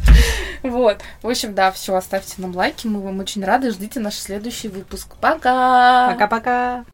Вот. 0.64 1.02
В 1.22 1.28
общем, 1.28 1.54
да, 1.54 1.70
все, 1.70 1.94
оставьте 1.94 2.34
нам 2.38 2.56
лайки, 2.56 2.88
мы 2.88 3.02
вам 3.02 3.20
очень 3.20 3.44
рады, 3.44 3.70
ждите 3.70 4.00
наш 4.00 4.14
следующий 4.14 4.66
выпуск. 4.66 5.14
Пока! 5.20 6.10
Пока-пока. 6.10 6.84